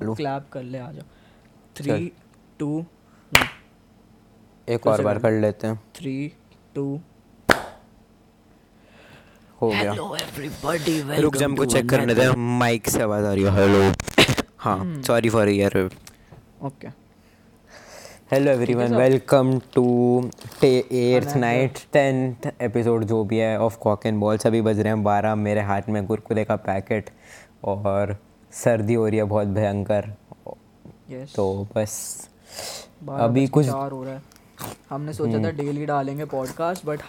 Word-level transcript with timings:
लो। 0.00 0.14
Clap 0.14 0.48
कर 0.52 0.62
ले 0.62 0.78
आ 0.78 0.90
जा 0.92 1.02
थ्री 1.76 2.12
टू 2.60 2.84
एक 4.68 4.86
और 4.86 5.02
बार 5.02 5.18
कर 5.18 5.40
लेते 5.40 5.66
हैं। 5.66 5.80
Three 5.96 6.32
two. 6.76 7.00
हो 9.58 9.68
गया। 9.70 9.90
हेलो 9.90 10.14
एवरीबॉडी 10.16 11.20
रुक 11.22 11.36
जा 11.36 11.44
हमको 11.44 11.64
चेक 11.66 11.88
करने 11.90 12.14
दे। 12.14 12.30
माइक 12.36 12.88
से 12.90 13.02
आवाज़ 13.02 13.24
आ 13.24 13.32
रही 13.32 13.42
है। 13.44 13.54
हेलो 13.54 13.92
हाँ 14.58 15.02
sorry 15.02 15.28
for 15.28 15.48
year 15.48 15.78
okay 16.64 16.88
hello 18.32 18.50
everyone 18.50 18.94
welcome 18.96 19.58
to 19.74 19.84
eighth 20.64 21.36
night 21.36 21.78
tenth 21.92 22.46
episode 22.62 23.04
जो 23.04 23.22
भी 23.24 23.38
है 23.38 23.58
ऑफ़ 23.60 23.78
कॉक 23.80 24.06
एंड 24.06 24.18
बॉल 24.20 24.38
सभी 24.38 24.60
बज 24.62 24.80
रहे 24.80 24.92
हैं। 24.92 25.02
बारह 25.02 25.34
मेरे 25.34 25.60
हाथ 25.62 25.88
में 25.88 26.06
कुरकुरे 26.06 26.44
का 26.44 26.56
पैकेट 26.64 27.10
और 27.64 28.16
सर्दी 28.52 28.94
हो 28.94 29.06
रही 29.08 29.18
है 29.18 29.24
बहुत 29.24 29.48
भयंकर। 29.48 30.12
यस 31.10 31.34
तो 31.36 31.66
बस 31.76 31.96
अभी 33.10 33.46
कुछ 33.46 33.66
चार 33.66 33.90
हो 33.90 34.02
रहा 34.04 34.14
है। 34.14 34.22
हमने 34.90 35.12
सोचा 35.12 35.38
था 35.44 35.50
डेली 35.50 35.84
डालेंगे 35.86 36.24
पॉडकास्ट 36.24 36.86
बट 36.86 37.02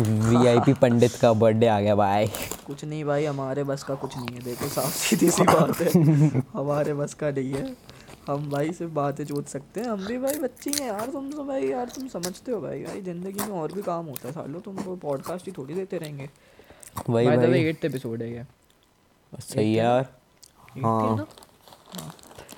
वीआईपी 0.00 0.72
पंडित 0.72 1.14
का 1.14 1.32
बर्थडे 1.32 1.66
आ 1.66 1.80
गया 1.80 1.94
भाई 1.94 2.26
कुछ 2.66 2.84
नहीं 2.84 3.04
भाई 3.04 3.24
हमारे 3.24 3.64
बस 3.64 3.82
का 3.82 3.94
कुछ 3.94 4.16
नहीं 4.16 4.36
है 4.36 4.42
देखो 4.44 4.68
साफ़ 4.68 4.94
सीधी 4.96 5.30
सी 5.30 5.42
बात 5.42 5.80
है। 5.80 6.42
हमारे 6.52 6.94
बस 6.94 7.14
का 7.14 7.30
नहीं 7.30 7.52
है। 7.52 7.76
हम 8.26 8.50
भाई 8.50 8.72
सिर्फ़ 8.72 8.92
बातें 8.92 9.24
जोत 9.24 9.48
सकते 9.48 9.80
हैं। 9.80 9.88
हम 9.88 10.06
भी 10.06 10.18
भाई 10.18 10.38
बच्चे 10.38 10.70
हैं 10.70 10.86
यार 10.88 11.10
तुम 11.10 11.30
तो 11.30 11.44
भाई 11.44 11.68
यार 11.68 11.88
तुम 11.94 12.08
समझते 12.08 12.52
हो 12.52 12.60
भाई। 12.60 12.82
भाई 12.84 13.00
ज़िंदगी 13.00 13.40
में 13.40 13.58
और 13.58 13.72
भी 13.72 13.82
काम 13.82 14.06
होता 14.06 14.28
है 14.28 14.34
सालों 14.34 14.60
तुम 14.60 14.76
पॉडकास्ट 14.96 15.46
ही 15.46 15.52
थोड़ी 15.58 15.74
देते 15.74 15.98
रहेंगे। 15.98 16.28
वही 17.10 17.26
भाई। 17.26 17.36
भाई 17.36 17.64
एट्थ 17.64 17.84
एपिसोड 17.84 18.22
है 18.22 18.32
ये। 18.32 18.44
सही 19.32 19.78
यार। 19.78 20.19
हाँ। 20.76 21.28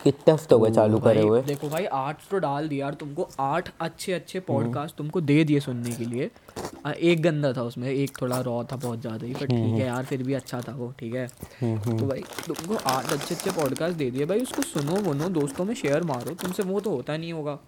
कितने 0.05 0.33
हफ़्ते 0.35 0.55
हो 0.55 0.61
गए 0.61 0.71
चालू 0.71 0.99
करे 0.99 1.21
हुए? 1.23 1.43
देखो 1.43 1.69
भाई 1.69 1.85
आठ 1.87 2.21
तो 2.31 2.39
डाल 2.39 2.69
दिया 2.69 2.87
यार 2.87 2.95
तुमको। 2.95 3.29
आठ 3.41 3.69
अच्छे 3.81 4.13
अच्छे 4.13 4.41
पॉडकास्ट 4.41 4.97
तुमको 4.97 5.21
दे 5.21 5.45
दिए 5.45 5.61
सुनने 5.61 5.91
के 5.91 6.05
लिए। 6.05 6.31
आ, 6.87 6.91
एक 6.91 7.23
गंदा 7.23 7.53
था 7.53 7.63
उसमें 7.63 7.89
एक 7.89 8.21
थोड़ा 8.23 8.41
रॉ 8.41 8.63
था 8.65 8.77
बहुत 8.77 9.01
ज़्यादा 9.01 9.27
ही 9.27 9.35
पर 9.35 9.47
ठीक 9.47 9.75
है 9.75 9.87
यार 9.87 10.05
फिर 10.05 10.23
भी 10.23 10.35
अच्छा 10.35 10.61
था 10.61 10.75
वो 10.75 10.93
ठीक 10.99 11.15
है। 11.15 11.27
तो 11.27 12.07
भाई 12.07 12.25
तुमको 12.47 12.77
आठ 12.87 13.13
अच्छे 13.13 13.35
अच्छे 13.35 13.51
पॉडकास्ट 13.51 13.97
दे 13.97 14.11
दिए। 14.11 14.27
भाई 14.27 14.41
उसको 14.41 14.63
सुनो 14.63 15.01
वुनो 15.03 15.29
दोस्तों 15.31 15.65
में 15.65 15.75
शेयर 15.75 16.03
मारो। 16.05 16.35
तुमसे 16.43 16.63
वो 16.63 16.81
तो 16.81 16.91
होता 16.91 17.17
नहीं 17.17 17.33
होगा। 17.33 17.59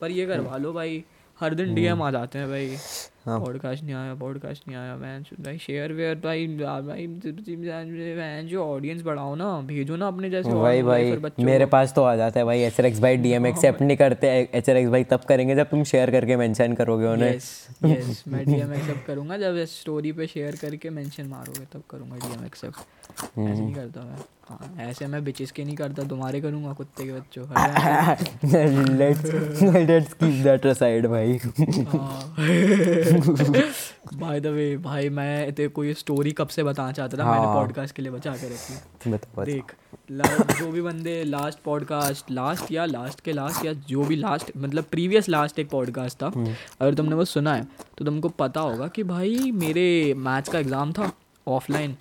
पर 0.00 0.10
ये 0.10 0.26
करवा 0.26 0.56
लो 0.56 0.72
भाई 0.72 1.02
हर 1.38 1.54
दिन 1.54 1.74
डीएम 1.74 2.02
आ 2.02 2.10
जाते 2.10 2.38
हैं 2.38 2.48
भाई। 2.48 2.76
पॉडकास्ट 3.26 3.84
नहीं 3.84 3.94
आया 3.94 4.14
पॉडकास्ट 4.14 4.62
नहीं 4.68 4.76
आया 4.76 4.94
मैन 4.96 5.24
भाई 5.40 5.58
शेयर 5.58 5.92
वेयर 5.92 6.14
भाई 6.14 6.46
भाई 6.56 7.06
मैन 7.06 8.46
जो 8.46 8.64
ऑडियंस 8.64 9.02
बढ़ाओ 9.02 9.34
ना 9.34 9.50
भेजो 9.66 9.96
ना 9.96 10.06
अपने 10.08 10.30
जैसे 10.30 10.52
भाई 10.52 10.82
भाई 10.82 11.20
मेरे 11.40 11.66
पास 11.66 11.92
तो 11.94 12.02
आ 12.02 12.14
जाता 12.16 12.40
है 12.40 12.46
भाई 12.46 12.62
एच 12.62 12.80
आर 12.80 12.86
एक्स 12.86 13.00
भाई 13.00 13.16
डीएम 13.18 13.46
एक्सेप्ट 13.46 13.82
नहीं 13.82 13.96
करते 13.96 14.28
एच 14.54 14.70
आर 14.70 14.76
एक्स 14.76 14.90
भाई 14.90 15.04
तब 15.04 15.20
करेंगे 15.28 15.56
जब 15.56 15.70
तुम 15.70 15.84
शेयर 15.92 16.10
करके 16.10 16.36
मेंशन 16.36 16.74
करोगे 16.74 17.06
उन्हें। 17.06 17.30
यस 17.32 18.22
मैं 18.28 18.44
डीएम 18.46 18.72
एक्सेप्ट 18.72 19.06
करूँगा 19.06 19.36
जब 19.38 19.64
स्टोरी 19.68 20.12
पे 20.12 20.26
शेयर 20.26 20.56
करके 20.56 20.90
मेंशन 20.90 21.26
मारोगे 21.26 21.64
तब 21.72 21.82
करूँगा 21.90 22.16
डीएम 22.26 22.44
एक्सेप्ट 22.46 22.76
हम्म। 23.36 23.48
ऐसे 23.48 23.62
नहीं 23.62 23.74
करता 23.74 24.00
मैं। 24.00 24.18
हाँ 24.48 24.88
ऐसे 24.88 25.06
मैं 25.06 25.22
बिचेस 25.24 25.50
के 25.50 25.64
नहीं 25.64 25.76
करता 25.76 26.02
तुम्हारे 26.08 26.40
करूँगा 26.40 26.72
कुत्ते 26.72 27.04
के 27.04 27.12
बच्चों 27.12 27.44
let's 28.96 29.62
let's 29.62 30.12
keep 30.12 30.42
that 30.44 30.66
aside 30.66 31.06
भाई। 31.06 31.38
बाय 33.12 34.40
द 34.40 34.46
वे 34.46 34.76
भाई 34.76 35.08
मैं 35.08 35.52
तेरे 35.52 35.68
को 35.68 35.84
ये 35.84 35.94
स्टोरी 35.94 36.32
कब 36.32 36.48
से 36.48 36.62
बताना 36.62 36.92
चाहता 36.92 37.18
था 37.18 37.24
मैंने 37.24 37.46
हाँ। 37.46 37.54
पॉडकास्ट 37.54 37.94
के 37.94 38.02
लिए 38.02 38.12
बचा 38.12 38.34
के 38.36 38.48
रखी 38.48 39.10
बता 39.10 39.28
बता 39.32 39.44
देख 39.44 39.74
जो 40.58 40.70
भी 40.72 40.82
बंदे 40.82 41.22
लास्ट 41.24 41.58
पॉडकास्ट 41.64 42.30
लास्ट 42.30 42.72
या 42.72 42.84
लास्ट 42.84 43.20
के 43.20 43.32
लास्ट 43.32 43.64
या 43.64 43.72
जो 43.88 44.04
भी 44.04 44.16
लास्ट 44.16 44.52
मतलब 44.56 44.84
प्रीवियस 44.84 45.28
लास्ट 45.28 45.58
एक 45.58 45.70
पॉडकास्ट 45.70 46.22
था 46.22 46.26
हम्म। 46.26 46.54
अगर 46.80 46.94
तुमने 46.94 47.14
वो 47.14 47.24
सुना 47.24 47.54
है 47.54 47.66
तो 47.98 48.04
तुमको 48.04 48.28
पता 48.28 48.60
होगा 48.60 48.88
कि 48.88 49.02
भाई 49.04 49.50
मेरे 49.54 50.14
मैथ्स 50.18 50.48
का 50.48 50.58
एग्ज़ाम 50.58 50.92
था 50.92 51.12
ऑफलाइन 51.46 51.96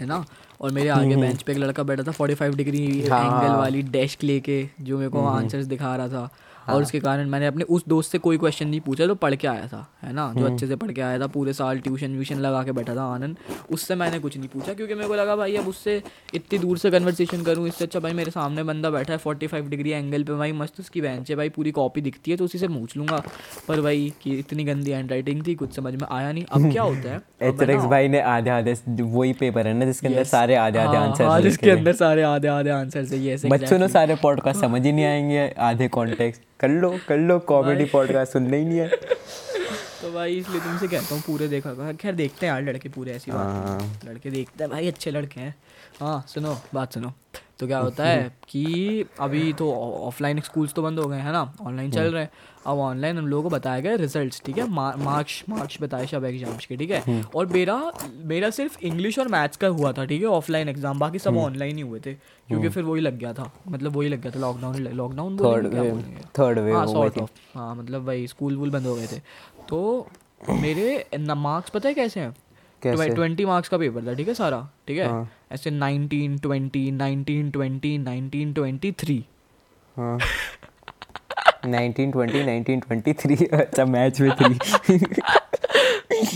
है 0.00 0.06
ना 0.06 0.24
और 0.60 0.72
मेरे 0.72 0.88
आगे 0.88 1.16
बेंच 1.16 1.42
पे 1.42 1.52
एक 1.52 1.58
लड़का 1.58 1.82
बैठा 1.82 2.02
था 2.02 2.12
45 2.12 2.54
डिग्री 2.54 2.86
हम्म। 2.86 3.12
हाँ। 3.12 3.22
हम्म। 3.22 3.36
एंगल 3.36 3.56
वाली 3.56 3.82
डेस्क 3.90 4.22
लेके 4.22 4.66
जो 4.80 4.98
मेरे 4.98 5.10
को 5.10 5.24
आंसर्स 5.26 5.66
दिखा 5.66 5.94
रहा 5.96 6.08
था। 6.08 6.28
और 6.68 6.82
उसके 6.82 7.00
कारण 7.00 7.28
मैंने 7.28 7.46
अपने 7.46 7.64
उस 7.64 7.84
दोस्त 7.88 8.12
से 8.12 8.18
कोई 8.18 8.38
क्वेश्चन 8.38 8.68
नहीं 8.68 8.80
पूछा 8.80 9.06
जो 9.06 9.14
पढ़ 9.14 9.34
के 9.34 9.48
आया 9.48 9.66
था 9.66 9.86
है 10.02 10.12
ना? 10.12 10.26
हम्म। 10.26 10.40
जो 10.40 10.46
अच्छे 10.46 10.66
से 10.66 10.76
पढ़ 10.76 10.92
के 10.92 11.00
आया 11.00 11.20
था 11.20 11.26
पूरे 11.26 11.52
साल 11.52 11.78
ट्यूशन 11.78 12.12
व्यूशन 12.12 12.38
लगा 12.38 12.62
के 12.62 12.72
बैठा 12.72 12.94
था 12.96 13.04
आनंद 13.04 13.36
उससे 13.70 13.94
मैंने 13.94 14.18
कुछ 14.18 14.36
नहीं 14.36 14.48
पूछा 14.48 14.74
क्योंकि 14.74 14.94
मेरे 14.94 15.08
को 15.08 15.14
लगा 15.14 15.36
भाई 15.36 15.56
अब 15.56 15.68
उससे 15.68 16.02
इतनी 16.34 16.58
दूर 16.58 16.78
से 16.78 16.90
कन्वर्सेशन 16.90 17.42
करूँ 17.42 17.68
इससे 17.68 17.84
अच्छा 17.84 18.00
भाई 18.00 18.12
मेरे 18.12 18.30
सामने 18.30 18.62
बंदा 18.62 18.90
बैठा 18.90 19.12
है 19.12 19.18
फोर्टी 19.18 19.46
फाइव 19.46 19.68
डिग्री 19.68 19.90
एंगल 19.90 20.22
पे 20.22 20.32
भाई 20.32 20.52
मस्त 20.52 20.80
उसकी 20.80 21.00
बेंच 21.00 21.30
है 21.30 21.36
भाई 21.36 21.48
पूरी 21.48 21.70
कॉपी 21.70 22.00
दिखती 22.00 22.30
है 22.30 22.36
तो 22.36 22.44
उसी 22.44 22.58
से 22.58 22.68
पूछ 22.68 22.96
लूँगा। 22.96 23.22
पर 23.68 23.80
भाई 23.80 24.12
कि 24.22 24.38
इतनी 24.38 24.64
गंदी 24.64 24.90
हैंड 24.90 25.10
राइटिंग 25.10 25.46
थी 25.46 25.54
कुछ 25.54 25.76
समझ 25.76 25.94
में 25.94 26.08
आया 26.10 26.32
नहीं। 26.32 26.44
अब 26.44 26.72
क्या 26.72 26.82
होता 26.82 27.10
है? 27.10 27.22
है 27.42 27.88
भाई 27.88 28.08
ने 28.08 28.20
आधे 28.20 28.50
आधे 28.50 29.02
वही 29.02 29.32
पेपर 29.32 29.66
है 29.66 29.74
ना 29.74 29.84
जिसके 29.84 30.06
अंदर 30.06 30.24
सारे 30.24 30.54
आधे 30.54 30.78
आधे 30.78 30.96
हाँ, 30.96 31.08
आंसर 31.08 31.24
हाँ, 31.24 31.40
जिसके 31.40 31.70
अंदर 31.70 31.92
सारे 31.92 32.22
आधे 32.22 32.48
आधे 32.48 32.70
आंसर 32.70 33.04
है 33.04 33.18
ये 33.18 33.36
बच्चों 33.46 33.78
ने 33.78 33.88
सारे 33.88 34.14
पॉडकास्ट 34.14 34.60
समझ 34.60 34.84
ही 34.86 34.92
नहीं 34.92 35.04
आएँगे 35.04 35.54
आधे 35.58 35.88
कॉन्टेक्स्ट 35.88 36.42
कर 36.64 36.70
लो 36.70 36.90
कर 37.08 37.18
लो 37.18 37.38
कॉमेडी 37.48 37.84
पॉडकास्ट 37.92 38.32
सुनने 38.32 38.56
ही 38.56 38.64
नहीं 38.64 38.78
है। 38.78 38.88
तो 40.02 40.12
भाई 40.12 40.36
इसलिए 40.38 40.60
तुमसे 40.60 40.86
कहता 40.86 41.14
हूँ 41.14 41.22
पूरे 41.22 41.48
देखा 41.48 41.92
खैर 42.00 42.14
देखते 42.14 42.46
हैं 42.46 42.52
यार 42.52 42.62
लड़के 42.62 42.88
पूरे 42.88 43.12
ऐसी 43.12 43.30
बात 43.30 43.66
हाँ। 43.66 44.00
लड़के 44.04 44.30
देखते 44.30 44.64
हैं 44.64 44.70
भाई 44.72 44.88
अच्छे 44.88 45.10
लड़के 45.10 45.40
हैं। 45.40 45.54
हाँ 46.00 46.24
सुनो। 46.28 46.56
बात 46.74 46.92
सुनो। 46.92 47.12
तो 47.58 47.66
क्या 47.66 47.78
होता 47.78 48.04
है 48.04 48.28
कि 48.48 49.04
अभी 49.20 49.52
तो 49.52 49.70
ऑफलाइन 50.06 50.40
स्कूल्स 50.40 50.72
तो 50.74 50.82
बंद 50.82 50.98
हो 50.98 51.06
गए 51.08 51.18
हैं 51.18 51.32
ना? 51.32 51.42
ऑनलाइन 51.62 51.90
चल 51.90 52.12
रहे 52.12 52.22
हैं। 52.22 52.30
अब 52.66 52.78
ऑनलाइन 52.78 53.18
हम 53.18 53.26
लोगों 53.26 53.42
को 53.42 53.56
बताया 53.56 53.80
गया 53.80 53.94
रिजल्ट्स 53.94 54.42
ठीक 54.46 54.58
है? 54.58 54.66
मार्क्स 54.70 55.42
मार्क्स 55.48 55.76
बताए 55.82 56.06
सब 56.06 56.24
एग्ज़ाम्स 56.24 56.66
के 56.66 56.76
ठीक 56.76 56.90
है? 56.90 57.22
और 57.34 57.46
मेरा 57.46 57.80
मेरा 58.24 58.50
सिर्फ़ 58.50 58.78
इंग्लिश 58.82 59.18
और 59.18 59.28
मैथ्स 59.28 59.56
का 59.56 59.68
हुआ 59.68 59.92
था 59.92 60.04
ठीक 60.04 60.20
है? 60.22 60.28
ऑफलाइन 60.28 60.68
एग्ज़ाम 60.68 60.98
बाकी 60.98 61.18
सब 61.18 61.36
ऑनलाइन 61.36 61.76
ही 61.76 61.82
हुए 61.82 62.00
थे 62.00 62.14
क्योंकि 62.14 62.68
फिर 62.68 62.84
वही 62.84 63.00
लग 63.00 63.18
गया 63.18 63.32
था। 63.32 63.50
मतलब 63.68 63.96
वही 63.96 64.08
लग 64.08 64.20
गया 64.20 64.32
था 64.32 64.38
लॉकडाउन 64.38 64.76
लॉकडाउन 64.78 65.36
थर्ड 65.44 65.66
वेव 65.66 66.74
हाँ 66.74 66.86
सॉर्ट 66.86 67.18
ऑफ़ 67.18 67.30
हाँ 67.54 67.74
मतलब 67.74 68.06
वही 68.06 68.26
स्कूल 68.28 68.56
वूल 68.56 68.70
बंद 68.70 68.86
हो 68.86 68.94
गए 68.94 69.06
थे। 69.06 69.20
तो 69.68 70.08
मेरे 70.50 71.06
मार्क्स 71.34 71.70
पता 71.70 71.88
है 71.88 71.94
कैसे 71.94 72.20
हैं? 72.20 72.34
कैसे? 72.90 73.08
ट्वेंटी 73.08 73.44
मार्क्स 73.44 73.68
का 73.68 73.78
पेपर 73.78 74.06
था 74.06 74.14
ठीक 74.14 74.28
है 74.28 74.34
सारा? 74.34 74.68
ठीक 74.88 74.98
है? 74.98 75.08
हाँ। 75.08 75.30
ऐसे 75.52 75.70
nineteen 75.70 76.38
twenty 76.38 76.90
nineteen 76.90 77.50
twenty 77.50 77.98
nineteen 77.98 78.52
twenty 78.52 78.92
three 78.92 79.24
हाँ। 79.96 80.18
1920 81.64 82.16
1923 82.16 83.52
अच्छा 83.52 83.84
मैच 83.84 84.20
में 84.20 84.30
थी 84.30 84.48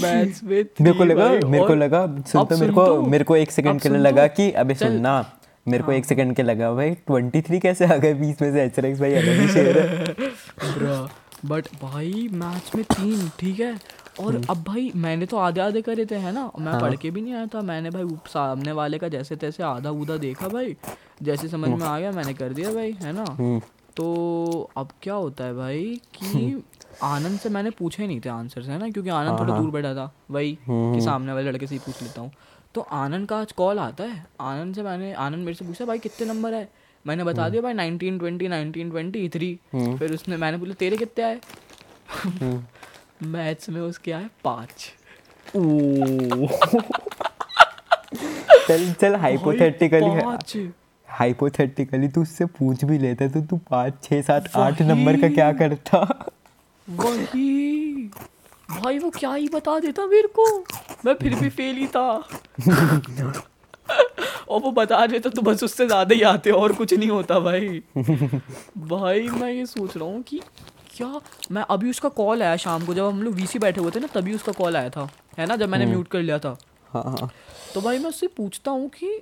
मैथ्स 0.03 0.44
में 0.44 0.64
मेरे 0.81 0.92
को 0.92 1.04
लगा 1.04 1.28
मेरे 1.28 1.66
को 1.66 1.75
लगा 1.75 2.06
सुन 2.06 2.44
तो 2.44 2.59
मेरे 2.59 2.72
को 2.72 2.86
तो, 2.86 3.03
मेरे 3.03 3.25
को 3.25 3.36
एक 3.36 3.50
सेकंड 3.50 3.80
के 3.80 3.88
लिए 3.88 3.98
लगा 3.98 4.26
तो, 4.26 4.34
कि 4.34 4.50
अबे। 4.53 4.75
हाँ। 4.75 4.91
सुनना 4.91 5.32
मेरे 5.69 5.82
को 5.82 5.92
एक 5.92 6.04
सेकंड 6.04 6.36
के 6.36 6.42
लगा 6.42 6.72
भाई 6.72 6.97
23 7.10 7.60
कैसे 7.60 7.86
आ 7.86 7.97
गए 7.97 8.15
बीच 8.15 8.42
में 8.42 8.53
से? 8.53 8.62
एच 8.62 9.00
भाई 9.00 9.15
अलग 9.15 9.41
ही 9.41 9.48
शेर 9.48 9.78
है। 9.78 11.09
बट 11.47 11.66
भाई 11.82 12.28
मैथ्स 12.32 12.75
में 12.75 12.84
तीन 12.84 13.28
ठीक 13.38 13.60
है? 13.60 13.78
और 14.20 14.34
हम्म। 14.34 14.46
अब 14.50 14.62
भाई 14.64 14.90
मैंने 14.96 15.26
तो 15.26 15.36
आधे 15.36 15.60
आधे 15.60 15.82
करे 15.82 16.06
थे 16.06 16.16
है 16.16 16.32
ना? 16.32 16.50
मैं 16.58 16.72
हाँ। 16.72 16.80
पढ़ 16.80 16.94
के 16.96 17.10
भी 17.10 17.20
नहीं 17.20 17.34
आया 17.34 17.46
था। 17.46 17.60
मैंने 17.62 17.90
भाई 17.90 18.16
सामने 18.28 18.72
वाले 18.72 18.98
का 18.98 19.08
जैसे 19.08 19.36
तैसे 19.36 19.62
आधा 19.62 19.90
उधा 19.90 20.16
देखा 20.16 20.48
भाई। 20.48 20.76
जैसे 21.22 21.48
समझ 21.48 21.68
में 21.70 21.86
आ 21.86 21.98
गया 21.98 22.12
मैंने 22.12 22.34
कर 22.34 22.52
दिया 22.52 22.72
भाई 22.72 22.92
है 23.02 23.12
ना? 23.12 23.24
हम्म, 23.30 23.60
तो 23.96 24.70
अब 24.76 24.88
क्या 25.02 25.14
होता 25.14 25.44
है 25.44 25.54
भाई 25.54 26.00
कि 26.16 26.62
आनंद 27.02 27.38
से 27.38 27.48
मैंने 27.48 27.70
पूछे 27.70 28.06
नहीं 28.06 28.20
थे 28.24 28.28
आंसर 28.28 28.62
है 28.62 28.78
ना? 28.78 28.88
क्योंकि 28.90 29.10
आनंद 29.10 29.38
थोड़ा 29.40 29.58
दूर 29.58 29.70
बैठा 29.70 29.94
था 29.94 30.12
वही 30.30 30.58
कि 30.68 31.00
सामने 31.00 31.32
वाले 31.32 31.50
लड़के 31.50 31.66
से 31.66 31.74
ही 31.74 31.78
पूछ 31.86 32.02
लेता 32.02 32.20
हूँ। 32.20 32.30
तो 32.74 32.80
आनंद 32.80 33.28
का 33.28 33.36
आज 33.36 33.52
कॉल 33.52 33.78
आता 33.78 34.04
है। 34.04 34.24
आनंद 34.40 34.74
से 34.74 34.82
मैंने 34.82 35.12
आनंद 35.14 35.44
मेरे 35.44 35.54
से 35.54 35.64
पूछा 35.64 35.84
भाई 35.84 35.98
कितने 35.98 36.26
नंबर 36.26 36.54
है? 36.54 36.68
मैंने 37.04 37.24
बता 37.24 37.48
दिया 37.48 37.62
भाई 37.62 37.72
nineteen 37.74 38.18
twenty 38.18 38.48
nineteen 38.48 38.91
twenty 38.91 39.28
three. 39.28 39.54
फिर 39.74 40.12
उसने 40.14 40.36
मैंने 40.36 40.59
बोला 40.59 40.74
तेरे 40.74 40.97
कितने 40.97 41.24
आए? 41.24 41.41
मैथ्स 43.22 43.68
में 43.68 43.80
उसके 43.80 44.12
आए 44.12 44.26
पाँच। 44.44 44.92
चल 48.68 48.92
चल 48.92 49.15
हाइपोथेटिकली 49.16 50.68
हाइपोथेटिकली 51.09 52.09
तू 52.09 52.22
उससे 52.22 52.44
पूछ 52.59 52.84
भी 52.84 52.98
लेता 52.98 53.28
तो 53.28 53.41
तू 53.41 53.56
पाँच 53.70 54.03
छः 54.03 54.22
सात 54.22 54.48
आठ 54.56 54.82
नंबर 54.82 55.20
का 55.20 55.28
क्या 55.28 55.53
करता? 55.53 55.98
वही। 56.88 58.10
भाई 58.70 58.98
वो 58.98 59.10
क्या 59.10 59.32
ही 59.32 59.48
बता 59.48 59.78
देता 59.80 60.06
मेरे 60.06 60.28
को? 60.38 60.44
मैं 61.06 61.14
फिर 61.14 61.34
भी 61.34 61.48
फेल 61.48 61.76
ही 61.76 61.86
था। 61.86 62.09
और 64.48 64.60
वो 64.60 64.71
बता 64.71 65.06
देता 65.06 65.30
तो 65.30 65.42
बस 65.42 65.62
उससे 65.64 65.86
ज़्यादा 65.86 66.14
ही 66.14 66.22
आते 66.22 66.50
और 66.50 66.72
कुछ 66.72 66.94
नहीं 66.94 67.09
होता 67.10 67.38
भाई। 67.41 67.82
भाई 68.78 69.28
मैं 69.30 69.53
ये 69.53 69.66
सोच 69.66 69.97
रहा 69.97 70.06
हूँ 70.06 70.22
कि 70.22 70.41
क्या? 70.98 71.21
मैं 71.50 71.62
अभी 71.71 71.91
उसका 71.91 72.09
कॉल 72.09 72.42
आया 72.42 72.56
शाम 72.56 72.86
को 72.86 72.95
जब 72.95 73.04
हम 73.04 73.22
लोग 73.22 73.34
वीसी 73.34 73.59
बैठे 73.59 73.80
हुए 73.80 73.91
थे 73.91 74.00
ना 74.00 74.06
तभी 74.15 74.34
उसका 74.34 74.53
कॉल 74.53 74.77
आया 74.77 74.91
था। 74.91 75.09
है 75.39 75.47
ना? 75.47 75.56
जब 75.56 75.68
मैंने 75.68 75.86
म्यूट 75.86 76.09
कर 76.09 76.21
लिया 76.21 76.39
था। 76.39 76.56
हाँ 76.92 77.03
हाँ। 77.03 77.30
तो 77.74 77.80
भाई 77.80 77.98
मैं 77.98 78.09
उससे 78.09 78.27
पूछता 78.27 78.71
हूँ 78.71 78.89
कि 78.89 79.16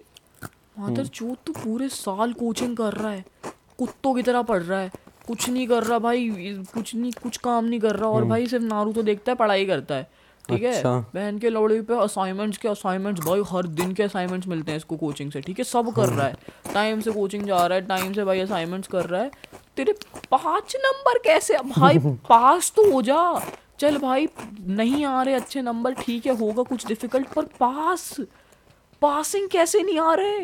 मादर 0.78 1.06
चोत 1.06 1.38
तू 1.46 1.52
पूरे 1.52 1.88
साल 1.88 2.32
कोचिंग 2.32 2.76
कर 2.76 2.93
रहा 2.93 3.11
है। 3.11 3.25
कुत्तों 3.78 4.14
की 4.14 4.23
तरह 4.23 4.43
पढ़ 4.43 4.62
रहा 4.62 4.81
है। 4.81 4.90
कुछ 5.26 5.49
नहीं 5.49 5.67
कर 5.69 5.84
रहा 5.84 5.99
भाई 5.99 6.28
कुछ 6.75 6.94
नहीं 6.94 7.12
कुछ 7.12 7.37
काम 7.37 7.64
नहीं 7.64 7.81
कर 7.81 7.96
रहा 7.96 8.08
और 8.08 8.25
भाई 8.25 8.46
सिर्फ़ 8.46 8.64
नारू 8.64 8.93
तो 8.93 9.02
देखता 9.02 9.32
है 9.32 9.37
पढ़ाई 9.37 9.67
करता 9.67 9.94
है। 9.94 10.08
ठीक 10.49 10.62
है? 10.62 10.73
अच्छा। 10.73 10.99
बहन 11.14 11.38
के 11.38 11.50
लौड़े 11.50 11.81
पे 11.82 11.94
असाइनमेंट्स 11.94 12.58
के 12.58 12.69
असाइनमेंट्स 12.69 13.25
भाई 13.26 13.43
हर 13.50 13.67
दिन 13.67 13.93
के 13.93 14.02
असाइनमेंट्स 14.02 14.49
मिलते 14.49 14.70
हैं 14.70 14.76
इसको 14.76 14.96
कोचिंग 14.96 15.32
से। 15.32 15.40
ठीक 15.40 15.58
है? 15.58 15.64
सब 15.64 15.93
कर 15.94 16.08
रहा 16.08 16.26
है। 16.26 16.37
टाइम 16.75 17.00
से 17.00 17.11
कोचिंग 17.11 17.46
जा 17.46 17.67
रहा 17.67 17.78
है 17.78 17.87
टाइम 17.87 18.12
से 18.12 18.25
भाई 18.25 18.40
असाइनमेंट्स 18.40 18.88
कर 18.88 19.06
रहा 19.06 19.23
है। 19.23 19.31
तेरे 19.76 19.93
पाँच 20.31 20.76
नंबर 20.76 21.19
कैसे 21.19 21.56
भाई 21.56 21.99
पास 22.28 22.73
तो 22.76 22.90
हो 22.93 23.02
जा। 23.02 23.43
चल 23.81 23.99
भाई 23.99 24.28
नहीं 24.67 25.05
आ 25.05 25.23
रहे 25.23 25.34
अच्छे 25.34 25.62
नंबर 25.62 25.94
ठीक 25.94 26.26
है 26.26 26.37
होगा 26.37 26.62
कुछ 26.62 26.87
डिफ़िकल्ट 26.87 27.26
पर 27.28 27.44
पास 27.44 28.17
पासिंग 29.02 29.49
कैसे 29.49 29.82
नहीं 29.82 29.99
आ 29.99 30.14
रहे? 30.14 30.38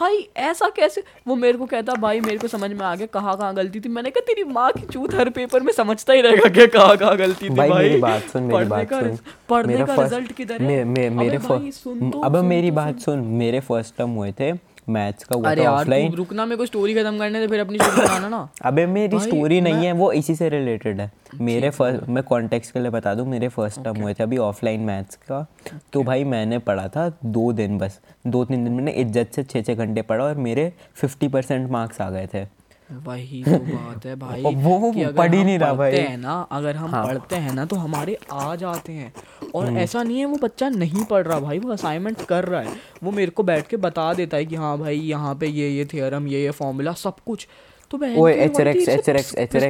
भाई 0.00 0.28
ऐसा 0.36 0.68
कैसे? 0.68 1.02
वो 1.28 1.34
मेरे 1.36 1.58
को 1.58 1.66
कहता 1.66 1.94
भाई 1.94 2.20
मेरे 2.20 2.38
को 2.38 2.48
समझ 2.48 2.70
में 2.70 2.86
आ 2.86 2.94
गया 2.94 3.06
कहाँ 3.06 3.36
कहाँ 3.36 3.54
गलती 3.54 3.80
थी। 3.80 3.88
मैंने 3.88 4.10
कहा 4.10 4.20
तेरी 4.20 4.44
माँ 4.44 4.72
की 4.72 4.86
चूत 4.86 5.14
हर 5.14 5.30
पेपर 5.30 5.60
में 5.60 5.72
समझता 5.72 6.12
ही 6.12 6.20
रहेगा 6.20 6.48
कि 6.48 6.66
कहाँ 6.66 6.96
कहाँ 6.96 7.16
गलती 7.16 7.44
थी 7.44 7.54
भाई 7.54 7.68
भाई। 7.68 7.82
मेरी 7.88 8.00
बात 8.00 8.22
सुन 8.22 8.42
मेरी 8.42 8.64
बात 8.64 8.88
का 8.88 9.00
सुन। 9.00 9.18
पढ़ने 9.48 9.84
का 9.86 9.94
रिज़ल्ट 10.02 10.32
किधर 10.32 10.62
है? 10.62 10.84
मे, 10.84 10.84
मे, 10.84 11.10
मेरे 11.10 11.36
अबे 11.36 11.48
भाई, 11.48 11.70
सुन 11.70 12.10
तो, 12.10 12.20
अब 12.20 12.36
सुन 12.36 12.46
मेरी 12.46 12.70
तो, 12.70 12.76
बात 12.76 12.98
सुन। 12.98 13.18
मेरे 13.18 13.60
फ़र्स्ट 13.60 13.96
टर्म 13.96 14.10
हुए 14.10 14.32
थे। 14.32 14.73
मैथ्स 14.88 15.24
का 15.24 15.36
हुआ 15.36 15.50
अरे 15.50 15.64
था 15.64 15.70
ऑफलाइन 15.70 16.14
रुकना 16.14 16.44
मेरे 16.46 16.56
को 16.56 16.66
स्टोरी 16.66 16.94
खत्म 16.94 17.18
करने 17.18 17.40
दे 17.40 17.46
फिर 17.46 17.60
अपनी 17.60 17.78
स्टोरी 17.78 18.28
ना। 18.28 18.48
अबे 18.64 18.86
मेरी 18.86 19.20
स्टोरी 19.20 19.60
नहीं 19.60 19.86
है 19.86 19.92
वो 19.92 20.10
इसी 20.12 20.34
से 20.34 20.48
रिलेटेड 20.48 21.00
है। 21.00 21.10
मेरे 21.40 21.70
फ़र्स्ट 21.70 22.08
मैं 22.08 22.22
कॉन्टेक्स्ट 22.24 22.72
के 22.72 22.80
लिए 22.80 22.90
बता 22.90 23.14
दूँ 23.14 23.26
मेरे 23.26 23.48
फ़र्स्ट 23.48 23.82
टर्म 23.84 24.00
हुए 24.00 24.14
थे 24.14 24.22
अभी 24.22 24.38
ऑफलाइन 24.38 24.80
मैथ्स 24.80 25.16
का। 25.16 25.46
तो 25.92 26.02
भाई 26.02 26.24
मैंने 26.24 26.58
पढ़ा 26.58 26.88
था 26.88 27.08
दो 27.24 27.52
दिन 27.52 27.78
बस। 27.78 28.00
दो 28.26 28.44
तीन 28.44 28.64
दिन 28.64 28.72
मैंने 28.72 28.92
इज़्ज़त 28.92 29.30
से 29.34 29.42
छः 29.42 29.62
छः 29.62 29.74
घंटे 29.74 30.02
पढ़ा 30.02 30.24
और 30.24 30.34
मेरे 30.38 30.72
फिफ्टी 30.94 31.28
परसेंट 31.28 31.70
मार्क्स 31.70 32.00
आ 32.00 32.10
गए 32.10 32.28
थे। 32.34 32.44
वही 32.92 33.42
तो 33.44 33.58
बात 33.58 34.06
है 34.06 34.14
भाई 34.16 34.42
वो 34.42 34.92
कि 34.92 35.02
अगर 35.02 35.16
पढ़ 35.18 35.34
ही 35.34 35.44
नहीं 35.44 35.58
रहा 35.58 35.72
पढ़ते 35.74 35.96
भाई। 35.96 36.06
हैं 36.06 36.16
ना 36.18 36.34
अगर 36.52 36.76
हम 36.76 36.90
हाँ। 36.90 37.06
पढ़ते 37.06 37.36
हैं 37.36 37.52
ना 37.54 37.64
तो 37.64 37.76
हमारे 37.76 38.18
आ 38.32 38.54
जाते 38.56 38.92
हैं। 38.92 39.12
और 39.54 39.66
हम्म। 39.66 39.78
ऐसा 39.78 40.02
नहीं 40.02 40.18
है 40.18 40.24
वो 40.24 40.36
बच्चा 40.36 40.68
नहीं 40.68 41.04
पढ़ 41.04 41.26
रहा 41.26 41.40
भाई 41.40 41.58
वो 41.58 41.72
असाइनमेंट 41.72 42.22
कर 42.22 42.44
रहा 42.44 42.60
है। 42.60 42.76
वो 43.02 43.10
मेरे 43.10 43.30
को 43.30 43.42
बैठ 43.42 43.66
के 43.66 43.76
बता 43.76 44.12
देता 44.14 44.36
है 44.36 44.44
कि 44.44 44.56
हाँ 44.56 44.78
भाई 44.78 44.98
यहाँ 44.98 45.34
पे 45.34 45.46
ये 45.46 45.68
ये 45.68 45.84
थ्योरम 45.84 46.26
ये 46.26 46.42
ये 46.42 46.50
फॉर्मूला 46.50 46.92
सब 46.92 47.16
कुछ। 47.26 47.48
तो 47.90 47.98
ओए 48.22 48.48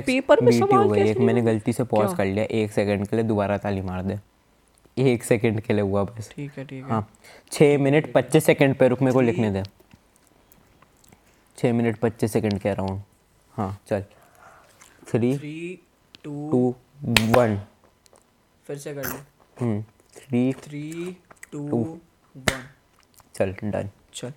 पेपर 0.00 0.40
में 0.40 0.60
बीटी 0.60 0.74
हो 0.76 0.88
गई 0.88 1.00
एक 1.00 1.18
मैंने 1.18 1.42
गलती 1.42 1.72
से 1.72 1.84
पॉज 1.84 2.14
कर 2.14 2.24
लिया 2.24 2.44
एक 2.50 2.72
सेकंड 2.72 3.06
के 3.06 3.16
लिए 3.16 3.24
दोबारा 3.24 3.56
ताली 3.58 3.80
मार 3.80 4.02
दे। 4.02 4.18
एक 4.96 5.24
सेकंड 5.24 5.60
के 5.60 5.72
लिए 5.74 5.82
हुआ 5.82 6.02
बस। 6.04 6.30
ठीक 6.36 6.52
है 6.58 6.64
ठीक 6.64 6.84
है। 6.84 6.90
हाँ 6.90 7.08
छः 7.52 7.78
मिनट 7.78 8.12
पच्चीस 8.12 8.44
सेकंड 8.44 8.74
पे 8.74 8.88
रुक 8.88 9.02
मेरे 9.02 9.12
को 9.12 9.20
लिखने 9.20 9.50
दे। 9.50 9.62
छः 11.64 11.72
मिनट 11.72 11.96
पच्चीस 11.96 12.32
सेकंड 12.32 12.58
के 12.60 12.68
अराउंड। 12.68 12.90
हूँ 12.90 13.04
हाँ 13.54 13.78
चल 13.88 14.02
थ्री 15.08 15.30
टू 16.24 16.32
टू 16.50 16.74
वन 17.36 17.56
फिर 18.66 18.78
से 18.78 18.94
कर 18.94 19.06
ले। 19.06 19.80
थ्री 20.16 20.52
थ्री 20.64 21.16
टू 21.52 21.62
वन 22.34 22.64
चल 23.34 23.54
डन 23.64 23.88
चल। 24.14 24.32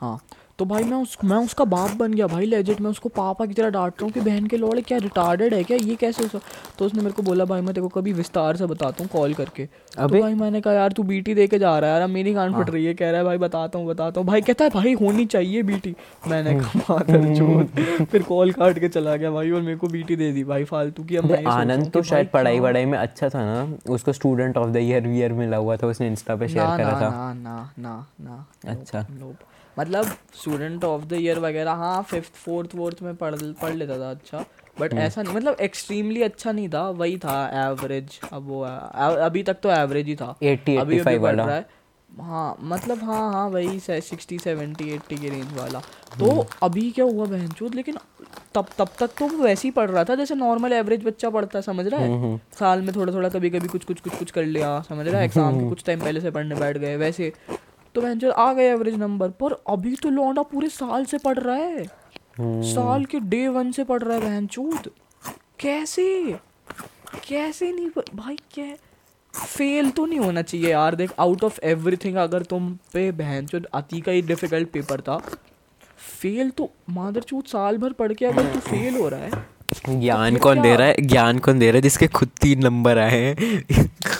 हाँ। 0.00 0.16
तो 0.62 0.66
भाई 0.66 0.84
मैं 0.84 0.96
उस 0.96 1.16
मैं 1.24 1.36
उसका 1.36 1.64
बाप 1.64 1.90
बन 1.98 2.12
गया 2.14 2.26
भाई 2.26 2.46
लेजिट 2.46 2.80
मैं 2.80 2.90
उसको 2.90 3.08
पापा 3.08 3.44
की 3.46 3.54
तरह 3.54 3.70
डांट 3.70 3.92
रहा 3.92 4.04
हूँ 4.04 4.12
कि 4.12 4.20
बहन 4.20 4.46
के 4.46 4.56
लौड़े 4.56 4.82
क्या 4.82 4.98
रिटार्डेड 4.98 5.54
है 5.54 5.62
क्या 5.64 5.76
ये 5.78 5.94
कैसे 5.96 6.24
हो 6.24 6.40
तो 6.78 6.84
उसने 6.84 7.02
मेरे 7.02 7.12
को 7.12 7.22
बोला 7.22 7.44
भाई 7.44 7.60
मैं 7.60 7.74
तेरे 7.74 7.82
को 7.82 7.88
कभी 7.94 8.12
विस्तार 8.12 8.56
से 8.56 8.66
बताता 8.66 9.02
हूँ 9.04 9.10
कॉल 9.12 9.34
करके। 9.34 9.64
तो 9.66 10.08
भाई 10.10 10.34
मैंने 10.34 10.60
कहा 10.60 10.74
यार 10.74 10.92
तू 10.92 11.02
बीटी 11.02 11.34
दे 11.34 11.46
के 11.46 11.58
जा 11.58 11.78
रहा 11.78 11.90
है 11.90 11.98
यार 11.98 12.08
मेरी 12.08 12.34
कान 12.34 12.52
फट 12.54 12.70
रही 12.70 12.84
है 12.84 12.94
कह 12.94 13.10
रहा 13.10 13.18
है 13.18 13.24
भाई 13.24 13.38
बताता 13.38 13.78
हूँ 13.78 13.86
बताता 13.88 14.20
हूँ। 14.20 14.26
भाई 14.28 14.40
कहता 14.40 14.64
है 14.64 14.70
भाई 14.70 14.92
होनी 15.00 15.24
चाहिए 15.26 15.62
बीटी 15.62 15.94
मैंने 16.28 16.54
कहा 16.60 16.98
फिर 18.04 18.22
कॉल 18.22 18.52
काट 18.52 18.78
के 18.78 18.88
चला 18.88 19.16
गया 19.16 19.30
भाई 19.30 19.50
और 19.50 19.62
मेरे 19.62 19.76
को 19.78 19.88
बीटी 19.88 20.16
दे 20.16 20.30
दी 20.32 20.44
भाई 20.44 20.64
फालतू 20.64 21.04
की 21.04 21.16
अब 21.16 21.30
हूँ 21.32 21.42
आनंद 21.52 21.90
तो 21.90 22.02
शायद 22.02 22.28
पढ़ाई 22.32 22.60
वढ़ाई 22.60 22.84
में 22.84 22.98
अच्छा 22.98 23.28
था 23.28 23.44
ना 23.44 23.92
उसको 23.94 24.12
स्टूडेंट 24.12 24.56
ऑफ़ 24.56 24.70
द 24.70 24.76
ईयर 24.82 25.06
वीयर 25.08 25.32
मिला 25.32 25.56
हुआ 25.56 25.76
था 25.76 25.86
उसने 25.86 26.06
इंस्टा 26.06 26.36
पे 26.36 26.48
शेयर 26.48 26.76
करा 26.76 27.00
था। 27.00 27.10
ना 27.10 27.32
ना 27.34 27.72
ना 27.78 28.04
ना 28.20 28.44
अच्छा. 28.70 29.04
मतलब 29.78 30.06
स्टूडेंट 30.40 30.84
ऑफ़ 30.84 31.04
द 31.04 31.12
ईयर 31.12 31.38
वगैरह 31.38 31.72
हाँ 31.72 32.02
फिफ्थ 32.02 32.34
फोर्थ 32.34 32.74
वोर्थ 32.74 33.02
में 33.02 33.14
पढ़ 33.16 33.34
पढ़ 33.34 33.74
लेता 33.74 33.98
था 33.98 34.10
अच्छा 34.10 34.44
बट 34.80 34.92
हम्म। 34.92 35.02
ऐसा 35.02 35.22
नहीं 35.22 35.34
मतलब 35.34 35.56
एक्सट्रीमली 35.60 36.22
अच्छा 36.22 36.52
नहीं 36.52 36.68
था 36.68 36.88
वही 36.90 37.18
था 37.18 37.66
एवरेज 37.66 38.20
अब 38.32 38.46
वो 38.48 38.60
अभी 38.62 39.42
तक 39.42 39.56
तो 39.62 39.70
एवरेज 39.70 40.06
ही 40.06 40.14
था। 40.16 40.36
80 40.42 40.76
अभी 40.76 40.76
अभी 40.76 40.98
85 40.98 41.22
पढ़ 41.22 41.34
रहा 41.34 41.54
है। 41.54 41.66
हाँ 42.20 42.56
मतलब 42.62 43.02
हाँ 43.04 43.32
हाँ 43.32 43.48
वही 43.48 43.80
सिक्सटी 43.80 44.38
सेवेंटी 44.38 44.88
एट्टी 44.90 45.16
के 45.16 45.28
रेंज 45.28 45.52
वाला। 45.58 45.80
तो 46.18 46.30
हम्म। 46.30 46.44
अभी 46.62 46.90
क्या 46.90 47.04
हुआ 47.04 47.26
बहन 47.26 47.70
लेकिन 47.74 47.96
तब 48.54 48.66
तब 48.78 48.88
तक 49.00 49.10
तो 49.18 49.26
वो 49.26 49.42
वैसे 49.44 49.68
ही 49.68 49.72
पढ़ 49.72 49.90
रहा 49.90 50.04
था 50.04 50.14
जैसे 50.14 50.34
नॉर्मल 50.34 50.72
एवरेज 50.72 51.04
बच्चा 51.04 51.30
पढ़ता 51.30 51.58
है 51.58 51.62
समझ 51.62 51.86
रहा 51.86 52.00
हम्म, 52.00 52.24
है 52.24 52.40
साल 52.58 52.82
में 52.82 52.94
थोड़ा 52.96 53.12
थोड़ा 53.12 53.28
कभी 53.28 53.50
कभी 53.50 53.68
कुछ 53.68 53.84
कुछ 53.84 54.00
कुछ 54.00 54.18
कुछ 54.18 54.30
कर 54.30 54.44
लिया 54.44 54.80
समझ 54.80 55.06
रहा 55.08 55.18
है? 55.18 55.24
एग्ज़ाम 55.24 55.60
के 55.60 55.68
कुछ 55.68 55.84
टाइम 55.84 56.00
पहले 56.00 56.20
से 56.20 56.30
पढ़ने 56.30 56.54
बैठ 56.54 56.78
गए 56.78 56.96
वैसे 56.96 57.32
तो 57.94 58.00
बहन 58.00 58.30
आ 58.30 58.52
गए 58.52 58.70
एवरेज 58.70 58.94
नंबर 58.94 59.28
पर। 59.28 59.52
अभी 59.52 59.96
तो 59.96 60.10
लौंडा 60.10 60.42
पूरे 60.42 60.68
साल 60.68 61.04
से 61.04 61.18
पढ़ 61.18 61.38
रहा 61.38 61.56
है। 61.56 61.84
हम्म। 62.38 62.62
साल 62.62 63.04
के 63.04 63.20
डे 63.20 63.48
वन 63.48 63.72
से 63.72 63.84
पढ़ 63.84 64.02
रहा 64.02 64.18
है 64.18 64.46
बहन 64.46 64.48
कैसे? 65.58 66.36
कैसे 67.28 67.72
नहीं 67.72 67.90
प- 67.90 68.04
भाई 68.14 68.36
क्या? 68.50 68.74
फेल 69.44 69.90
तो 69.90 70.06
नहीं 70.06 70.18
होना 70.18 70.42
चाहिए 70.42 70.70
यार। 70.70 70.94
देख 70.94 71.12
आउट 71.18 71.44
ऑफ़ 71.44 71.60
एवरीथिंग 71.64 72.16
अगर 72.16 72.42
तुम 72.42 72.78
पे 72.92 73.12
बहन 73.12 73.46
चो 73.46 73.60
अति 73.74 74.00
का 74.00 74.12
ही 74.12 74.22
डिफ़िकल्ट 74.22 74.68
पेपर 74.68 75.00
था। 75.00 75.18
फेल 76.20 76.50
तो 76.50 76.70
मादर 76.90 77.20
चूत 77.20 77.46
साल 77.46 77.78
भर 77.78 77.92
पढ़ 77.92 78.12
के 78.12 78.26
अगर 78.26 78.54
तू 78.54 78.58
फेल 78.58 78.96
हो 78.96 79.08
रहा 79.08 79.20
है 79.20 79.61
ज्ञान 79.88 80.36
कौन 80.36 80.60
दे 80.62 80.76
रहा 80.76 80.86
है? 80.88 80.96
ज्ञान 81.00 81.38
कौन 81.38 81.58
दे 81.58 81.66
रहा 81.66 81.76
है 81.76 81.82
जिसके 81.82 82.06
खुद 82.06 82.28
तीन 82.40 82.64
नंबर 82.64 82.98
आए 82.98 83.10
हैं? 83.10 83.60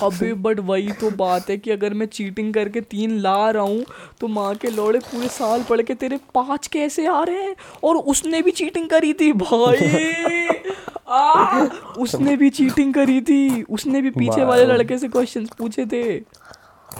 अबे 0.02 0.34
बट 0.34 0.60
वही 0.60 0.92
तो 0.92 1.10
बात 1.10 1.50
है 1.50 1.58
कि 1.58 1.70
अगर 1.70 1.94
मैं 1.94 2.06
चीटिंग 2.06 2.54
करके 2.54 2.80
तीन 2.80 3.18
ला 3.18 3.50
रहा 3.50 3.62
हूँ 3.62 3.84
तो 4.20 4.28
माँ 4.28 4.54
के 4.54 4.70
लौड़े 4.70 4.98
पूरे 4.98 5.28
साल 5.28 5.62
पढ़ 5.62 5.82
के 5.82 5.94
तेरे 5.94 6.18
पाँच 6.34 6.66
कैसे 6.66 7.06
आ 7.06 7.22
रहे 7.22 7.42
हैं? 7.42 7.56
और 7.84 7.96
उसने 7.96 8.42
भी 8.42 8.50
चीटिंग 8.50 8.88
करी 8.88 9.12
थी 9.12 9.32
भाई! 9.32 10.48
आ, 11.08 11.60
उसने 11.98 12.36
भी 12.36 12.50
चीटिंग 12.50 12.94
करी 12.94 13.20
थी। 13.20 13.62
उसने 13.62 14.02
भी 14.02 14.10
पीछे 14.10 14.44
वाले 14.44 14.64
लड़के 14.64 14.98
से 14.98 15.08
क्वेश्चंस 15.08 15.50
पूछे 15.58 15.86
थे। 15.86 16.18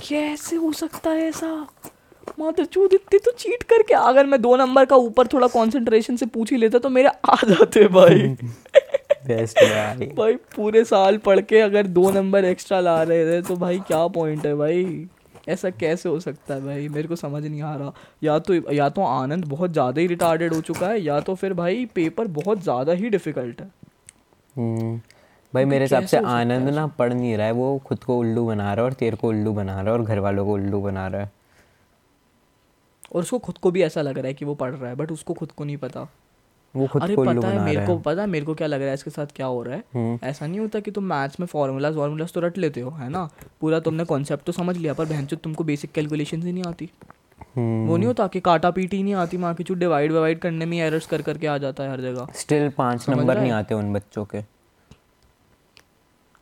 कैसे 0.09 0.57
हो 0.57 0.73
सकता 0.73 1.11
है 1.11 1.29
ऐसा? 1.29 1.67
मातर 2.39 2.65
चूत 2.65 2.95
इतनी 2.95 3.19
तो 3.19 3.31
चीट 3.39 3.63
करके 3.63 3.95
अगर 3.95 4.27
मैं 4.27 4.41
दो 4.43 4.57
नंबर 4.57 4.85
का 4.85 4.97
ऊपर 4.97 5.27
थोड़ा 5.27 5.47
कंसंट्रेशन 5.49 6.17
से 6.17 6.27
पूछ 6.27 6.53
ही 6.53 6.57
लेता 6.59 6.79
तो 6.79 6.89
मेरे 6.89 7.09
आ 7.09 7.37
जाते 7.45 7.87
भाई। 7.89 8.29
बेस्ट 9.27 9.59
भाई 9.59 10.07
भाई 10.17 10.35
पूरे 10.57 10.85
साल 10.85 11.19
पढ़ 11.19 11.41
के 11.41 11.61
अगर 11.61 11.87
दो 11.89 12.11
नंबर 12.11 12.45
एक्स्ट्रा 12.45 12.81
ला 12.81 13.03
रहे 13.03 13.25
थे 13.27 13.41
तो 13.49 13.57
भाई 13.57 13.79
क्या 13.89 14.07
पॉइंट 14.09 14.47
है 14.47 14.55
भाई? 14.55 15.07
ऐसा 15.49 15.71
कैसे 15.71 16.09
हो 16.09 16.19
सकता 16.21 16.55
है 16.55 16.61
भाई? 16.65 16.89
मेरे 16.89 17.09
को 17.09 17.17
समझ 17.17 17.45
नहीं 17.45 17.63
आ 17.63 17.75
रहा। 17.77 17.93
या 18.23 18.39
तो 18.39 18.55
या 18.73 18.89
तो 18.89 19.03
आनंद 19.03 19.45
बहुत 19.45 19.73
ज़्यादा 19.73 20.01
ही 20.01 20.07
रिटार्डेड 20.07 20.55
हो 20.55 20.61
चुका 20.61 20.89
है 20.89 21.01
या 21.01 21.21
तो 21.21 21.35
फिर 21.35 21.55
भाई 21.55 21.85
पेपर 21.95 22.27
बहुत 22.33 22.63
ज़्यादा 22.63 22.93
ही 22.93 23.11
डिफ़िकल्ट 23.11 23.61
है। 23.61 23.71
हम्म, 24.57 24.97
भाई 25.53 25.65
मेरे 25.65 25.85
हिसाब 25.85 26.05
से 26.07 26.17
आनंद 26.19 26.69
ना 26.69 26.87
पढ़ 26.99 27.13
नहीं 27.13 27.37
रहा 27.37 27.47
है 27.47 27.53
वो 27.53 27.77
खुद 27.87 28.05
को 28.05 28.19
उल्लू 28.19 28.47
बना 28.47 28.73
रहा 28.75 28.85
है 28.85 28.91
और 28.91 28.93
तेरे 28.95 29.17
को 29.17 29.29
उल्लू 29.29 29.53
बना 29.53 29.81
रहा 29.81 29.85
है 29.85 29.93
और 29.93 30.05
घर 30.05 30.19
वालों 30.19 30.45
को 30.47 30.53
उल्लू 30.53 30.81
बना 30.81 31.07
रहा 31.09 31.21
है। 31.21 31.31
और 33.13 33.23
उसको 33.23 33.39
खुद 33.39 33.59
को 33.59 33.71
भी 33.71 33.83
ऐसा 33.83 34.03
लग 34.03 34.19
रहा 34.19 34.27
है 34.27 34.35
कि 34.35 34.45
वो 34.45 34.55
पढ़ 34.55 34.75
रहा 34.75 34.89
है 34.89 34.95
बट 34.97 35.13
उसको 35.13 35.35
खुद 35.35 35.53
को 35.53 35.65
नहीं 35.65 35.77
पता। 35.77 36.09
वो 36.75 36.87
खुद 36.87 37.03
अरे 37.03 37.15
को 37.17 37.25
पता 37.25 37.49
है 37.49 37.65
मेरे 37.65 37.87
को 37.87 37.97
पता 37.99 38.21
है 38.21 38.27
मेरे 38.27 38.45
को 38.45 38.55
क्या 38.55 38.67
लग 38.67 38.81
रहा 38.81 38.89
है 38.89 38.95
इसके 38.95 39.11
साथ 39.11 39.27
क्या 39.37 39.47
हो 39.47 39.63
रहा 39.63 39.75
है? 39.75 39.83
हम्म, 39.95 40.19
ऐसा 40.23 40.47
नहीं 40.47 40.61
होता 40.61 40.81
कि 40.81 40.91
तुम 40.91 41.05
मैथ्स 41.05 41.41
में 41.41 41.47
फार्मूलाज 41.47 41.97
वार्मूलाज 41.97 42.33
तो 42.33 42.41
रट 42.41 42.59
लेते 42.59 42.81
हो 42.81 42.91
है 42.91 43.09
ना? 43.09 43.29
पूरा 43.61 43.81
तुमने 43.81 44.05
कॉन्सेप्ट 44.05 44.45
तो 44.45 44.53
समझ 44.53 44.77
लिया 44.77 44.95
पर 44.95 45.05
बहन 45.05 45.27
तुमको 45.27 45.65
बेसिक 45.65 45.93
कैलकुलेशन 45.93 46.43
ही 46.43 46.53
नहीं 46.53 46.65
आती। 46.65 46.91
हम्म, 47.57 47.87
वो 47.89 47.97
नहीं 47.97 48.07
होता 48.07 48.27
कि 48.27 48.41
काटा 48.41 48.71
पीटी 48.71 49.03
नहीं 49.03 49.15
आती 49.15 49.37
माँ 49.37 49.55
की 49.55 49.65
चुट 49.65 49.79
डिवाइड 49.79 50.13
वाइड 50.13 50.39
करने 50.39 50.67
में 50.67 50.79
एरर्स 50.79 51.07
कर 51.07 51.23
करके 51.23 51.47
आ 51.47 51.59
जाता 51.59 51.85
है 51.85 51.91
हर 51.91 52.01
जगह। 52.01 52.29
स्टिल 52.35 52.69
पाँच 52.69 53.09
नंबर 53.09 53.41
नहीं 53.41 53.53
आते 53.53 53.75
उन 53.75 53.93
बच्चों 53.93 54.25
के। 54.25 54.41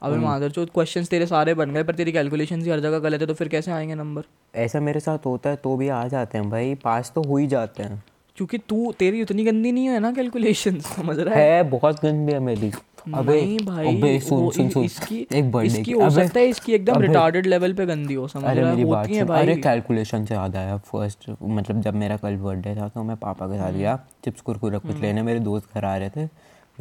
अगर 0.02 0.18
मादर 0.18 0.50
चौथ 0.50 0.66
क्वेश्चंस 0.66 1.08
तेरे 1.08 1.26
सारे 1.26 1.54
बन 1.54 1.70
गए 1.70 1.82
पर 1.82 1.94
तेरी 1.94 2.12
कैलकुलेशन 2.12 2.62
ही 2.62 2.70
हर 2.70 2.80
जगह 2.80 2.98
गलत 2.98 3.20
है 3.20 3.26
तो 3.26 3.34
फिर 3.34 3.48
कैसे 3.48 3.70
आएँगे 3.72 3.94
नंबर 3.94 4.22
ऐसा 4.54 4.80
मेरे 4.80 5.00
साथ 5.00 5.26
होता 5.26 5.50
है 5.50 5.56
तो 5.56 5.76
भी 5.76 5.88
आ 5.88 6.06
जाते 6.08 6.38
हैं 6.38 6.50
भाई। 6.50 6.74
पास 6.74 7.12
तो 7.14 7.22
हो 7.22 7.36
ही 7.36 7.46
जाते 7.46 7.82
हैं। 7.82 8.02
क्योंकि 8.36 8.58
तू 8.58 8.92
तेरी 8.92 9.22
उतनी 9.22 9.44
गंदी 9.44 9.72
नहीं 9.72 9.86
है 9.86 9.98
ना 9.98 10.12
कैलकुलेशन 10.12 10.78
समझ 10.96 11.18
रहा 11.18 11.34
है? 11.34 11.50
है 11.54 11.62
बहुत 11.62 12.02
गंदी 12.02 12.32
है 12.32 12.38
मेरी। 12.38 12.72
अबे 13.14 13.56
भाई 13.64 13.96
अबे 13.96 14.18
सुन 14.20 14.50
सुन 14.50 14.68
सुन। 14.68 14.84
इसकी 14.84 15.26
एक 15.32 15.50
बर्थडे 15.52 15.78
इसकी 15.80 15.92
हो 15.92 16.10
सकता 16.10 16.40
है 16.40 16.46
इसकी 16.46 16.72
एकदम 16.72 17.00
रिटार्डेड 17.02 17.46
लेवल 17.46 17.72
पे 17.72 17.86
गंदी 17.86 18.14
हो 18.14 18.26
समझ 18.28 18.44
अरे 18.44 18.60
रहा 18.60 18.70
मेरी 18.70 18.82
है 18.82 18.88
बात 18.88 19.06
होती 19.06 19.16
है 19.18 19.26
सुन। 19.26 19.36
अरे 19.36 19.56
कैलकुलेशन 19.56 20.24
से 20.24 20.34
याद 20.34 20.56
आया। 20.56 20.76
फ़र्स्ट 20.76 21.30
मतलब 21.42 21.80
जब 21.80 21.94
मेरा 21.94 22.16
कल 22.16 22.36
बर्थडे 22.36 22.74
था 22.76 22.88
तो 22.88 23.02
मैं 23.02 23.16
पापा 23.16 23.46
के 23.46 23.58
साथ 23.58 23.72
गया। 23.72 23.96
चिप्स 24.24 24.40
कुरकुरे 24.40 24.78
कुछ 24.78 24.92
हम्म। 24.92 25.02
लेने 25.02 25.22
मेरे 25.22 25.40
दोस्त 25.40 25.74
घर 25.74 25.84
आ 25.84 25.96
रहे 25.96 26.10
थे। 26.10 26.24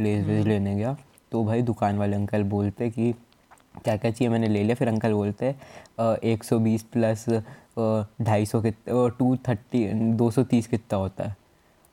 लेज 0.04 0.28
वेज 0.28 0.48
लेने 0.48 0.76
गया। 0.76 0.98
तो 1.32 1.44
भाई 1.46 1.62
दुकान 1.62 1.98
वाले 1.98 2.16
अंकल 2.16 2.44
बोलते 2.54 2.90
कि 2.90 3.12
क्या 3.84 3.96
क्या 3.98 4.12
चाहिए 4.12 4.30
मैंने 4.30 4.48
ले 4.48 4.64
लिया? 4.64 4.76
फिर 4.76 4.88
अंकल 4.88 5.14
बोलते 5.14 5.56
एक 6.32 6.44
सौ 6.44 6.60
बीस 6.60 6.84
प्लस 6.94 7.26
ढाई 8.22 8.46
सौ 8.46 8.62
कितना 8.62 9.08
टू 9.20 9.36
थर्टी 9.48 9.86
दो 10.18 10.30
सौ 10.32 10.44
तीस 10.44 10.68
कितना 10.68 10.98
होता 11.00 11.24
है? 11.24 11.36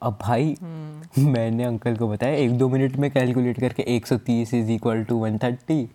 अब 0.02 0.18
भाई 0.22 0.56
हम्म। 0.62 1.30
मैंने 1.30 1.64
अंकल 1.64 1.96
को 1.96 2.08
बताया 2.08 2.36
एक 2.36 2.56
दो 2.58 2.68
मिनट 2.68 2.96
में 2.96 3.10
कैलकुलेट 3.10 3.60
करके 3.60 3.82
एक 3.96 4.06
सौ 4.06 4.16
तीस 4.26 4.54
is 4.54 4.70
equal 4.72 5.04
to 5.04 5.16
one 5.18 5.38
thirty 5.38 5.88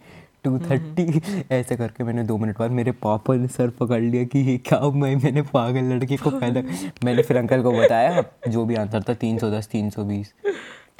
two 0.44 0.58
thirty 0.60 1.22
ऐसे 1.52 1.76
करके 1.78 2.04
मैंने 2.04 2.24
दो 2.24 2.38
मिनट 2.38 2.58
बाद 2.60 2.72
मेरे 2.72 2.92
पापा 3.02 3.36
ने 3.36 3.48
सर 3.48 3.70
पकड़ 3.80 4.02
लिया 4.02 4.24
कि 4.24 4.40
ये 4.40 4.58
क्या 4.58 4.80
मैं 4.92 5.16
मैंने 5.16 5.42
पागल 5.54 5.94
लड़के 5.94 6.18
को 6.18 6.30
पैदा 6.40 6.62
मैंने 7.06 7.24
फिर 7.24 7.38
अंकल 7.38 7.64
को 7.64 7.72
बताया 7.72 8.24
जो 8.48 8.66
भी 8.66 8.76
आंसर 8.76 9.04
था 9.10 9.14
तीन 9.14 9.38
सौ 9.38 9.52
दस 9.52 9.68
तीन 9.72 9.90
सौ 9.90 10.04
बीस। 10.04 10.34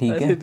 ठीक 0.02 0.22
है? 0.22 0.34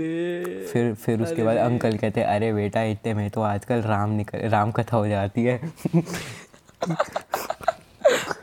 फिर 0.65 0.93
फिर 0.93 1.21
उसके 1.21 1.43
बाद 1.43 1.57
अंकल 1.57 1.97
कहते 1.97 2.21
अरे 2.21 2.53
बेटा 2.53 2.83
इतने 2.83 3.13
में 3.13 3.29
तो 3.29 3.41
आजकल 3.41 3.81
राम 3.81 4.09
निकल 4.09 4.39
राम 4.39 4.71
कथा 4.71 4.97
हो 4.97 5.07
जाती 5.07 5.43
है। 5.43 5.71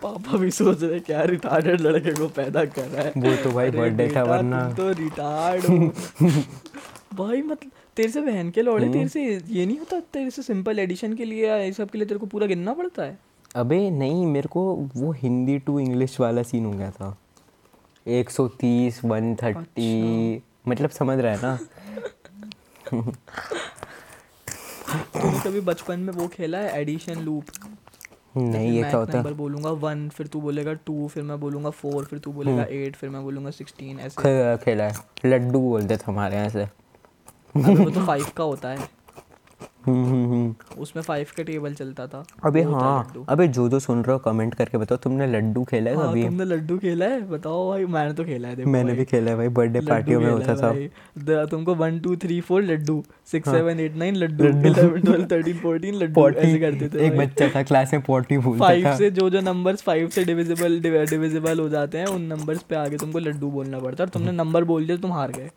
पापा 0.02 0.38
भी 0.38 0.50
सोच 0.50 0.82
रहे 0.82 1.00
क्या 1.00 1.22
रिटार्डेड 1.22 1.80
लड़के 1.80 2.12
को 2.12 2.26
पैदा 2.28 2.64
कर 2.64 2.88
रहा 2.88 3.02
है? 3.02 3.12
वो 3.16 3.44
तो 3.44 3.50
भाई 3.50 3.70
बर्थडे 3.70 4.12
था 4.16 4.22
वरना। 4.22 4.72
तो 4.72 4.92
रिटार्ड 4.92 5.64
हो। 5.64 5.78
भाई 7.14 7.42
मतलब 7.42 7.70
तेरे 7.96 8.08
से 8.08 8.20
बहन 8.20 8.50
के 8.50 8.62
लौड़े 8.62 8.84
हम्म। 8.84 8.92
तेरे 8.92 9.08
से 9.08 9.40
ये 9.48 9.66
नहीं 9.66 9.78
होता 9.78 10.00
तेरे 10.00 10.30
से 10.30 10.42
सिंपल 10.42 10.78
एडिशन 10.78 11.14
के 11.14 11.24
लिए 11.24 11.48
या 11.48 11.72
सब 11.72 11.90
के 11.90 11.98
लिए 11.98 12.06
तेरे 12.06 12.20
को 12.20 12.26
पूरा 12.26 12.46
गिनना 12.46 12.72
पड़ता 12.72 13.02
है? 13.02 13.18
अबे 13.56 13.90
नहीं 13.90 14.26
मेरे 14.26 14.48
को 14.48 14.88
वो 14.96 15.12
हिंदी 15.12 15.58
टू 15.58 15.80
इंग्लिश 15.80 16.20
वाला 16.20 16.42
सीन 16.42 16.64
हो 16.64 16.72
गया 16.72 16.90
था। 16.90 17.18
एक 18.06 18.30
सौ 18.30 18.48
तीस 18.48 19.04
वन 19.04 19.34
थर्टी 19.34 20.34
अच्छा। 20.34 20.55
मतलब 20.68 20.90
समझ 20.90 21.18
रहा 21.18 21.32
है 21.32 21.42
ना? 21.42 21.58
तूने 24.92 25.40
कभी 25.44 25.60
बचपन 25.60 26.00
में 26.00 26.12
वो 26.12 26.28
खेला 26.28 26.58
है 26.58 26.80
एडिशन 26.80 27.20
लूप? 27.20 27.44
नहीं 28.36 28.72
ये 28.72 28.82
क्या 28.82 28.96
होता 28.96 29.18
नंबर 29.18 29.32
बोलूँगा 29.32 29.70
वन 29.70 30.08
फिर 30.08 30.26
तू 30.26 30.40
बोलेगा 30.40 30.72
टू 30.72 31.08
फिर 31.08 31.22
मैं 31.22 31.40
बोलूँगा 31.40 31.70
फोर 31.70 32.04
फिर 32.04 32.18
तू 32.18 32.32
बोलेगा 32.32 32.62
हम्म। 32.62 32.72
एट 32.72 32.96
फिर 32.96 33.10
मैं 33.10 33.22
बोलूँगा 33.22 33.50
सिक्सटीन 33.50 34.00
ऐसे। 34.00 34.56
खेला 34.64 34.84
है। 34.84 34.94
लड्डू 35.26 35.60
बोलते 35.60 35.96
थे 35.96 36.04
हमारे 36.06 36.36
यहाँ 36.36 36.48
से। 36.48 36.64
वो 37.56 37.90
तो 37.90 38.06
फाइव 38.06 38.26
का 38.36 38.44
होता 38.44 38.68
है। 38.68 38.76
हम्म, 38.76 38.84
हम्म, 38.84 38.86
हम्म। 38.86 38.95
उसमें 39.86 41.02
फाइव 41.02 41.26
का 41.36 41.42
टेबल 41.42 41.74
चलता 41.74 42.06
था। 42.06 42.24
अबे 42.46 42.60
है 42.60 42.72
हाँ 42.72 43.24
अबे 43.30 43.46
जो 43.48 43.68
जो 43.68 43.78
सुन 43.80 44.02
रहे 44.04 44.12
हो 44.12 44.18
कमेंट 44.20 44.54
करके 44.54 44.78
बताओ 44.78 44.98
तुमने 44.98 45.26
लड्डू 45.26 45.64
खेला 45.64 45.90
है 45.90 45.96
हाँ, 45.96 46.08
कभी? 46.08 46.24
तुमने 46.24 46.44
लड्डू 46.44 46.78
खेला 46.78 47.06
है? 47.06 47.20
बताओ 47.28 47.68
भाई 47.70 47.84
मैंने 47.86 48.12
तो 48.14 48.24
खेला 48.24 48.48
है 48.48 48.56
देखो 48.56 48.70
मैंने 48.70 48.92
भी 48.92 49.04
खेला 49.04 49.30
है 49.30 49.36
भाई 49.36 49.48
बर्थडे 49.58 49.80
पार्टियों 49.88 50.20
में 50.20 50.30
होता 50.30 50.56
था। 50.56 51.44
तुमको 51.46 51.74
वन 51.74 51.98
टू 52.00 52.16
थ्री 52.24 52.40
फोर 52.40 52.62
लड्डू 52.62 53.02
सिक्स 53.32 53.48
हाँ। 53.48 53.56
सेवन 53.56 53.80
एट 53.80 53.96
नाइन 53.96 54.16
लड्डू। 54.16 54.44
इलेवन 54.44 55.00
ट्वेल्व 55.00 55.26
थर्टीन 55.32 55.58
फोर्टीन 55.58 55.94
लड्डू 55.94 56.28
ऐसे 56.28 56.58
करते 56.58 56.88
थे 56.88 57.06
एक 57.06 57.16
बच्चा 57.18 57.48
था 57.54 57.62
क्लास 57.62 57.92
में 57.92 58.02
पॉटी 58.02 58.38
बोलता 58.38 58.64
फाइव 58.64 58.94
से 58.96 59.10
जो 59.12 59.30
जो 59.30 59.40
नंबर्स 59.42 59.82
फाइव 59.82 60.08
से 60.08 60.24
डिविजिबल 60.24 60.80
डिविजिबल 60.80 61.60
हो 61.60 61.68
जाते 61.68 61.98
हैं 61.98 62.06
उन 62.08 62.22
नंबर्स 62.26 62.62
पे 62.62 62.76
आगे 62.76 62.96
तुमको 62.96 63.18
लड्डू 63.18 63.50
बोलना 63.50 63.78
पड़ता 63.78 64.02
है 64.02 64.06
और 64.06 64.12
तुमने 64.12 64.32
नंबर 64.34 64.64
बोल 64.64 64.86
दिया 64.86 64.96
तो 64.96 65.02
तुम 65.02 65.12
हार 65.12 65.32
गए। 65.32 65.50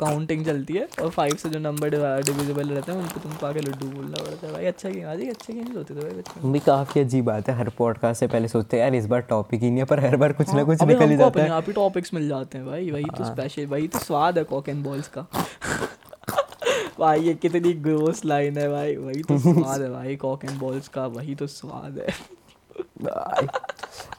काउंटिंग 0.00 0.44
चलती 0.46 0.74
है 0.74 0.88
और 1.02 1.10
फाइव 1.10 1.34
से 1.36 1.48
जो 1.48 1.58
नंबर 1.58 1.90
डिविजिबल 2.22 2.68
रहते 2.68 2.92
हैं 2.92 2.98
उनको 2.98 3.20
तुमको 3.20 3.46
आगे 3.46 3.60
लड्डू 3.60 3.86
बोलना 3.86 4.22
पड़ता 4.22 4.46
है 4.46 4.52
भाई 4.52 4.64
अच्छा 4.64 4.88
गेम 4.88 5.08
आज 5.08 5.20
अच्छे 5.28 5.52
गेम्स 5.52 5.76
होते 5.76 5.94
थे 5.94 6.00
भाई 6.00 6.10
बच्चे 6.10 6.52
भी 6.52 6.58
काफ़ी 6.60 7.00
अजीब 7.00 7.24
बात 7.24 7.48
है 7.48 7.56
हर 7.58 7.68
पॉडकास्ट 7.78 8.20
से 8.20 8.26
पहले 8.26 8.48
सोचते 8.48 8.76
हैं 8.76 8.84
यार 8.84 8.94
इस 8.94 9.06
बार 9.06 9.20
टॉपिक 9.28 9.62
ही 9.62 9.70
नहीं 9.70 9.78
है 9.78 9.84
पर 9.84 10.00
हर 10.00 10.16
बार 10.16 10.32
कुछ 10.32 10.54
ना 10.54 10.64
कुछ 10.64 10.82
निकल 10.82 11.08
ही 11.08 11.16
जाता 11.16 11.42
है 11.42 11.48
हाँ। 11.48 11.56
आप 11.56 11.64
ही 11.66 11.72
टॉपिक्स 11.72 12.14
मिल 12.14 12.28
जाते 12.28 12.58
हैं 12.58 12.66
भाई 12.66 12.90
वही 12.90 13.04
तो 13.18 13.24
स्पेशल 13.24 13.66
वही 13.66 13.88
तो 13.88 13.98
स्वाद 13.98 14.38
है 14.38 14.44
कॉक 14.44 14.68
एंड 14.68 14.84
बॉल्स 14.84 15.08
का 15.08 15.26
भाई 16.98 17.20
ये 17.20 17.34
कितनी 17.34 17.72
ग्रोस 17.82 18.24
लाइन 18.24 18.58
है 18.58 18.68
भाई 18.68 18.96
वही 19.06 19.22
तो 19.22 19.38
स्वाद 19.38 19.80
है 19.82 19.90
भाई 19.90 20.16
कॉक 20.16 20.44
एंड 20.44 20.58
बॉल्स 20.58 20.88
का 20.88 21.06
वही 21.06 21.34
तो 21.34 21.46
स्वाद 21.46 21.98
है। 21.98 22.14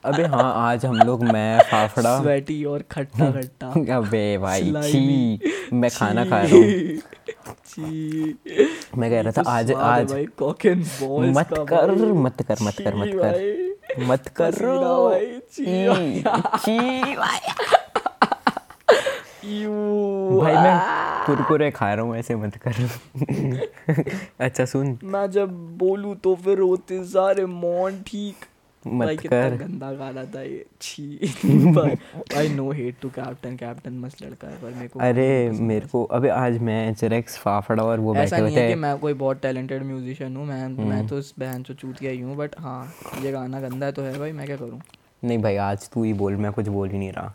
अबे 0.06 0.24
हाँ 0.24 0.54
आज 0.70 0.86
हम 0.86 0.96
लोग 0.96 1.24
मैं 1.24 1.60
फाफड़ा। 1.60 2.22
स्वेटी 2.22 2.64
और 2.66 2.84
खट्टा 2.92 3.30
खट्टा। 3.32 3.68
अबे 3.98 4.38
भाई. 4.38 4.74
छी 4.84 5.40
मैं 5.74 5.90
खाना 5.92 6.26
खा 6.26 6.42
रहा 6.42 6.56
हूँ। 6.56 6.64
मैं 8.98 9.10
कह 9.12 9.22
रहा 9.22 9.32
था 9.32 9.44
आज 9.52 9.72
आज 9.72 10.14
बॉल्स 10.14 11.38
मत 11.38 11.48
कर 11.70 11.92
मत 11.92 12.06
कर 12.14 12.14
मत 12.14 12.42
कर 12.48 12.58
मत 12.62 12.80
कर 12.80 12.96
मत 12.96 13.12
कर। 13.16 13.32
भाई 20.40 20.54
मैं 20.54 20.80
कुरकुरे 21.26 21.72
खा 21.72 21.94
रहा 21.94 22.06
हूँ 22.06 22.16
ऐसे 22.18 22.36
मत 22.36 22.56
कर। 22.68 22.74
अच्छा 24.40 24.66
सुन। 24.66 24.98
मैं 25.04 25.30
जब 25.32 25.78
बोलूँ 25.78 26.16
तो 26.16 26.36
फिर 26.36 26.60
होते 26.60 27.04
सारे 27.04 27.46
मौन 27.46 28.02
ठीक 28.08 28.36
मत 28.88 29.06
भाई 29.06 29.16
कर। 29.18 29.56
गंदा 29.58 29.92
गाना 29.94 30.24
था 30.26 30.42
ये। 30.42 30.66
छी 30.82 31.06
भाई 31.68 32.50
no 32.50 32.70
hate 32.72 32.96
to 33.02 33.10
captain 33.10 33.56
captain 33.58 33.94
मस्त 34.00 34.22
लड़का 34.24 34.48
है 34.48 34.58
पर 34.62 34.74
मेरे 34.74 34.88
को 34.88 35.00
अरे 35.00 35.50
मेरे 35.62 35.88
को 35.88 36.04
अबे 36.18 36.30
आज 36.30 36.58
मैं 36.62 36.94
चरेक्स 36.94 37.38
फाफड़ा 37.38 37.84
और 37.84 38.00
वो 38.00 38.14
बैठे 38.14 38.36
नहीं 38.36 38.52
हुए 38.52 38.62
है 38.62 38.68
कि 38.70 38.76
मैं 38.76 38.98
कोई 39.00 39.14
बहुत 39.16 39.42
टैलेंटेड 39.42 39.84
म्यूजिशियन 39.84 40.36
हूँ 40.38 40.46
मैं 40.46 40.64
हम्म। 40.64 40.90
मैं 40.90 41.06
तो 41.08 41.20
इस 41.20 41.34
बहन 41.40 41.64
चूतिया 41.64 42.12
ही 42.12 42.20
हूँ 42.22 42.36
बट 42.38 42.56
हाँ 42.60 42.94
ये 43.24 43.32
गाना 43.32 43.62
गंदा 43.62 43.92
तो 43.92 44.02
है 44.02 44.18
भाई 44.20 44.32
मैं 44.32 44.46
क्या 44.46 44.58
करूँ? 44.58 44.82
नहीं 45.24 45.38
भाई 45.38 45.56
आज 45.56 45.90
तू 45.90 46.04
ही 46.04 46.14
बोल 46.14 46.36
मैं 46.36 46.52
कुछ 46.52 46.68
बोल 46.68 46.90
ही 46.90 46.98
नहीं 46.98 47.12
रहा। 47.12 47.34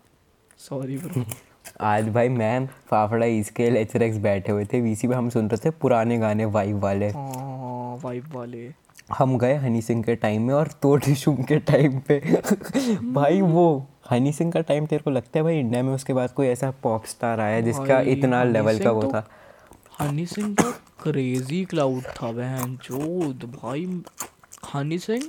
सॉरी 0.59 0.97
ब्रो 0.97 1.25
आज 1.81 2.09
भाई 2.09 2.29
मैं 2.29 2.67
फाफड़ा 2.91 3.27
इसके 3.27 3.65
एच 3.81 3.97
बैठे 3.97 4.53
हुए 4.53 4.65
थे 4.65 4.81
वीसी 4.81 5.09
पे 5.09 5.15
हम 5.15 5.29
सुन 5.31 5.49
रहे 5.49 5.65
थे 5.65 5.71
पुराने 5.81 6.19
गाने 6.19 6.45
वाइब 6.45 6.79
वाले। 6.79 7.09
हाँ 7.09 7.99
वाइब 8.05 8.35
वाले। 8.35 8.69
हम 9.19 9.39
गए 9.39 9.55
हनी 9.55 9.83
सिंह 9.83 10.03
के 10.03 10.17
टाइम 10.17 10.43
में 10.43 10.55
और 10.55 10.67
तो 10.67 10.97
डिशुम 10.97 11.37
के 11.37 11.59
टाइम 11.59 11.99
पे। 11.99 12.19
भाई 13.03 13.41
वो 13.41 13.87
हनी 14.11 14.33
सिंह 14.33 14.53
का 14.53 14.61
टाइम 14.61 14.87
तेरे 14.87 15.03
को 15.03 15.11
लगता 15.11 15.39
है 15.39 15.43
भाई 15.43 15.59
इंडिया 15.59 15.83
में 15.83 15.95
उसके 15.95 16.13
बाद 16.13 16.31
कोई 16.31 16.47
ऐसा 16.47 16.71
पॉप 16.71 17.05
स्टार 17.07 17.41
आया 17.41 17.61
जिसका 17.61 18.01
इतना 18.01 18.45
लेवल 18.45 18.79
का 18.79 18.91
वो 18.91 19.03
तो- 19.03 19.15
था? 19.15 19.29
हनी 20.01 20.27
सिंह 20.27 20.55
का 20.55 20.71
क्रेजी 21.03 21.65
क्लाउड 21.65 22.03
था 22.03 22.33
बहन 22.33 22.77
चोद 22.77 23.59
भाई। 23.63 24.03
हनी 24.75 24.99
सिंह 24.99 25.23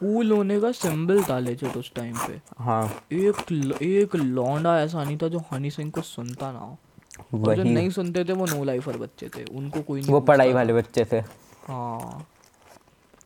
कूल 0.00 0.32
होने 0.32 0.60
का 0.60 0.72
सिंबल 0.72 1.22
था 1.22 1.38
लेजिट 1.38 1.76
उस 1.76 1.92
टाइम 1.94 2.14
पे। 2.14 2.40
हाँ। 2.58 2.94
एक 3.12 3.78
एक 3.82 4.16
लौंडा 4.16 4.80
ऐसा 4.80 5.04
नहीं 5.04 5.16
था 5.16 5.28
जो 5.28 5.38
हनी 5.52 5.70
सिंह 5.70 5.90
को 5.90 6.00
सुनता 6.00 6.52
ना 6.52 6.58
हो। 6.58 6.78
और 7.34 7.54
जो 7.56 7.62
वही। 7.62 7.74
नहीं 7.74 7.90
सुनते 7.90 8.24
थे 8.24 8.32
वो 8.32 8.46
नो 8.46 8.64
लाइफर 8.64 8.96
बच्चे 8.96 9.28
थे 9.28 9.44
उनको 9.44 9.82
कोई 9.82 10.00
नहीं 10.00 10.12
वो 10.12 10.20
पढ़ाई 10.20 10.52
वाले 10.52 10.72
बच्चे 10.72 11.06
थे। 11.12 11.18
हाँ। 11.68 12.26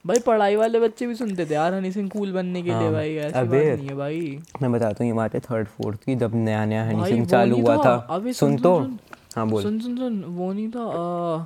भाई 0.06 0.18
पढ़ाई 0.26 0.56
वाले 0.56 0.80
बच्चे 0.80 1.06
भी 1.06 1.14
सुनते 1.14 1.44
थे 1.46 1.54
यार 1.54 1.74
हनी 1.74 1.90
सिंह 1.92 2.08
कूल 2.08 2.32
बनने 2.32 2.62
के 2.62 2.68
लिए 2.68 2.78
हाँ, 2.78 2.92
भाई 2.92 3.14
ऐसी 3.16 3.38
अबे, 3.38 3.58
बात 3.58 3.78
नहीं 3.78 3.88
है 3.88 3.94
भाई। 3.94 4.38
मैं 4.62 4.72
बताता 4.72 5.04
हूँ 5.04 5.06
ये 5.06 5.16
बात 5.16 5.34
है 5.34 5.40
थर्ड 5.40 5.66
फोर्थ 5.68 6.04
की 6.04 6.14
जब 6.16 6.34
नया 6.34 6.64
नया 6.64 6.84
हनी 6.88 7.04
सिंह 7.04 7.26
चालू 7.26 7.60
हुआ 7.60 7.76
था, 7.84 7.94
अबे 8.10 8.32
सुन 8.32 8.56
सुन, 8.56 8.62
तो। 8.62 8.78
हाँ 9.36 9.48
बोल। 9.48 9.62
सुन 9.62 9.78
सुन 9.80 9.96
सुन 9.96 10.22
वो 10.26 10.52
नहीं 10.52 10.68
था 10.70 10.82
आ, 10.82 11.44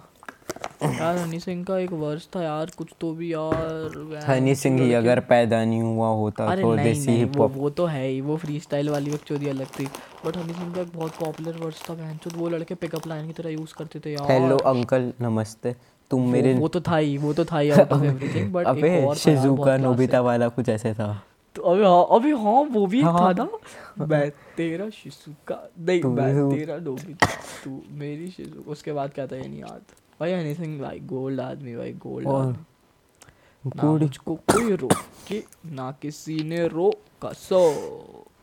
यार 0.85 1.17
हनी 1.19 1.39
सिंह 1.41 1.65
का 1.65 1.79
एक 1.79 1.93
वर्स 1.93 2.29
था 2.37 2.43
यार 2.43 2.71
कुछ 2.79 2.93
तो 3.01 3.13
भी 3.15 3.33
यार 3.33 4.25
हनी 4.29 4.55
सिंह 4.55 4.81
ही 4.81 4.93
अगर 4.95 5.21
पैदा 5.31 5.65
नहीं 5.65 5.83
हुआ 5.83 6.09
होता 6.17 6.55
तो 6.57 6.75
देसी 6.77 7.13
हिप 7.13 7.37
वो 7.37 7.43
हॉप 7.43 7.57
वो 7.57 7.71
तो 7.71 7.87
है 7.87 8.07
ही 8.07 8.21
वो 8.21 8.37
फ्री 8.37 8.59
स्टाइल 8.61 8.89
वाली 8.91 9.11
बकचोदी 9.11 9.49
अलग 9.49 9.67
थी। 9.79 9.87
बट 10.27 10.37
हनी 10.37 10.53
सिंह 10.53 10.75
का 10.75 10.81
एक 10.81 10.91
बहुत 10.95 11.13
पॉपुलर 11.21 11.57
वर्स 11.65 11.83
था 11.89 11.95
बहन 11.95 12.19
वो 12.37 12.49
लड़के 12.49 12.75
पिकअप 12.75 13.07
लाइन 13.07 13.27
की 13.27 13.33
तरह 13.33 13.51
यूज़ 13.51 13.75
करते 13.79 14.01
थे 14.01 14.13
यार। 14.13 14.31
हेलो 14.33 14.57
अंकल 14.73 15.13
नमस्ते। 15.21 15.75
तुम 16.11 16.23
वो- 16.23 16.33
मेरे 16.33 16.55
वो 16.55 16.69
तो 16.69 16.81
था 16.81 16.97
ही 16.97 17.19
वो 17.19 17.33
तो 17.33 17.45
था 17.45 17.59
ही 17.59 17.71
आउट 17.71 17.93
ऑफ़ 17.93 18.05
एवरीथिंग 18.05 18.53
बट 18.53 18.67
अबे 18.67 19.15
शिजुका 19.15 19.77
नोबिता 19.77 20.21
वाला 20.21 20.49
कुछ 20.49 20.69
ऐसे 20.69 20.95
था। 20.95 21.23
तो 21.55 21.63
अबे 21.63 21.85
हाँ 21.85 22.07
अबे 22.11 22.31
हाँ 22.31 22.63
वो 22.63 22.87
भी 22.87 22.99
एक 22.99 23.05
था 23.05 23.11
हाँ। 23.11 23.35
ना। 23.35 24.07
मैं 24.07 24.31
तेरा 24.31 24.91
शिजुका 24.91 25.69
नहीं 25.79 26.03
मैं 26.03 26.51
तेरा 26.51 26.77
नोबिता 26.77 27.27
तू 27.65 27.83
मेरी 27.91 28.29
शिजुका 28.31 28.71
उसके 28.73 28.93
बाद 28.93 29.13
क्या 29.13 29.27
था 29.27 29.37
ये 29.37 29.49
नहीं 29.49 29.61
याद। 29.61 29.83
भाई 30.21 30.55
सिंह 30.55 30.83
भाई 30.83 31.01
गोल्ड 31.01 31.41
आदमी 31.41 31.77
भाई 31.77 31.93
गोल्ड 31.93 32.29
आदमी। 32.29 33.73
ना 33.77 33.83
मुझको 33.83 34.35
कोई 34.35 34.77
रोके 34.77 35.43
ना 35.67 35.93
किसी 36.03 36.43
ने 36.43 36.69
रोका 36.69 37.33
सो 37.33 37.61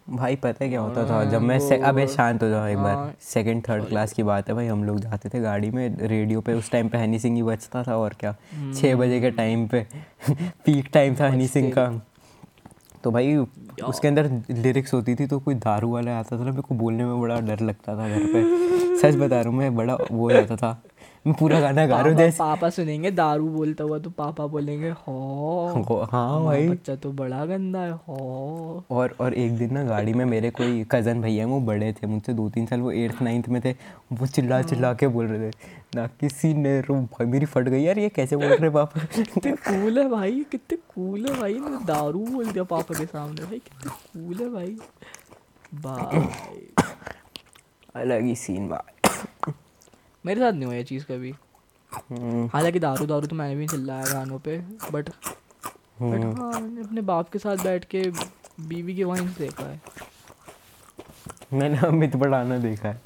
भाई 0.07 0.35
पता 0.35 0.63
है 0.63 0.69
क्या 0.69 0.81
होता 0.81 1.03
था? 1.09 1.23
जब 1.31 1.41
मैं 1.41 1.59
से, 1.59 1.77
अबे 1.77 2.05
शांत 2.07 2.43
हो 2.43 2.49
जाओ 2.49 2.65
एक 2.67 2.77
बार। 2.77 3.13
सेकंड 3.23 3.63
थर्ड 3.69 3.85
क्लास 3.85 4.13
की 4.13 4.23
बात 4.23 4.49
है 4.49 4.55
भाई 4.55 4.67
हम 4.67 4.83
लोग 4.83 4.99
जाते 4.99 5.29
थे 5.29 5.39
गाड़ी 5.39 5.69
में 5.71 5.97
रेडियो 5.99 6.41
पे 6.41 6.53
उस 6.53 6.71
टाइम 6.71 6.89
पे 6.89 6.97
हनी 6.97 7.19
सिंह 7.19 7.35
ही 7.35 7.43
बजता 7.43 7.83
था 7.83 7.97
और 7.97 8.15
क्या? 8.19 8.35
छः 8.75 8.95
बजे 8.95 9.19
के 9.21 9.31
टाइम 9.31 9.67
पे 9.67 9.85
पीक 10.65 10.89
टाइम 10.93 11.15
था 11.15 11.29
हनी 11.29 11.47
सिंह 11.47 11.71
का। 11.71 11.89
तो 13.03 13.11
भाई 13.11 13.35
उसके 13.35 14.07
अंदर 14.07 14.29
लिरिक्स 14.49 14.93
होती 14.93 15.15
थी 15.15 15.27
तो 15.27 15.39
कोई 15.39 15.55
दारू 15.55 15.91
वाला 15.93 16.17
आता 16.19 16.37
था 16.37 16.43
ना 16.43 16.49
मेरे 16.49 16.61
को 16.61 16.75
बोलने 16.75 17.05
में 17.05 17.19
बड़ा 17.21 17.39
डर 17.41 17.59
लगता 17.59 17.95
था 17.97 18.09
घर 18.09 18.25
पे। 18.33 18.97
सच 18.97 19.15
बता 19.15 19.39
रहा 19.41 19.49
हूँ 19.49 19.57
मैं 19.59 19.75
बड़ा 19.75 19.97
वो 20.11 20.31
जाता 20.31 20.55
था। 20.55 20.81
मैं 21.25 21.33
पूरा 21.35 21.59
गाना 21.59 21.85
गा 21.87 21.95
रहा 21.95 22.03
हूँ 22.03 22.11
पापा, 22.11 22.23
जैसे। 22.23 22.37
पापा 22.37 22.69
सुनेंगे 22.69 23.11
दारू 23.11 23.47
बोलता 23.49 23.83
हुआ 23.83 23.97
तो 23.99 24.09
पापा 24.09 24.45
बोलेंगे 24.47 24.89
हो 25.07 26.03
हाँ 26.11 26.43
भाई। 26.43 26.67
बच्चा 26.69 26.95
तो 26.95 27.11
बड़ा 27.11 27.45
गंदा 27.45 27.79
है 27.79 27.91
हो। 28.07 28.83
और 28.91 29.15
और 29.21 29.33
एक 29.33 29.57
दिन 29.57 29.73
ना 29.73 29.83
गाड़ी 29.83 30.13
में 30.13 30.23
मेरे 30.25 30.49
कोई 30.49 30.83
कज़न 30.91 31.21
भैया 31.21 31.45
हैं 31.45 31.51
वो 31.51 31.59
बड़े 31.61 31.91
थे 31.93 32.07
मुझसे 32.07 32.33
दो 32.33 32.49
तीन 32.49 32.65
साल 32.65 32.79
वो 32.79 32.91
एट्थ 32.91 33.21
नाइन्थ 33.21 33.49
में 33.49 33.61
थे 33.65 33.71
वो 34.13 34.27
चिल्ला 34.27 34.61
चिल्ला 34.61 34.93
के 34.93 35.07
बोल 35.07 35.25
रहे 35.27 35.49
थे 35.51 35.75
ना 35.95 36.07
किसी 36.19 36.53
ने 36.53 36.79
रो 36.81 36.95
भाई 37.13 37.25
मेरी 37.27 37.45
फट 37.45 37.67
गई 37.69 37.81
यार 37.83 37.99
ये 37.99 38.09
कैसे 38.09 38.35
बोल 38.35 38.53
रहे 38.53 38.69
पापा? 38.69 39.05
कितने 39.15 39.51
कूल 39.51 39.99
है 39.99 40.07
भाई 40.09 40.45
कितने 40.51 40.77
कूल 40.95 41.25
है 41.25 41.39
भाई 41.39 41.53
ने 41.59 41.85
दारू 41.85 42.25
बोल 42.27 42.51
दिया 42.51 42.63
पापा 42.63 42.97
के 42.99 43.05
सामने 43.05 43.45
भाई 43.45 43.59
कितने 43.59 43.91
कूल 43.91 44.37
है 44.43 44.49
भाई। 44.53 44.77
भाई 45.81 46.21
अलग 48.01 48.23
ही 48.23 48.35
सीन 48.35 48.67
भाई। 48.69 48.95
मेरे 50.27 50.41
साथ 50.41 50.51
नहीं 50.51 50.65
हुआ 50.65 50.75
ये 50.75 50.83
चीज़ 50.83 51.03
कभी। 51.03 51.33
हम्म, 51.91 52.49
हालाँकि 52.53 52.79
दारू 52.79 53.05
दारू 53.05 53.27
तो 53.27 53.35
मैंने 53.35 53.55
भी 53.55 53.67
चिल्लाया 53.67 54.05
गानों 54.13 54.39
पे 54.39 54.57
बट 54.91 55.09
बट 56.01 56.39
हाँ 56.39 56.61
मैंने 56.61 56.81
अपने 56.81 57.01
बाप 57.01 57.29
के 57.29 57.39
साथ 57.39 57.57
बैठ 57.57 57.85
के 57.85 58.11
बीवी 58.59 58.95
के 58.95 59.03
वाइन्स 59.03 59.37
देखा 59.37 59.63
है। 59.63 59.81
मैंने 61.53 61.77
अमित 61.77 62.15
बढ़ाना 62.15 62.57
देखा 62.57 62.89
है। 62.89 63.01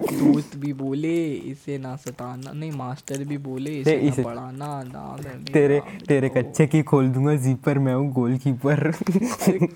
दोस्त 0.00 0.56
भी 0.56 0.72
बोले 0.72 1.32
इसे 1.34 1.78
ना 1.78 1.96
सताना। 1.96 2.52
नहीं 2.52 2.72
मास्टर 2.72 3.24
भी 3.24 3.38
बोले 3.38 3.80
इसे 3.80 3.96
नहीं, 3.96 4.06
ना 4.06 4.12
इसे- 4.12 4.24
पढ़ाना 4.24 4.82
मेरा, 4.84 5.52
तेरे 5.52 5.80
तेरे 6.08 6.28
कच्चे 6.28 6.66
की 6.66 6.82
खोल 6.82 7.08
दूँगा 7.08 7.34
जीपर 7.34 7.78
मैं 7.78 7.94
हूँ 7.94 8.12
गोलकीपर 8.12 8.90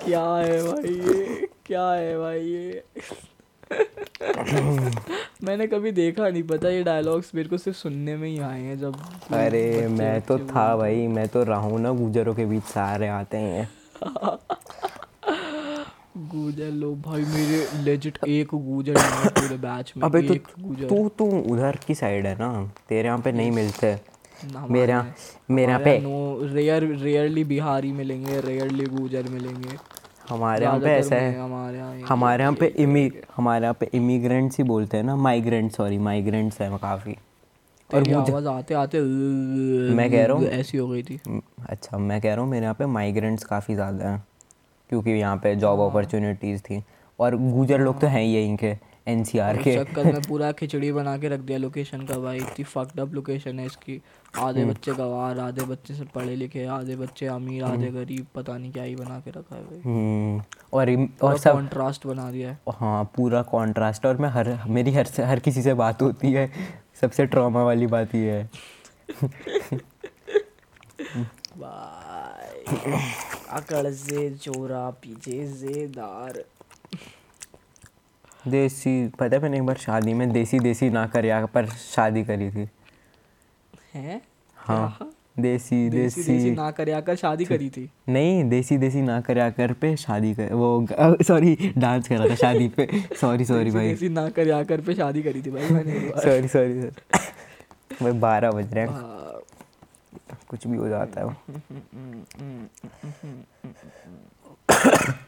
क्या 0.07 0.37
है 0.37 0.63
भाई 0.63 0.95
ये? 0.95 1.49
क्या 1.67 1.91
है 1.91 2.19
भाई 2.19 2.41
ये? 2.41 2.85
मैंने 5.45 5.67
कभी 5.67 5.93
देखा 5.93 6.29
नहीं 6.29 6.43
पता 6.43 6.69
ये 6.69 6.83
डायलॉग्स 6.83 7.31
मेरे 7.35 7.49
को 7.49 7.59
सिर्फ़ 7.59 7.79
सुनने 7.79 8.17
में 8.17 8.29
ही 8.29 8.39
आए 8.39 8.61
हैं 8.61 8.79
जब 8.79 8.95
अरे 9.33 9.89
मैं 9.89 10.21
तो 10.21 10.39
था 10.39 10.77
भाई 10.77 11.07
मैं 11.07 11.29
तो 11.29 11.43
रहा 11.43 11.79
ना 11.79 11.91
गुजरों 11.93 12.35
के 12.35 12.47
बीच 12.47 12.63
सारे 12.63 13.09
आते 13.09 13.37
हैं। 13.37 13.69
गूजर 16.17 16.71
लोग 16.71 17.01
भाई 17.03 17.23
मेरे 17.23 17.67
लेजिट 17.85 18.19
एक 18.29 18.55
गूजर 18.55 18.95
पूरे 19.29 19.57
बैच 19.57 19.93
में 19.97 20.05
अबे 20.05 20.23
तो 20.23 20.35
तू 20.89 21.09
तू 21.09 21.25
उधर 21.53 21.79
की 21.87 21.95
साइड 21.95 22.27
है 22.27 22.35
ना 22.35 22.73
तेरे 22.89 23.09
यहाँ 23.09 23.19
पे 23.19 23.33
नहीं 23.33 23.51
मिलते। 23.51 23.99
मेरे 24.71 25.01
मेरे 25.51 25.79
पे 25.79 25.99
नो 25.99 26.41
रेयर 26.55 26.85
रेयरली 26.85 27.45
बिहारी 27.45 27.93
मिलेंगे 27.93 28.41
रेयरली 28.41 28.87
गुजर 28.87 29.29
मिलेंगे। 29.29 29.77
हमारे 30.29 30.65
यहाँ 30.65 30.81
पे 30.81 30.91
ऐसा 30.91 31.17
है। 31.17 31.39
हमारे 31.39 31.79
यहाँ 31.79 32.07
हमारे 32.09 32.43
यहाँ 32.43 32.55
पे 32.55 32.67
इमी 32.79 33.11
हमारे 33.37 33.63
यहाँ 33.63 33.77
पे 33.81 33.89
इमिग्रेंट्स 33.95 34.59
ही 34.59 34.65
बोलते 34.65 34.97
हैं 34.97 35.05
ना। 35.05 35.17
माइग्रेंट 35.17 35.71
सॉरी 35.73 35.99
माइग्रेंट्स 35.99 36.61
हैं 36.61 36.77
काफ़ी। 36.79 37.17
और 37.91 38.03
गुजर 38.03 38.31
आवाज़ 38.33 38.47
आते 38.49 38.75
आते 38.75 39.01
मैं 39.95 40.11
कह 40.11 40.27
रहा 40.27 40.37
हूँ 40.37 40.47
ऐसी 40.47 40.79
हो 40.79 40.89
गई 40.89 41.03
थी। 41.03 41.21
अच्छा 41.69 41.99
मैं 41.99 42.21
कह 42.21 42.35
रहा 42.35 42.45
हूँ 42.45 42.51
मेरे 42.51 42.63
यहाँ 42.63 42.75
पे 42.75 42.87
माइग्रेंट्स 42.87 43.45
काफ़ी 43.45 43.75
ज़्यादा 43.75 44.09
हैं। 44.09 44.25
क्योंकि 44.91 45.11
यहाँ 45.11 45.37
पे 45.37 45.55
जॉब 45.57 45.81
हाँ। 45.81 45.89
अपॉर्चुनिटीज़ 45.91 46.63
थी। 46.63 46.83
और 47.19 47.37
गुजर 47.37 47.81
लोग 47.81 48.01
तो 48.01 48.07
हैं 48.07 48.23
ही 48.23 48.35
यहीं 48.35 48.57
के 48.57 48.75
एन 49.09 49.21
इस 49.21 49.31
के। 49.33 49.77
चक्कर 49.77 50.05
में 50.05 50.21
पूरा 50.29 50.51
खिचड़ी 50.53 50.93
बना 50.93 51.17
के 51.19 51.29
रख 51.29 51.41
दिया 51.41 51.59
लोकेशन 51.59 52.03
का 52.03 52.19
भाई। 52.19 52.39
इतनी 52.39 52.65
फक्ड 52.65 53.01
अप 53.01 53.15
लोकेशन 53.15 53.59
है 53.59 53.67
इसकी। 53.67 54.01
आधे 54.35 54.61
हम्म। 54.61 54.71
बच्चे 54.71 54.93
गवार 54.93 55.39
आधे 55.39 55.65
बच्चे 55.67 55.95
से 55.95 56.05
पढ़े 56.15 56.35
लिखे 56.37 56.65
आधे 56.67 56.97
बच्चे 56.97 57.27
अमीर 57.27 57.65
आधे 57.65 57.91
गरीब 57.91 58.27
पता 58.35 58.57
नहीं 58.59 58.73
क्या 58.73 58.83
ही 58.83 58.95
बना 58.97 59.19
के 59.21 59.31
रखा 59.31 59.57
है 59.57 59.63
भाई। 59.63 59.81
हम्म, 59.85 60.43
और 60.73 60.91
और 61.23 61.39
सब 61.39 61.53
कॉन्ट्रास्ट 61.53 62.07
बना 62.07 62.31
दिया 62.31 62.51
है। 62.51 62.59
हाँ 62.77 63.05
पूरा 63.17 63.43
कॉन्ट्रास्ट 63.43 64.07
और 64.07 64.17
मैं 64.17 64.29
हर 64.29 64.59
मेरी 64.69 64.93
हर 64.95 65.09
हर 65.21 65.41
किसी 65.41 65.63
से 65.63 65.75
बात 65.75 66.03
होती 66.03 66.33
है। 66.33 66.51
सबसे 67.01 67.27
ट्रॉमा 67.27 67.63
वाली 67.65 67.87
बात 67.87 68.15
ये 68.15 68.31
है। 68.31 68.51
अकड़ 73.51 73.91
से 73.91 74.31
चोरा 74.35 74.89
पीछे 75.03 75.47
से 75.49 75.87
दार। 75.87 76.45
देसी 78.49 79.09
पता 79.09 79.37
है 79.37 79.43
मैंने 79.43 79.57
एक 79.57 79.67
बार 79.67 79.77
शादी 79.77 80.15
में 80.15 80.31
देसी 80.33 80.59
देसी 80.61 80.91
ना 80.91 81.07
कर 81.07 81.47
पर 81.47 81.67
शादी 81.69 82.25
करी 82.25 82.51
थी। 82.51 82.69
हैं? 83.95 84.21
हाँ। 84.57 85.11
देसी 85.39 85.89
देसी 85.91 86.21
देसी। 86.21 86.33
देसी 86.33 86.51
ना 86.51 86.71
कर 86.71 86.91
आकर 86.91 87.17
शादी 87.17 87.45
करी 87.45 87.69
थी। 87.71 87.89
नहीं 88.09 88.45
देसी 88.49 88.77
देसी 88.79 89.03
ना 89.03 89.21
कर 89.21 89.51
कर 89.51 89.73
पे 89.73 89.95
शादी 89.97 90.35
कर 90.35 90.53
वो 90.55 90.87
सॉरी 91.23 91.73
डांस 91.79 92.09
करा 92.09 92.29
था 92.31 92.35
शादी 92.35 92.69
पे। 92.69 92.89
सॉरी 93.21 93.45
सॉरी 93.45 93.71
भाई। 93.71 93.89
देसी 93.89 94.09
ना 94.09 94.29
कर 94.31 94.51
आकर 94.53 94.81
पे 94.81 94.95
शादी 94.95 95.23
करी 95.23 95.43
थी 95.43 95.51
भाई 95.51 95.69
मैंने 95.71 96.01
सॉरी 96.23 96.49
सॉरी 96.49 96.81
सर 96.83 96.93
भाई 98.03 98.13
बारह 98.21 98.51
बज 98.51 98.75
रहे 98.75 98.85
हैं। 98.85 98.93
कुछ 100.49 100.67
भी 100.67 100.77
हो 100.77 100.89
जाता 100.89 101.21
है 101.21 101.27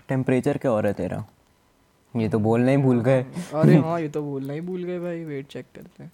टेम्परेचर 0.09 0.59
क्या 0.59 0.71
हो 0.71 0.81
रहा 0.81 0.89
है 0.89 0.95
तेरा? 0.95 1.25
ये 2.15 2.29
तो 2.29 2.39
बोलना 2.39 2.71
ही 2.71 2.77
भूल 2.77 3.01
गए। 3.01 3.23
अरे 3.55 3.77
हाँ 3.77 4.01
ये 4.01 4.09
तो 4.09 4.23
बोलना 4.23 4.53
ही 4.53 4.61
भूल 4.61 4.85
गए 4.85 4.99
भाई। 4.99 5.25
वेट 5.25 5.47
चेक 5.47 5.67
करते 5.75 6.03
हैं। 6.03 6.11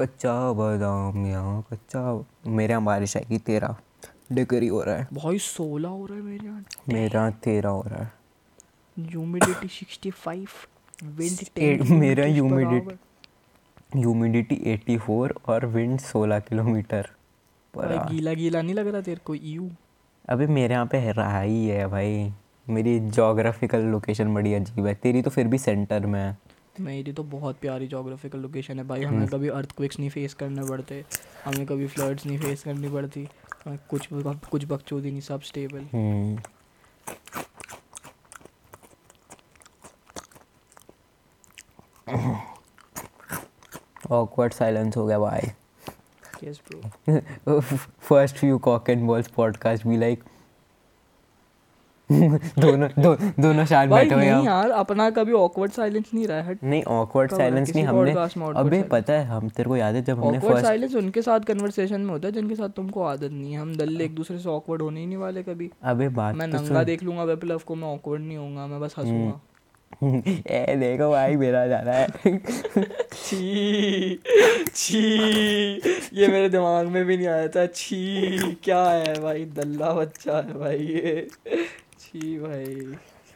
कच्चा 0.00 0.52
बादाम 0.52 1.26
यहाँ 1.26 1.66
कच्चा 1.72 2.24
मेरे 2.46 2.70
यहाँ 2.70 2.82
बारिश 2.82 3.16
आएगी 3.16 3.38
तेरह 3.38 3.76
डिग्री 4.32 4.68
हो 4.68 4.82
रहा 4.82 4.94
है। 4.94 5.08
भाई 5.12 5.38
सोलह 5.38 5.88
हो 5.88 6.06
रहा 6.06 6.16
है 6.16 6.22
मेरे 6.22 6.46
यहाँ। 6.46 6.64
मेरा 6.88 7.30
तेरह 7.30 7.68
हो 7.68 7.84
रहा 7.86 8.02
है। 8.02 8.12
ह्यूमिडिटी 8.98 9.68
सिक्सटी 9.68 10.10
फाइव 10.10 10.48
विंड 11.04 11.82
मेरा 11.90 12.24
humidity- 12.24 12.92
ह्यूमिडिटी 13.96 14.54
एट्टी 14.54 14.98
फोर 14.98 15.34
और 15.46 15.66
विंड 15.66 15.98
सोलह 16.00 16.40
किलोमीटर 16.40 17.10
पर 17.74 18.08
गीला 18.10 18.32
गीला 18.32 18.62
नहीं 18.62 18.74
लग 18.74 18.86
रहा 18.86 19.00
तेरे 19.00 19.20
को? 19.24 19.34
यू 19.34 19.70
अबे 20.28 20.46
मेरे 20.46 20.74
यहाँ 20.74 20.86
पे 20.86 21.12
रहा 21.12 21.40
ही 21.40 21.68
है 21.68 21.86
भाई। 21.86 22.32
मेरी 22.68 23.00
जोग्राफिकल 23.00 23.80
लोकेशन 23.80 24.34
बड़ी 24.34 24.54
अजीब 24.54 24.86
है। 24.86 24.94
तेरी 24.94 25.22
तो 25.22 25.30
फिर 25.30 25.46
भी 25.46 25.58
सेंटर 25.58 26.06
में 26.06 26.20
है। 26.20 26.38
मेरी 26.80 27.12
तो 27.12 27.22
बहुत 27.32 27.58
प्यारी 27.60 27.86
जोग्राफिकल 27.88 28.38
लोकेशन 28.38 28.78
है 28.78 28.84
भाई। 28.86 29.02
हमें 29.04 29.26
कभी 29.28 29.48
अर्थक्वेक्स 29.48 29.98
नहीं 29.98 30.10
फेस 30.10 30.34
करने 30.34 30.68
पड़ते। 30.68 31.04
हमें 31.44 31.66
कभी 31.66 31.86
फ्लड्स 31.86 32.26
नहीं 32.26 32.38
फेस 32.38 32.62
करनी 32.62 32.88
पड़ती। 32.88 33.28
हमें 33.64 33.78
कुछ 33.90 34.08
कुछ 34.50 34.64
बकचोदी 34.66 35.10
नहीं 35.10 35.20
सब 35.20 35.40
स्टेबल 35.42 35.86
हम्म। 35.92 36.38
ऑकवर्ड 44.10 44.52
साइलेंस 44.52 44.96
हो 44.96 45.06
गया 45.06 45.18
भाई। 45.18 45.52
First 48.00 48.36
few 48.36 48.58
cock 48.58 48.90
and 48.90 49.06
balls 49.06 49.28
podcast 49.28 49.86
भी 49.86 49.96
लाइक 49.96 50.22
दोनों 52.58 52.88
दो, 52.98 53.14
दोनों 53.14 53.64
शांत 53.64 53.90
बैठे 53.90 54.14
हुए 54.14 54.24
हैं 54.24 54.42
यार 54.44 54.70
अपना 54.70 55.10
कभी 55.10 55.32
ऑकवर्ड 55.32 55.72
साइलेंस 55.72 56.10
नहीं 56.14 56.26
रहा 56.26 56.42
है 56.42 56.58
नहीं 56.64 56.82
ऑकवर्ड 56.82 57.32
साइलेंस 57.32 57.74
नहीं 57.74 57.84
हमने 57.84 58.12
अबे 58.60 58.82
पता 58.82 59.12
है 59.12 59.24
हम 59.24 59.48
तेरे 59.48 59.68
को 59.68 59.76
याद 59.76 59.94
है 59.94 60.02
जब 60.02 60.24
हमने 60.24 60.38
फ़र्स्ट 60.38 60.66
साइलेंस 60.66 60.94
उनके 60.94 61.22
साथ 61.22 61.40
कन्वर्सेशन 61.40 62.00
में 62.00 62.10
होता 62.10 62.28
है 62.28 62.32
जिनके 62.34 62.54
साथ 62.54 62.68
तुमको 62.68 63.02
आदत 63.02 63.30
नहीं 63.32 63.52
है। 63.52 63.60
हम 63.60 63.76
दल्ले 63.76 64.04
एक 64.04 64.14
दूसरे 64.14 64.38
से 64.38 64.48
ऑकवर्ड 64.48 64.82
होने 64.82 65.00
ही 65.00 65.06
नहीं 65.06 65.18
वाले 65.18 65.42
कभी। 65.42 65.70
अबे 65.82 66.08
बात 66.08 66.34
मैं 66.34 66.50
तो 66.50 66.56
नंगा 66.58 66.74
हम्म। 66.74 66.84
देख 66.84 67.02
लूँगा 67.02 67.24
वेपलव 67.24 67.60
को 67.66 67.74
मैं 67.74 67.88
ऑकवर्ड 67.88 68.22
नहीं 68.22 68.36
होऊँगा 68.36 68.66
मैं 68.66 68.80
बस 68.80 68.94
हंसूँगा। 68.98 69.40
ए 70.46 70.76
देखो 70.76 71.10
भाई 71.10 71.36
मेरा 71.36 71.66
जा 71.66 71.78
रहा 71.80 71.94
है। 71.94 72.06
छी 73.12 74.20
छी 74.74 75.02
ये 76.12 76.28
मेरे 76.28 76.48
दिमाग 76.48 76.86
में 76.86 77.04
भी 77.04 77.16
नहीं 77.16 77.26
आया 77.26 77.48
था। 77.48 77.66
छी 77.66 78.38
क्या 78.64 78.82
है 78.82 79.20
भाई 79.20 79.44
दल्ला 79.44 79.92
बच्चा 79.92 80.36
है 80.36 80.58
भाई 80.58 80.76
ये। 80.76 81.28
छी 82.10 82.38
भाई। 82.38 82.64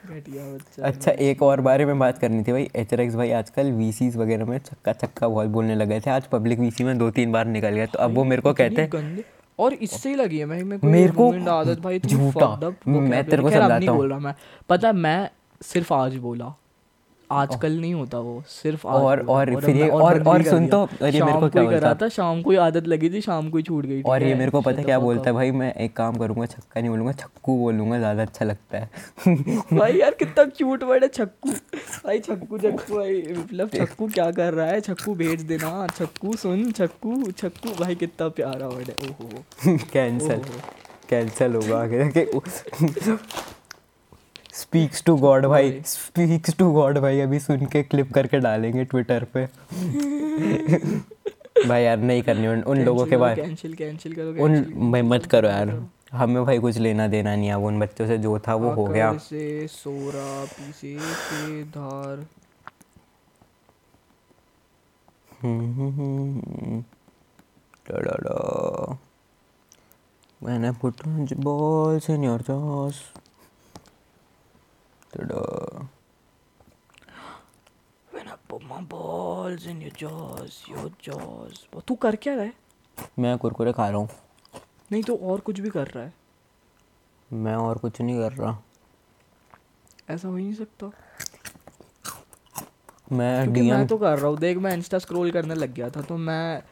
घटिया 0.04 0.44
बच्चा 0.44 0.86
अच्छा 0.86 1.12
एक 1.26 1.42
और 1.42 1.60
बारे 1.60 1.84
में 1.86 1.98
बात 1.98 2.18
करनी 2.18 2.42
थी 2.44 2.52
भाई। 2.52 2.68
एच 2.76 3.14
भाई 3.14 3.30
आजकल 3.32 3.70
वीसीज 3.72 4.16
वगैरह 4.16 4.44
में 4.44 4.58
छक्का 4.58 4.92
छक्का 4.92 5.28
बहुत 5.28 5.48
बोलने 5.48 5.74
लगे 5.74 6.00
थे। 6.00 6.10
आज 6.10 6.26
पब्लिक 6.32 6.58
वीसी 6.58 6.84
में 6.84 6.96
दो 6.98 7.10
तीन 7.10 7.32
बार 7.32 7.46
निकल 7.46 7.68
गया। 7.68 7.86
तो 7.86 7.98
अब 7.98 8.14
वो 8.14 8.24
मेरे 8.24 8.42
को 8.42 8.52
कहते 8.52 8.82
हैं 8.82 9.24
और 9.58 9.74
इससे 9.74 10.08
ही 10.08 10.14
लगी 10.14 10.38
है 10.38 10.46
मैं 10.46 10.62
मेरे 10.62 10.78
को 10.78 10.86
मेरे 10.86 11.12
को 11.12 11.50
आदत 11.50 11.80
भाई 11.80 11.98
झूठा। 12.00 12.72
मैं 12.86 13.24
तेरे 13.24 13.42
को 13.42 13.50
समझाता 13.50 13.74
हूँ। 13.74 13.86
हूँ। 13.86 13.96
बोल 13.96 14.10
रहा 14.10 14.18
मैं। 14.18 14.34
पता 14.68 14.92
मैं 14.92 15.28
सिर्फ़ 15.60 15.92
आज 15.94 16.16
बोला। 16.16 16.54
आजकल 17.32 17.72
नहीं 17.80 17.94
होता 17.94 18.18
वो 18.18 18.42
सिर्फ़ 18.48 18.86
आज 18.88 19.02
और- 19.02 19.28
और 19.28 19.60
फिर 19.60 19.76
ये- 19.76 19.90
और- 19.90 20.26
और 20.26 20.42
सुन 20.42 20.66
तो, 20.66 20.88
ये 21.02 21.22
मेरे 21.22 21.40
को 21.40 21.48
क्या 21.48 21.62
बोलता? 21.62 21.94
था 21.94 22.08
शाम 22.08 22.42
को 22.42 22.50
ही 22.50 22.56
आदत 22.56 22.86
लगी 22.86 23.10
थी 23.10 23.20
शाम 23.20 23.50
को 23.50 23.56
ही 23.56 23.62
छूट 23.62 23.86
गई 23.86 24.02
और 24.02 24.22
ये 24.22 24.34
मेरे 24.34 24.50
को 24.50 24.60
पता 24.60 24.82
क्या 24.82 24.98
बोलता 24.98 25.30
है 25.30 25.32
भाई 25.32 25.50
मैं 25.50 25.72
एक 25.74 25.96
काम 25.96 26.16
करूँगा 26.16 26.46
छक्का 26.46 26.80
नहीं 26.80 26.90
बोलूँगा 26.90 27.12
छक्कू 27.12 27.56
बोलूँगा 27.58 27.98
ज़्यादा 27.98 28.22
अच्छा 28.22 28.44
लगता 28.44 28.78
है। 28.78 28.90
भाई 29.78 29.92
यार 29.92 30.14
कितना 30.14 30.44
क्यूट 30.44 30.82
वर्ड 30.82 31.02
है 31.02 31.08
छक्कू। 31.08 31.50
भाई 32.06 32.18
छक्कू 32.18 32.58
छक्कू 32.58 32.96
भाई 32.96 33.22
मतलब 33.38 33.68
छक्कू 33.68 34.08
क्या 34.08 34.30
कर 34.30 34.54
रहा 34.54 34.66
है? 34.66 34.80
छक्कू 34.80 35.14
भेज 35.14 35.42
देना। 35.42 35.86
छक्कू 35.98 36.32
सुन 36.36 36.70
छक्कू 36.72 37.30
छक्कू। 37.30 37.74
भाई 37.80 37.94
कितना 37.94 38.28
प्यारा 38.28 38.66
वर्ड 38.66 38.90
है 38.90 39.08
ओहो। 39.10 39.76
कैंसल। 39.92 40.40
कैंसिल 41.10 41.54
होगा 41.54 41.78
आगे। 41.78 42.24
स्पीक्स 44.54 45.04
टू 45.04 45.16
गॉड 45.16 45.46
भाई। 45.46 45.82
स्पीक्स 45.86 46.56
टू 46.56 46.72
गॉड 46.72 46.98
भाई। 46.98 47.20
अभी 47.20 47.40
सुन 47.40 47.66
के 47.66 47.82
क्लिप 47.82 48.12
करके 48.12 48.38
डालेंगे 48.38 48.84
ट्विटर 48.84 49.24
पे। 49.24 49.46
भाई 51.68 51.82
यार 51.82 51.96
नहीं 51.96 52.22
करनी। 52.22 52.46
उन, 52.46 52.62
उन 52.62 52.78
लोगों 52.78 53.06
के 53.06 53.16
बाद 53.16 53.36
कैंसिल 53.36 53.74
कैंसिल 53.74 54.14
करो 54.14 54.44
उन 54.44 54.92
भाई 54.92 55.02
मत 55.02 55.26
करो 55.26 55.48
यार। 55.48 55.86
हमें 56.12 56.44
भाई 56.44 56.58
कुछ 56.58 56.78
लेना 56.78 57.08
देना 57.08 57.36
नहीं 57.36 57.46
है। 57.46 57.54
उन 57.54 57.80
बच्चों 57.80 58.06
से 58.06 58.18
जो 58.18 58.38
था 58.38 58.54
वो 58.54 58.70
हो 58.70 58.84
गया। 58.84 59.18
से 59.18 59.66
सोरा 59.66 60.44
पीसे 60.44 61.00
से 61.00 61.62
धार। 61.62 62.26
Da-da-da. 67.90 68.96
When 70.44 70.64
I 70.64 70.72
put 70.84 70.96
balls 71.36 72.10
in 72.10 72.28
your 72.28 72.50
jaws. 72.50 72.94
Da-da. 75.14 75.40
When 78.14 78.28
I 78.28 78.36
put 78.48 78.62
my 78.62 78.80
balls 78.92 79.66
in 79.66 79.80
your 79.80 79.92
jaws, 80.02 80.54
your 80.68 80.88
jaws. 81.08 81.60
वो 81.74 81.80
तू 81.80 81.94
कर 81.94 82.16
क्या 82.16 82.34
रहा 82.34 82.44
है? 82.44 82.52
मैं 83.18 83.38
कुरकुरे 83.38 83.72
खा 83.72 83.88
रहा 83.88 83.98
हूँ। 83.98 84.08
नहीं 84.92 85.02
तो 85.02 85.16
और 85.16 85.40
कुछ 85.40 85.60
भी 85.60 85.70
कर 85.70 85.86
रहा 85.86 86.04
है। 86.04 86.14
मैं 87.32 87.54
और 87.56 87.78
कुछ 87.78 88.00
नहीं 88.00 88.18
कर 88.18 88.32
रहा। 88.32 88.58
ऐसा 90.10 90.28
हो 90.28 90.36
ही 90.36 90.44
नहीं 90.44 90.54
सकता। 90.54 90.90
मैं 93.12 93.52
डीएम 93.52 93.76
मैं 93.76 93.86
तो 93.86 93.98
कर 93.98 94.18
रहा 94.18 94.26
हूँ। 94.26 94.38
देख 94.38 94.56
मैं 94.56 94.72
इंस्टा 94.72 94.98
स्क्रॉल 94.98 95.30
करने 95.30 95.54
लग 95.54 95.74
गया 95.74 95.90
था 95.90 96.02
तो 96.02 96.16
मैं 96.16 96.62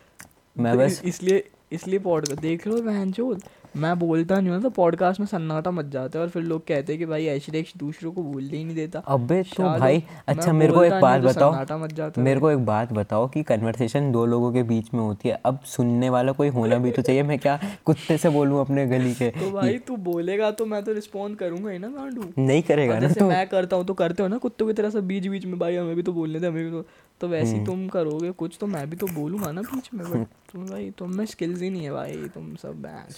मैं 0.58 0.72
तो 0.72 0.78
बस 0.78 1.02
इसलिए 1.04 1.50
इसलिए 1.72 1.98
पॉड 1.98 2.28
देख 2.28 2.66
लो 2.66 2.82
बहन 2.82 3.12
चोद? 3.12 3.42
मैं 3.76 3.98
बोलता 3.98 4.40
नहीं 4.40 4.50
हूँ 4.50 4.62
तो 4.62 4.70
पॉडकास्ट 4.70 5.20
में 5.20 5.26
सन्नाटा 5.26 5.70
मच 5.70 5.84
जाता 5.84 6.18
है 6.18 6.24
और 6.24 6.30
फिर 6.30 6.42
लोग 6.42 6.66
कहते 6.66 6.92
हैं 6.92 6.98
कि 6.98 7.06
भाई 7.06 7.26
ऐश 7.26 7.72
दूसरों 7.76 8.12
को 8.12 8.22
बोलने 8.22 8.56
ही 8.56 8.64
नहीं 8.64 8.76
देता। 8.76 8.98
अबे 8.98 9.42
तो 9.42 9.62
भाई 9.62 10.02
अच्छा 10.28 10.52
मेरे 10.52 10.72
को 10.72 10.84
एक 10.84 10.92
बात 10.92 11.22
तो 11.22 11.28
बताओ। 11.28 11.78
मच 11.78 11.92
जाता 11.92 12.20
है। 12.20 12.24
मेरे 12.24 12.40
को 12.40 12.50
एक 12.50 12.58
बात 12.58 12.92
बताओ 12.92 13.28
कि 13.28 13.42
कन्वर्सेशन 13.42 14.12
दो 14.12 14.26
लोगों 14.26 14.52
के 14.52 14.62
बीच 14.62 14.94
में 14.94 15.00
होती 15.00 15.28
है। 15.28 15.40
अब 15.44 15.60
सुनने 15.60 16.10
वाला 16.10 16.32
कोई 16.32 16.48
होना 16.48 16.78
भी 16.78 16.90
तो 16.90 17.02
चाहिए 17.02 17.22
मैं 17.22 17.38
क्या 17.38 17.58
कुत्ते 17.84 18.18
से 18.18 18.28
बोलूँ 18.28 18.60
अपने 18.60 18.86
गली 18.86 19.14
के 19.14 19.30
तो 19.30 19.50
भाई 19.50 19.78
तू 19.78 19.96
बोलेगा 19.96 20.50
तो 20.50 20.66
मैं 20.66 20.82
तो 20.84 20.92
रिस्पॉन्ड 20.92 21.38
करूँगा 21.38 21.70
ही 21.70 21.78
ना 21.78 21.88
गांडू। 21.88 22.24
नहीं 22.38 22.62
करेगा 22.62 22.98
ना 22.98 23.08
तो। 23.08 23.28
मैं 23.28 23.46
करता 23.48 23.76
हूँ 23.76 23.84
तो 23.84 23.94
करते 23.94 24.22
हो 24.22 24.28
ना 24.28 24.38
कुत्तों 24.38 24.66
की 24.66 24.72
तरह 24.72 24.90
से 24.90 25.00
बीच 25.00 25.26
बीच 25.26 25.46
में 25.46 25.58
भाई 25.58 25.76
हमें 25.76 25.96
भी 25.96 26.02
तो 26.02 26.12
बोलने 26.12 26.40
दे 26.40 26.46
हमें 26.46 26.64
भी 26.64 26.70
तो 26.70 26.84
तो 27.20 27.28
वैसे 27.28 27.50
हम्म। 27.50 27.60
ही 27.60 27.66
तुम 27.66 27.88
करोगे 27.88 28.30
कुछ 28.30 28.56
तो 28.60 28.66
मैं 28.66 28.90
भी 28.90 28.96
तो 28.96 29.06
बोलूँगा 29.06 29.52
ना 29.52 29.60
बीच 29.60 29.90
में 29.94 30.10
बट 30.10 30.26
तुम 30.52 30.66
भाई 30.66 30.90
तुम 30.98 31.14
में 31.14 31.26
स्किल्स 31.26 31.62
ही 31.62 31.70
नहीं 31.70 31.84
है 31.84 31.90
भाई 31.92 32.12
तुम 32.34 32.54
सब 32.54 32.82
बैंड 32.82 33.12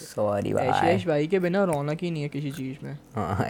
सॉरी 0.52 0.70
भाई 0.70 0.88
ऐश 0.90 1.06
भाई 1.06 1.26
के 1.26 1.38
बिना 1.38 1.64
रौनक 1.64 2.02
ही 2.02 2.10
नहीं 2.10 2.22
है 2.22 2.28
किसी 2.28 2.50
चीज़ 2.50 2.84
में। 2.84 2.98
हाँ 3.14 3.46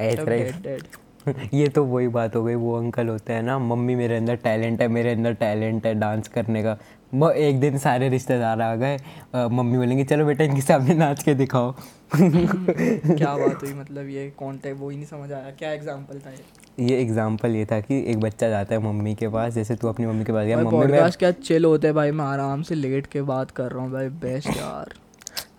ये 1.54 1.68
तो 1.68 1.85
वही 1.85 2.09
बात 2.09 2.35
हो 2.37 2.42
गई 2.44 2.54
वो 2.54 2.76
अंकल 2.78 3.09
होते 3.09 3.33
हैं 3.33 3.42
ना 3.42 3.59
मम्मी 3.59 3.94
मेरे 3.94 4.16
अंदर 4.16 4.37
टैलेंट 4.37 4.80
है 4.80 4.88
मेरे 4.88 5.12
अंदर 5.12 5.35
टैलेंट 5.35 5.87
है 5.87 5.94
डांस 5.94 6.28
करने 6.28 6.62
का। 6.62 6.76
वो 7.14 7.30
एक 7.30 7.61
दिन 7.61 7.78
सारे 7.78 8.09
रिश्तेदार 8.09 8.61
आ 8.61 8.74
गए 8.76 8.98
मम्मी 9.35 9.78
बोलेंगे 9.78 10.04
चलो 10.04 10.26
बेटा 10.26 10.44
इनके 10.44 10.61
सामने 10.61 10.94
नाच 10.94 11.22
के 11.22 11.35
दिखाओ। 11.35 11.72
क्या 12.14 13.37
बात 13.37 13.62
हुई 13.62 13.72
मतलब 13.80 14.09
ये 14.09 14.28
कॉन्टेक्ट 14.38 14.80
वो 14.80 14.88
ही 14.90 14.96
नहीं 14.96 15.07
समझ 15.07 15.30
आया। 15.33 15.50
क्या 15.59 15.70
एग्जांपल 15.72 16.18
था 16.18 16.30
ये? 16.30 16.87
ये 16.87 17.00
एग्ज़ाम्पल 17.02 17.57
ये 17.57 17.64
था 17.64 17.80
कि 17.80 18.02
एक 18.11 18.20
बच्चा 18.20 18.48
जाता 18.48 18.74
है 18.74 18.80
मम्मी 18.83 19.14
के 19.14 19.28
पास 19.28 19.52
जैसे 19.54 19.76
तू 19.76 19.88
अपनी 19.88 20.07
मम्मी 20.07 20.24
के 20.24 20.33
पास 20.33 20.46
गया 20.46 20.57
मम्मी 20.57 20.70
मैं 20.70 20.80
पॉडकास्ट 20.80 21.18
क्या 21.18 21.30
चिल 21.30 21.64
होते 21.64 21.87
हैं 21.87 21.94
भाई 21.96 22.11
मैं 22.11 22.24
आराम 22.24 22.62
से 22.62 22.74
लेट 22.74 23.07
के 23.07 23.22
बात 23.33 23.50
कर 23.50 23.72
रहा 23.72 23.83
हूँ 23.83 23.92
भाई 23.92 24.09
बेस्ट 24.26 24.57
यार। 24.57 24.94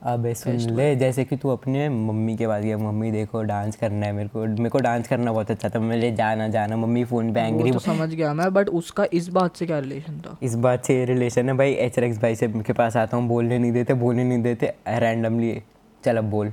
अबे 0.05 0.33
सुन 0.35 0.57
ले 0.77 0.95
जैसे 0.95 1.23
कि 1.25 1.35
तू 1.35 1.49
अपने 1.49 1.87
मम्मी 1.89 2.35
के 2.37 2.47
पास 2.47 2.63
गया 2.63 2.77
मम्मी 2.77 3.11
देखो 3.11 3.41
डांस 3.43 3.75
करना 3.75 4.05
है 4.05 4.11
मेरे 4.13 4.29
को 4.29 4.45
मेरे 4.47 4.69
को 4.69 4.79
डांस 4.79 5.07
करना 5.07 5.31
बहुत 5.31 5.51
अच्छा 5.51 5.69
था 5.69 5.79
मैं 5.79 5.97
ले 5.97 6.11
जाना 6.15 6.47
जाना 6.47 6.75
मम्मी 6.77 7.03
फ़ोन 7.03 7.31
पे 7.33 7.39
एंग्री 7.41 7.71
तो 7.71 7.79
समझ 7.79 8.09
गया 8.09 8.33
मैं 8.33 8.51
बट 8.53 8.69
उसका 8.79 9.05
इस 9.13 9.29
बात 9.29 9.55
से 9.57 9.65
क्या 9.65 9.79
रिलेशन 9.79 10.19
था? 10.19 10.37
इस 10.43 10.55
बात 10.55 10.85
से 10.85 10.97
ये 10.97 11.05
रिलेशन 11.05 11.49
है 11.49 11.55
भाई 11.57 11.71
एच 11.73 11.99
भाई 12.21 12.35
से 12.35 12.47
के 12.47 12.73
पास 12.73 12.97
आता 12.97 13.17
हूँ 13.17 13.27
बोलने 13.27 13.57
नहीं 13.59 13.71
देते 13.71 13.93
बोलने 13.93 14.23
नहीं 14.23 14.41
देते 14.43 14.73
रैंडमली 14.87 15.61
चल 16.03 16.17
अब 16.17 16.29
बोल 16.29 16.51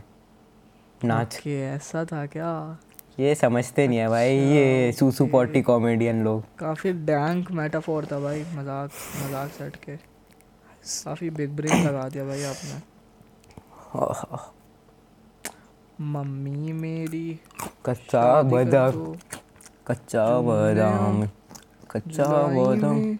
नाच। 1.04 1.36
कि 1.36 1.56
ऐसा 1.62 2.04
था 2.04 2.24
क्या? 2.26 2.78
ये 3.20 3.34
समझते 3.34 3.86
नहीं 3.88 3.98
है 3.98 4.08
भाई 4.08 4.36
ये 4.36 4.92
सूसू 4.98 5.26
पॉटी 5.26 5.62
कॉमेडियन 5.62 6.22
लोग। 6.24 6.44
काफ़ी 6.58 6.92
डैंक 7.10 7.50
मेटाफोर 7.52 8.06
था 8.12 8.20
भाई 8.20 8.40
मज़ाक 8.54 8.90
मज़ाक 9.24 9.50
सेट 9.58 9.76
के। 9.84 9.96
काफ़ी 9.96 11.30
बिग 11.32 11.50
ब्रेन 11.56 11.86
लगा 11.86 12.08
दिया 12.08 12.24
भाई 12.24 12.42
आपने। 12.44 12.80
मम्मी 16.00 16.72
मेरी। 16.72 17.40
कच्चा 17.86 18.42
बादाम। 18.42 19.16
कच्चा 19.86 20.40
बादाम। 20.40 21.26
कच्चा 21.90 22.26
बादाम। 22.26 23.14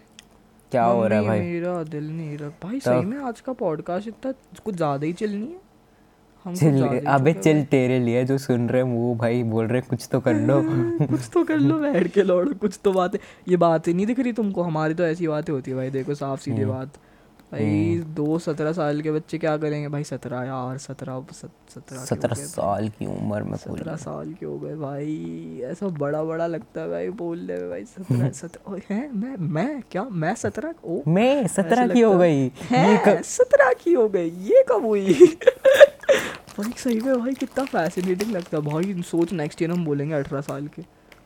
क्या 0.71 0.83
हो 0.83 1.07
रहा 1.07 1.19
है 1.19 1.25
भाई? 1.25 1.39
मेरा 1.39 1.83
दिल 1.83 2.09
नहीं 2.11 2.37
रख 2.37 2.51
भाई 2.63 2.79
सही 2.79 3.05
में 3.05 3.17
आज 3.17 3.41
का 3.41 3.53
पॉडकास्ट 3.53 4.07
इतना 4.07 4.31
कुछ 4.65 4.75
ज़्यादा 4.75 5.05
ही 5.05 5.13
चिल 5.13 5.35
नहीं। 5.39 5.53
है 6.45 6.55
चिल 6.55 7.05
अबे 7.05 7.33
चिल 7.33 7.63
तेरे 7.65 7.99
लिए 7.99 8.23
जो 8.25 8.37
सुन 8.37 8.69
रहे 8.69 8.81
हैं 8.83 8.89
वो 8.91 9.15
भाई 9.15 9.43
बोल 9.43 9.67
रहे 9.67 9.79
हैं 9.79 9.87
कुछ 9.89 10.09
तो 10.11 10.19
कर 10.19 10.33
लो। 10.33 10.61
कुछ 11.07 11.29
तो 11.33 11.43
कर 11.43 11.57
लो 11.57 11.79
बैठ 11.79 12.07
के 12.07 12.23
लौड़ो 12.23 12.53
कुछ 12.53 12.79
तो 12.83 12.93
बातें। 12.93 13.19
ये 13.47 13.57
बातें 13.57 13.93
नहीं 13.93 14.05
दिख 14.05 14.19
रही 14.19 14.33
तुमको? 14.33 14.61
हमारी 14.61 14.93
तो 14.93 15.03
ऐसी 15.03 15.27
बातें 15.27 15.53
होती 15.53 15.71
है 15.71 15.77
भाई। 15.77 15.89
देखो 15.89 16.15
साफ़ 16.15 16.41
सीधी 16.41 16.61
हम्म। 16.61 16.73
बात। 16.73 16.89
भाई 17.53 17.95
दो 18.15 18.37
सत्रह 18.39 18.71
साल 18.73 19.01
के 19.01 19.11
बच्चे 19.11 19.37
क्या 19.37 19.55
करेंगे? 19.57 19.87
भाई 19.87 20.03
सत्रह 20.03 20.43
यार 20.43 20.77
सत्रह 20.77 21.25
सत्रह 21.31 22.05
सत्रह 22.05 22.33
साल 22.35 22.89
की 22.89 23.05
उम्र 23.05 23.41
में 23.43 23.57
सत्रह 23.57 23.95
साल 23.95 24.33
के 24.33 24.45
हो 24.45 24.57
गए 24.59 24.75
भाई 24.75 25.61
ऐसा 25.63 25.87
बड़ा 25.87 26.23
बड़ा 26.23 26.47
लगता 26.47 26.81
है 26.81 26.89
भाई 26.89 27.09
बोलने 27.09 27.57
में 27.57 27.69
भाई 27.69 27.85
सत्रह 27.85 28.29
सत्रह 28.41 28.93
है? 28.95 29.09
मैं 29.15 29.35
मैं? 29.37 29.81
क्या? 29.91 30.03
मैं 30.03 30.33
सत्रह 30.35 30.73
ओ 30.85 30.99
मैं? 31.07 31.47
सत्रह 31.47 31.87
की 31.87 32.01
हो 32.01 32.17
गई। 32.17 32.51
है? 32.71 33.21
सत्रह 33.23 33.73
की 33.73 33.93
हो 33.93 34.09
गई 34.09 34.29
ये 34.29 34.63
कब 34.71 34.85
हुई? 34.85 35.13
भाई 36.57 36.71
सही 36.77 36.99
में 36.99 37.19
भाई 37.19 37.33
कितना 37.33 37.63
फैसिनेटिंग 37.65 38.31
लगता 38.31 38.57
है 38.57 38.63
भाई 38.63 39.01
सोच 39.01 39.33
नेक्स्ट 39.33 39.61
ईयर 39.61 39.71
हम 39.71 39.85
बोलेंगे 39.85 40.15
अठारह 40.15 40.41
साल 40.41 40.67
के 40.67 40.81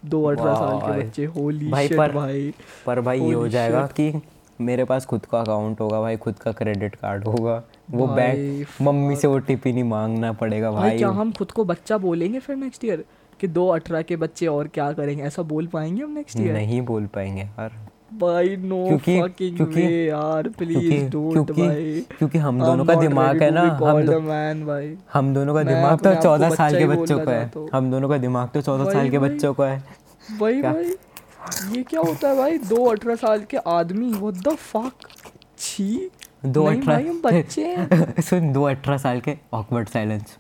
दो 0.05 0.23
अठारह 0.23 0.53
साल 0.55 0.79
के 0.81 1.03
बच्चे 1.03 1.25
होली 1.25 1.67
भाई 1.69 1.87
पर- 1.87 2.13
भाई 2.15 2.53
पर 2.85 3.01
भाई 3.01 3.19
ये 3.19 3.33
हो 3.33 3.47
जाएगा 3.47 3.85
कि 3.99 4.11
मेरे 4.61 4.83
पास 4.83 5.05
खुद 5.05 5.25
का 5.25 5.39
अकाउंट 5.39 5.79
होगा 5.81 6.01
भाई 6.01 6.17
खुद 6.17 6.39
का 6.39 6.51
क्रेडिट 6.51 6.95
कार्ड 6.95 7.23
होगा। 7.23 7.63
वो 7.91 8.07
बैंक 8.07 8.67
मम्मी 8.81 9.15
से 9.15 9.27
ओटीपी 9.27 9.73
नहीं 9.73 9.83
मांगना 9.83 10.33
पड़ेगा 10.33 10.71
भाई 10.71 10.89
भाई। 10.89 10.97
क्या 10.97 11.07
हम 11.07 11.31
खुद 11.31 11.51
को 11.51 11.65
बच्चा 11.65 11.97
बोलेंगे 11.97 12.39
फिर 12.39 12.55
नेक्स्ट 12.55 12.85
ईयर 12.85 13.05
कि 13.39 13.47
दो 13.47 13.67
अठारह 13.67 14.01
के 14.01 14.15
बच्चे 14.15 14.47
और 14.47 14.67
क्या 14.67 14.91
करेंगे? 14.91 15.23
ऐसा 15.23 15.41
बोल 15.41 15.67
पाएँगे 15.67 16.03
हम 16.03 16.11
नेक्स्ट 16.11 16.39
ईयर 16.39 16.53
नहीं 16.53 16.81
बोल 16.81 17.05
पाएँगे 17.05 17.41
यार। 17.41 17.71
भाई 18.13 18.55
नो 18.55 18.87
क्योंकि- 18.87 19.27
फकिंग 19.27 19.55
क्योंकि- 19.57 19.75
वे 19.75 20.05
यार 20.05 20.47
प्लीज़ 20.47 21.09
डोंट 21.09 21.37
भाई। 21.67 22.05
क्योंकि 22.17 22.37
हम 22.37 22.59
दोनों 22.65 22.85
का 22.85 22.93
दिमाग 23.09 23.41
है 23.43 23.51
ना 23.51 23.61
हम 23.61 23.77
दो, 24.05 24.11
man 24.13 24.67
भाई। 24.67 24.97
हम 25.13 25.33
दोनों 25.33 25.53
का 25.53 25.63
दिमाग 25.63 25.99
तो 25.99 26.09
चौदह 26.21 26.49
साल 26.55 26.71
के 26.71 26.85
बच्चों 27.01 27.17
का 27.25 27.31
है। 27.31 27.51
हम 27.73 27.91
दोनों 27.91 28.09
का 28.09 28.17
दिमाग 28.17 28.49
तो 28.53 28.61
चौदह 28.61 28.83
साल 28.93 29.09
के 29.09 29.19
बच्चों 29.33 29.53
का 29.53 29.65
है। 29.67 29.83
भाई 30.39 30.61
भाई। 30.73 30.95
ये 31.71 31.83
क्या 31.83 32.01
होता 32.01 32.29
है 32.29 32.35
भाई? 32.37 32.57
दो 32.59 32.83
अठारह 32.85 33.15
साल 33.15 33.43
के 33.49 33.57
आदमी 33.69 34.11
व्हाट 34.13 34.33
द 34.43 34.55
फक 34.55 35.07
छी। 35.59 36.09
दो 36.45 36.63
अठारह 36.65 37.13
बच्चे 37.23 37.65
हैं। 37.67 38.21
सुन 38.29 38.51
दो 38.53 38.63
अठारह 38.63 38.97
साल 38.97 39.19
के 39.19 39.37
ऑकवर्ड 39.53 39.87
साइलेंस 39.89 40.37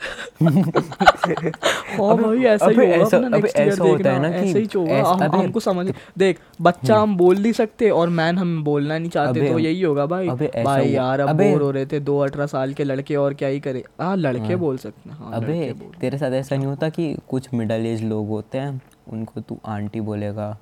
हाँ 0.44 2.16
भाई 2.16 2.42
ऐसा 2.44 2.66
ही 2.66 2.74
होगा 2.76 2.94
ऐसा- 2.94 3.14
अपना 3.14 3.28
नेक्स्ट 3.28 3.58
ईयर 3.58 3.78
होता 3.80 3.96
देखना 3.96 4.10
है 4.10 4.20
ना 4.20 4.30
कि 4.32 4.48
ऐसा 4.48 4.58
ही 4.58 4.66
होगा। 4.76 4.98
हम 5.02 5.22
हमको 5.34 5.60
समझ 5.60 5.86
देख 6.18 6.38
बच्चा 6.60 6.96
हम 6.96 7.16
बोल 7.16 7.38
नहीं 7.38 7.52
सकते 7.52 7.90
और 7.90 8.08
मैन 8.08 8.38
हम 8.38 8.62
बोलना 8.64 8.98
नहीं 8.98 9.10
चाहते 9.10 9.48
तो 9.48 9.58
यही 9.58 9.80
होगा 9.82 10.06
भाई। 10.06 10.28
भाई 10.28 10.88
यार 10.88 11.20
अब 11.20 11.36
बोर 11.36 11.62
हो 11.62 11.70
रहे 11.70 11.86
थे 11.86 12.00
दो 12.00 12.18
अठारह 12.18 12.46
साल 12.46 12.72
के 12.72 12.84
लड़के 12.84 13.16
और 13.16 13.34
क्या 13.34 13.48
ही 13.48 13.60
करे। 13.60 13.84
हाँ 14.00 14.16
लड़के 14.16 14.56
बोल 14.56 14.76
सकते 14.76 15.10
हैं 15.10 15.16
हाँ 15.16 15.32
अबे 15.34 15.72
तेरे 16.00 16.18
साथ 16.18 16.32
ऐसा 16.32 16.56
नहीं 16.56 16.66
होता 16.66 16.88
कि 16.88 17.14
कुछ 17.28 17.48
मिडल 17.54 17.86
एज 17.86 18.02
लोग 18.04 18.28
होते 18.28 18.58
हैं 18.58 18.80
उनको 19.06 19.40
तू 19.40 19.58
आंटी 19.66 20.00
बोलेगा 20.00 20.56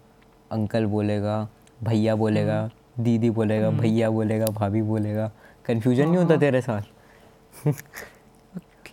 अंकल 0.52 0.86
बोलेगा 0.86 1.48
भैया 1.82 2.14
बोलेगा 2.16 2.60
हम्म। 2.60 3.04
दीदी 3.04 3.30
बोलेगा 3.30 3.70
भैया 3.70 4.10
बोलेगा 4.10 4.46
भाभी 4.46 4.82
बोलेगा। 4.82 5.30
कन्फ्यूज़न 5.66 6.02
नहीं 6.02 6.16
हाँ। 6.16 6.24
होता 6.24 6.36
तेरे 6.36 6.60
साथ? 6.60 6.82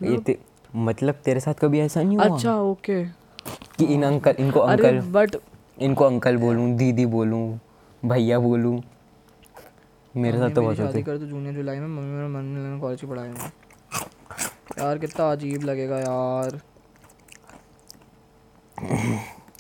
ये 0.04 0.18
ते, 0.18 0.38
मतलब 0.76 1.16
तेरे 1.26 1.40
साथ 1.40 1.54
कभी 1.62 1.80
ऐसा 1.80 2.02
नहीं 2.02 2.18
हुआ? 2.18 2.26
अच्छा 2.26 2.56
ओके। 2.62 3.04
कि 3.78 3.86
इन 3.86 4.04
अंकल 4.04 4.36
इनको 4.40 4.60
अंकल 4.60 5.00
बट 5.12 5.36
इनको 5.78 6.06
अंकल 6.06 6.38
बोलूँ 6.38 6.70
दीदी 6.78 7.06
बोलूँ 7.06 7.60
भैया 8.04 8.40
बोलूँ? 8.40 8.82
मेरे 10.16 10.38
साथ 10.40 10.50
तो 10.50 10.62
बहुत 10.62 10.80
होते। 10.80 11.02
कर 11.02 11.18
तो 11.18 11.26
जूनियर 11.26 11.54
जुलाई 11.56 11.80
में 11.80 11.88
मम्मी 11.88 12.16
मेरा 12.16 12.28
मन 12.30 12.80
कॉलेज 12.82 13.02
की 13.02 13.08
पढ़ाई 13.08 13.28
में 13.28 13.50
यार 14.80 14.98
कितना 14.98 15.32
अजीब 15.32 15.64
लगेगा 15.64 16.00
यार। 16.00 16.60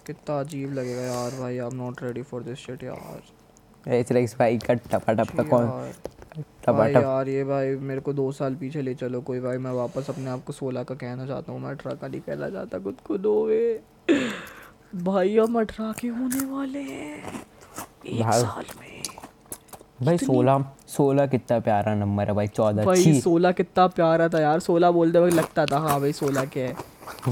कितना 0.09 0.39
अजीब 0.39 0.73
लगेगा 0.73 1.01
यार 1.01 1.39
भाई 1.39 1.57
I 1.57 1.65
am 1.67 1.75
not 1.77 2.03
ready 2.03 2.21
for 2.31 2.43
this 2.43 2.65
shit 2.65 2.83
यार। 2.83 3.21
ऐसे 3.87 4.13
लाइक 4.13 4.29
भाई 4.39 4.57
का 4.57 4.73
टपा 4.73 5.13
टपा 5.13 5.43
कौन? 5.43 5.65
यार। 5.65 6.73
भाई 6.73 6.93
यार 6.93 7.29
ये 7.29 7.43
भाई 7.43 7.75
मेरे 7.89 8.01
को 8.01 8.13
दो 8.13 8.31
साल 8.31 8.55
पीछे 8.55 8.81
ले 8.81 8.93
चलो 8.95 9.21
कोई 9.29 9.39
भाई 9.39 9.57
मैं 9.57 9.71
वापस 9.73 10.09
अपने 10.09 10.29
आप 10.29 10.43
को 10.47 10.53
सोलह 10.53 10.83
का 10.83 10.95
कहना 10.95 11.25
चाहता 11.27 11.51
हूँ 11.51 11.61
मैं 11.61 11.69
अठारह 11.69 11.95
का 11.95 12.07
नहीं 12.07 12.21
कहना 12.21 12.49
चाहता 12.49 12.79
खुद 12.79 12.97
को 13.07 13.17
दो 13.17 13.33
वे। 13.45 13.79
भाई 14.95 15.37
हम 15.37 15.59
अठारह 15.59 15.91
के 16.01 16.07
होने 16.07 16.45
वाले 16.51 16.79
हैं 16.81 17.41
एक 18.05 18.33
साल 18.33 18.65
में। 18.79 18.87
भाई 20.03 20.17
सोलह 20.17 20.63
सोलह 20.87 21.25
कितना 21.27 21.59
प्यारा 21.59 21.93
नंबर 21.95 22.27
है 22.27 22.33
भाई 22.33 22.47
चौदह 22.47 22.85
भाई 22.85 23.19
सोलह 23.21 23.51
कितना 23.51 23.87
प्यारा 23.95 24.27
था 24.29 24.41
यार 24.41 24.59
सोलह 24.67 24.91
बोलते 24.91 25.19
वक्त 25.19 25.33
लगता 25.35 25.65
था 25.65 25.77
हाँ 25.87 25.99
भाई 25.99 26.13
सोलह 26.13 26.45
के। 26.45 26.61
है 26.61 26.73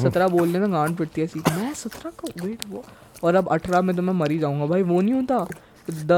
सत्रह 0.03 0.27
बोल 0.27 0.47
लेना 0.47 0.67
गांड 0.67 0.97
पिटती 0.97 1.21
है 1.21 1.27
सीख 1.27 1.49
मैं 1.49 1.73
सत्रह 1.73 2.11
का 2.19 2.45
वेट 2.45 2.59
वो 2.69 2.83
और 3.23 3.35
अब 3.35 3.47
अठारह 3.47 3.81
में 3.81 3.95
तो 3.95 4.01
मैं 4.01 4.13
मरी 4.13 4.33
ही 4.33 4.39
जाऊँगा। 4.39 4.65
भाई 4.65 4.81
वो 4.83 5.01
नहीं 5.01 5.13
होता। 5.13 5.47
द 5.89 6.09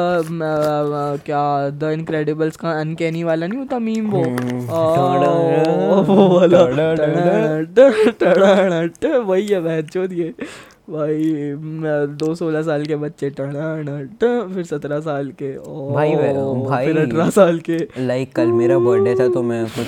क्या 1.26 1.69
द 1.69 1.84
इनक्रेडिबल्स 1.84 2.58
का 2.58 2.72
अनकैनी 2.72 3.24
वाला 3.24 3.48
नहीं 3.48 3.60
होता 3.60 3.80
मीम 3.80 4.10
वो? 4.10 4.24
हम्म, 4.24 4.60
वो 6.06 6.39
वाला। 6.39 6.63
वही 9.19 9.48
है 9.48 9.62
बहन 9.62 10.12
ये। 10.12 10.34
भाई 10.89 11.54
मैं 11.54 12.17
दो 12.17 12.36
सोलह 12.36 12.62
साल 12.63 12.86
के 12.86 12.95
बच्चे 12.95 13.30
टड़ाटड़, 13.30 14.54
फिर 14.54 14.63
सत्रह 14.65 14.99
साल 14.99 15.32
के 15.32 15.58
ओ, 15.58 15.93
भाई 15.93 16.15
भाई- 16.15 16.88
फिर 16.88 16.97
अठारह 16.99 17.30
साल 17.30 17.60
के। 17.60 17.78
लाइक 17.97 18.36
कल 18.36 18.47
मेरा 18.47 18.80
बर्थडे 18.80 19.15
था 19.15 19.34
तो 19.34 19.43
मैं 19.43 19.65
कुछ 19.65 19.88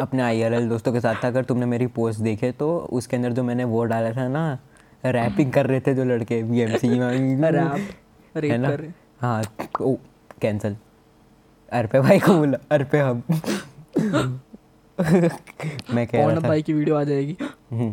अपने 0.00 0.22
आईआरएल 0.22 0.68
दोस्तों 0.68 0.92
के 0.92 1.00
साथ 1.00 1.14
था 1.24 1.28
अगर 1.28 1.44
तुमने 1.44 1.66
मेरी 1.66 1.86
पोस्ट 1.86 2.20
देखे 2.20 2.52
तो 2.52 2.78
उसके 2.78 3.16
अंदर 3.16 3.32
जो 3.32 3.42
मैंने 3.42 3.64
वो 3.64 3.84
डाला 3.84 4.12
था 4.12 4.28
ना 4.28 4.58
रैपिंग 5.06 5.52
कर 5.52 5.66
रहे 5.66 5.80
थे 5.80 5.94
जो 5.94 6.04
लड़के 6.04 6.42
बी 6.42 6.60
एम 6.60 6.76
सी 6.76 6.88
है 6.88 8.58
ना? 8.58 8.76
हाँ 9.20 9.42
ओ 9.80 9.94
कैंसल 10.42 10.76
अरपे 11.72 12.00
भाई 12.00 12.18
को 12.18 12.34
बोला 12.34 12.58
अरपे 12.70 12.98
हम। 12.98 13.22
मैं 15.94 16.06
कह 16.06 16.26
रहा 16.26 16.36
था। 16.36 16.40
भाई 16.40 16.62
की 16.62 16.72
वीडियो 16.72 16.96
आ 16.96 17.04
जाएगी। 17.04 17.36
हम्म। 17.72 17.92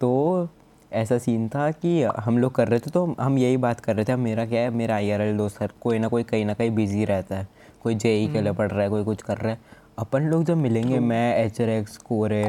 तो 0.00 0.48
ऐसा 0.92 1.18
सीन 1.18 1.48
था 1.48 1.70
कि 1.70 2.02
हम 2.02 2.38
लोग 2.38 2.54
कर 2.54 2.68
रहे 2.68 2.78
थे 2.78 2.90
तो 2.90 3.04
हम 3.20 3.38
यही 3.38 3.56
बात 3.56 3.80
कर 3.80 3.96
रहे 3.96 4.04
थे 4.04 4.16
मेरा 4.16 4.46
क्या 4.46 4.60
है 4.60 4.70
मेरा 4.70 4.94
आई 4.94 5.10
आर 5.10 5.20
एल 5.20 5.36
दोस्त 5.36 5.60
है 5.62 5.68
कोई 5.80 5.98
ना 5.98 6.08
कोई 6.08 6.22
कहीं 6.22 6.44
ना 6.44 6.54
कहीं 6.54 6.70
बिज़ी 6.70 7.04
रहता 7.04 7.36
है। 7.36 7.48
कोई 7.82 7.94
जेई 7.94 8.26
के 8.28 8.40
लिए 8.40 8.52
पढ़ 8.52 8.70
रहा 8.70 8.82
है 8.82 8.88
कोई 8.88 9.04
कुछ 9.04 9.22
कर 9.22 9.38
रहा 9.38 9.52
है। 9.52 9.58
अपन 9.98 10.22
लोग 10.22 10.44
जब 10.44 10.56
मिलेंगे 10.56 10.98
मैं 11.00 11.44
एच 11.44 11.60
आर 11.60 11.68
एक्स 11.68 11.96
कोरे 11.96 12.44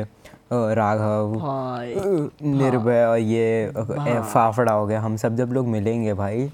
राघव 0.51 1.33
निर्भय 2.43 3.03
और 3.05 3.17
ये 3.17 3.71
फाफड़ा 4.33 4.71
हो 4.71 4.85
गया 4.87 5.01
हम 5.01 5.15
सब 5.17 5.35
जब 5.35 5.53
लोग 5.53 5.67
मिलेंगे 5.67 6.13
भाई 6.13 6.49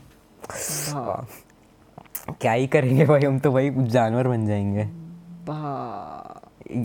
क्या 2.31 2.51
ही 2.51 2.67
करेंगे 2.67 3.05
भाई 3.05 3.21
हम 3.21 3.39
तो 3.39 3.51
भाई 3.51 3.69
जानवर 3.69 4.27
बन 4.27 4.45
जाएँगे। 4.47 4.83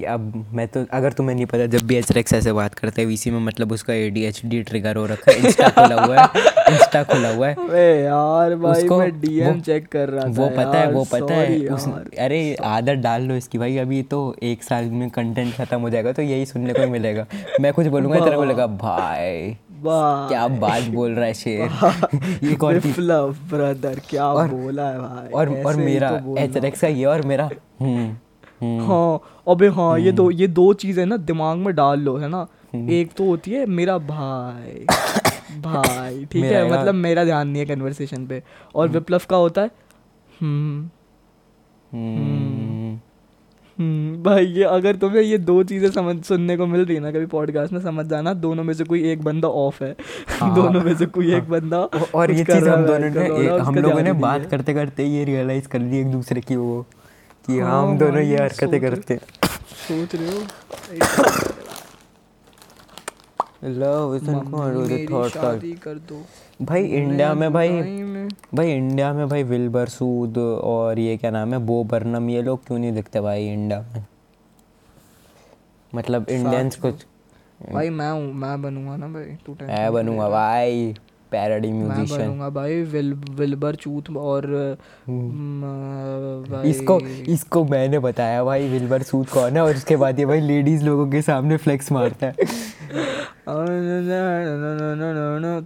अब 0.08 0.44
मैं 0.52 0.66
तो 0.68 0.84
अगर 0.92 1.12
तुम्हें 1.12 1.34
नहीं 1.36 1.46
पता 1.46 1.66
जब 1.66 1.86
भी 1.86 1.96
एच 1.96 2.10
रेक्स 2.12 2.32
ऐसे 2.32 2.52
बात 2.52 2.74
करते 2.74 3.02
हैं 3.02 3.08
वीसी 3.08 3.30
में 3.30 3.38
मतलब 3.40 3.72
उसका 3.72 3.94
A 3.94 4.08
D 4.10 4.24
H 4.24 4.40
D 4.44 4.62
trigger 4.62 4.96
हो 4.96 5.06
रखा 5.06 5.32
है 5.32 5.38
इंस्टा 5.38 5.68
खुला 5.68 6.02
हुआ 6.04 6.20
है 6.20 6.42
इंस्टा 6.74 7.02
खुला 7.02 7.34
हुआ 7.34 7.48
है। 7.48 7.54
यार 8.02 8.54
भाई 8.54 8.82
उसको- 8.82 8.98
मैं 8.98 9.20
डीएम 9.20 9.60
चेक 9.60 9.86
कर 9.86 10.08
रहा 10.08 10.24
था 10.24 10.28
वो 10.28 10.48
पता 10.48 10.78
है 10.78 10.90
वो 10.92 11.04
पता 11.12 11.34
है 11.34 11.58
उस 11.68 11.86
अरे 12.18 12.54
आदत 12.64 12.98
डाल 12.98 13.22
लो 13.22 13.34
इसकी 13.34 13.58
भाई 13.58 13.76
अभी 13.78 14.02
तो 14.02 14.20
एक 14.42 14.62
साल 14.62 14.84
में 14.84 15.08
कंटेंट 15.10 15.54
खत्म 15.54 15.80
हो 15.80 15.90
जाएगा 15.90 16.12
तो 16.12 16.22
यही 16.22 16.46
सुनने 16.46 16.72
को 16.72 16.86
मिलेगा। 16.90 17.26
मैं 17.60 17.72
कुछ 17.72 17.86
बोलूँगा 17.86 18.20
तेरा 18.24 18.36
बोलेगा 18.36 18.66
भाई 18.66 19.56
क्या 19.84 20.46
बात 20.48 20.82
बोल 20.82 21.12
रहा 21.12 21.24
है 21.24 21.34
शेर 21.34 21.60
ये 22.44 22.54
कौन 22.54 22.78
ब्रदर 23.50 24.00
क्या 24.10 24.26
और, 24.26 24.48
बोला 24.48 24.88
है 24.90 24.98
भाई 24.98 25.28
और 25.32 25.62
और 25.66 25.76
मेरा 25.76 26.10
तो 26.10 26.24
बोलना। 26.24 26.42
एच 26.42 26.64
एक्स 26.64 26.80
का 26.80 26.88
ये 26.88 27.04
और 27.04 27.22
मेरा 27.22 27.48
हम्म 27.80 28.16
हाँ 28.60 29.20
अबे 29.48 29.68
हाँ 29.68 29.98
ये 29.98 30.08
हम्म। 30.08 30.16
दो 30.16 30.30
ये 30.30 30.46
दो 30.48 30.72
चीज़ें 30.74 31.04
ना 31.06 31.16
दिमाग 31.16 31.58
में 31.58 31.74
डाल 31.74 32.00
लो 32.00 32.16
है 32.16 32.28
ना? 32.28 32.46
एक 32.74 33.12
तो 33.12 33.24
होती 33.24 33.50
है 33.50 33.66
मेरा 33.66 33.98
भाई 33.98 34.84
भाई 35.60 36.24
ठीक 36.24 36.44
है? 36.44 36.70
मतलब 36.72 36.94
मेरा 36.94 37.24
ध्यान 37.24 37.48
नहीं 37.48 37.62
है 37.62 37.66
कन्वर्सेशन 37.66 38.26
पे। 38.26 38.42
और 38.74 38.88
विप्लव 38.88 39.20
का 39.30 39.36
होता 39.36 39.62
है 39.62 39.70
हम्म। 40.40 40.88
हम्म। 41.92 42.98
हम्म, 43.78 44.22
भाई 44.22 44.46
ये 44.46 44.62
अगर 44.64 44.96
तुम्हें 44.96 45.22
ये 45.22 45.38
दो 45.38 45.62
चीज़ें 45.62 45.90
समझ 45.90 46.16
सुनने 46.24 46.56
को 46.56 46.66
मिल 46.66 46.84
रही 46.84 46.94
है 46.96 47.02
ना 47.02 47.10
कभी 47.10 47.26
पॉडकास्ट 47.26 47.72
में 47.72 47.80
समझ 47.80 48.06
जाना 48.06 48.32
दोनों 48.34 48.64
में 48.64 48.72
से 48.74 48.84
कोई 48.84 49.02
एक 49.10 49.22
बंदा 49.22 49.48
ऑफ़ 49.48 49.84
है। 49.84 49.94
हाँ। 50.40 50.54
दोनों 50.54 50.80
में 50.80 50.94
से 50.96 51.06
कोई 51.06 51.34
एक 51.34 51.48
बंदा 51.50 51.78
और 52.14 52.30
ये 52.30 52.44
चीज़ 52.44 52.68
हम 52.68 52.84
दोनों 52.86 53.10
ने 53.10 53.46
हम 53.58 53.74
लोगों 53.74 54.02
ने 54.02 54.12
बात 54.12 54.46
करते 54.46 54.74
करते 54.74 55.04
ये 55.04 55.24
रियलाइज़ 55.24 55.68
कर 55.68 55.78
ली 55.78 55.98
एक 55.98 56.06
दूसरे 56.06 56.40
की 56.40 56.56
वो। 56.56 56.86
कि 57.48 57.58
हाँ 57.58 57.70
हाँ 57.70 57.82
हम 57.82 57.96
दोनों 57.98 58.20
ये 58.20 58.36
हरकतें 58.36 58.80
करते 58.80 59.16
सोच 59.88 60.14
रहे 60.14 60.28
हो? 60.30 60.40
लव 63.64 64.14
इज़ 64.16 64.28
मेरी 64.30 65.06
थॉट 65.06 65.36
दो। 66.08 66.20
भाई 66.62 66.82
इंडिया 66.84 67.32
में 67.34 67.52
भाई 67.52 67.68
भाई 68.54 68.72
इंडिया 68.72 69.12
में 69.12 69.28
भाई 69.28 69.42
विल्बर 69.52 69.88
सूद 69.88 70.38
और 70.38 70.98
ये 70.98 71.16
क्या 71.16 71.30
नाम 71.30 71.52
है 71.52 71.58
बो 71.66 71.82
बर्नम 71.92 72.28
ये 72.30 72.42
लोग 72.42 72.66
क्यों 72.66 72.78
नहीं 72.78 72.92
दिखते 72.92 73.20
भाई 73.20 73.46
इंडिया 73.48 73.80
में? 73.80 74.04
मतलब 75.92 76.28
इंडियंस 76.28 76.76
कुछ 76.76 77.04
भाई 77.72 77.90
मैं 77.90 78.10
हूँ 78.10 78.32
मैं 78.34 78.60
बनूँगा 78.62 78.96
ना 78.96 79.08
भाई 79.08 79.36
तू 79.46 79.56
मैं 79.62 79.92
बनूँगा 79.92 80.28
भाई। 80.30 80.94
पैरोडी 81.32 81.72
मैं 81.72 81.84
म्यूजिशियन। 81.86 82.20
बनूँगा 82.20 82.48
भाई 82.50 82.82
विल 82.92 83.12
विल्बर 83.38 83.74
चूत 83.76 84.10
और 84.16 84.46
भाई 86.50 86.70
इसको 86.70 86.98
इसको 87.32 87.64
मैंने 87.64 87.98
बताया 87.98 88.44
भाई 88.44 88.68
विल्बर 88.68 89.02
सूद 89.02 89.28
कौन 89.28 89.52
है 89.52 89.62
और 89.62 89.76
उसके 89.76 89.96
बाद 89.96 90.18
ये 90.18 90.26
भाई 90.26 90.40
लेडीज़ 90.40 90.84
लोगों 90.84 91.06
के 91.10 91.22
सामने 91.22 91.56
फ्लेक्स 91.56 91.92
मारता 91.92 92.26
है। 92.26 92.34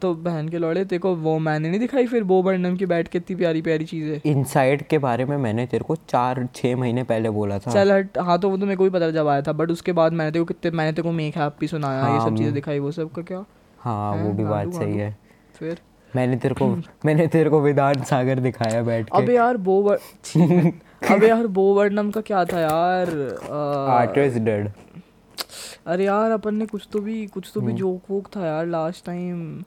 तो 0.02 0.12
बहन 0.14 0.48
के 0.48 0.58
लौड़े 0.58 0.84
तेरे 0.84 0.98
को 0.98 1.14
वो 1.16 1.38
मैंने 1.38 1.70
नहीं 1.70 1.80
दिखाई 1.80 2.06
फिर 2.06 2.22
वो 2.22 2.42
बर्नम 2.42 2.76
की 2.76 2.86
बैठ 2.86 3.08
के 3.08 3.18
इतनी 3.18 3.36
प्यारी 3.36 3.62
प्यारी 3.62 3.84
चीज़ें? 3.84 4.20
इनसाइड 4.30 4.82
के 4.88 4.98
बारे 4.98 5.24
में 5.24 5.36
मैंने 5.36 5.66
तेरे 5.66 5.84
को 5.84 5.96
चार 6.08 6.46
छः 6.54 6.76
महीने 6.76 7.02
पहले 7.04 7.30
बोला 7.30 7.58
था। 7.58 7.72
चल 7.72 7.92
हट 7.92 8.18
हाँ 8.18 8.38
तो 8.38 8.50
वो 8.50 8.56
तो 8.56 8.66
मेरे 8.66 8.76
को 8.76 8.84
भी 8.84 8.90
पता 8.90 9.10
जब 9.10 9.28
आया 9.28 9.42
था 9.42 9.52
बट 9.52 9.70
उसके 9.70 9.92
बाद 9.92 10.12
मैंने 10.12 10.30
तेरे 10.30 10.44
को 10.44 10.54
कितने 10.54 10.70
मैंने 10.70 10.92
तेरे 10.92 11.02
को 11.02 11.12
मेक 11.12 11.36
हैप्पी 11.36 11.68
सुनाया 11.68 12.08
ये 12.08 12.20
सब 12.20 12.20
हाँ, 12.20 12.36
चीज़ें 12.36 12.54
दिखाई 12.54 12.78
वो 12.78 12.92
सब 12.92 13.12
का 13.12 13.22
क्या? 13.22 13.44
हाँ 13.78 14.14
वो 14.16 14.32
भी 14.32 14.44
बात 14.44 14.72
सही 14.74 14.96
है। 14.96 15.16
फिर 15.62 15.80
मैंने 16.10 16.36
तेरे 16.36 16.54
को 16.54 16.66
मैंने 17.06 17.26
तेरे 17.28 17.50
को 17.50 17.60
वेदांत 17.60 18.04
सागर 18.04 18.40
दिखाया 18.40 18.82
बैठ 18.82 19.10
के 19.10 19.22
अबे 19.22 19.34
यार 19.34 19.56
बो. 19.68 19.80
अबे 21.12 21.28
यार 21.28 21.46
बो 21.56 21.72
वर्णम 21.74 22.10
का 22.10 22.20
क्या 22.20 22.44
था 22.44 22.60
यार 22.60 23.10
आर्टिस्ट 23.92 24.38
डेड 24.40 24.70
अरे 25.86 26.04
यार 26.04 26.30
अपन 26.30 26.54
ने 26.54 26.66
कुछ 26.66 26.86
तो 26.92 26.98
भी 27.00 27.26
कुछ 27.26 27.50
तो 27.54 27.60
हम्म। 27.60 27.70
भी 27.70 27.78
जोक 27.78 28.10
वोक 28.10 28.28
था 28.36 28.46
यार 28.46 28.66
लास्ट 28.66 29.04
टाइम 29.06 29.62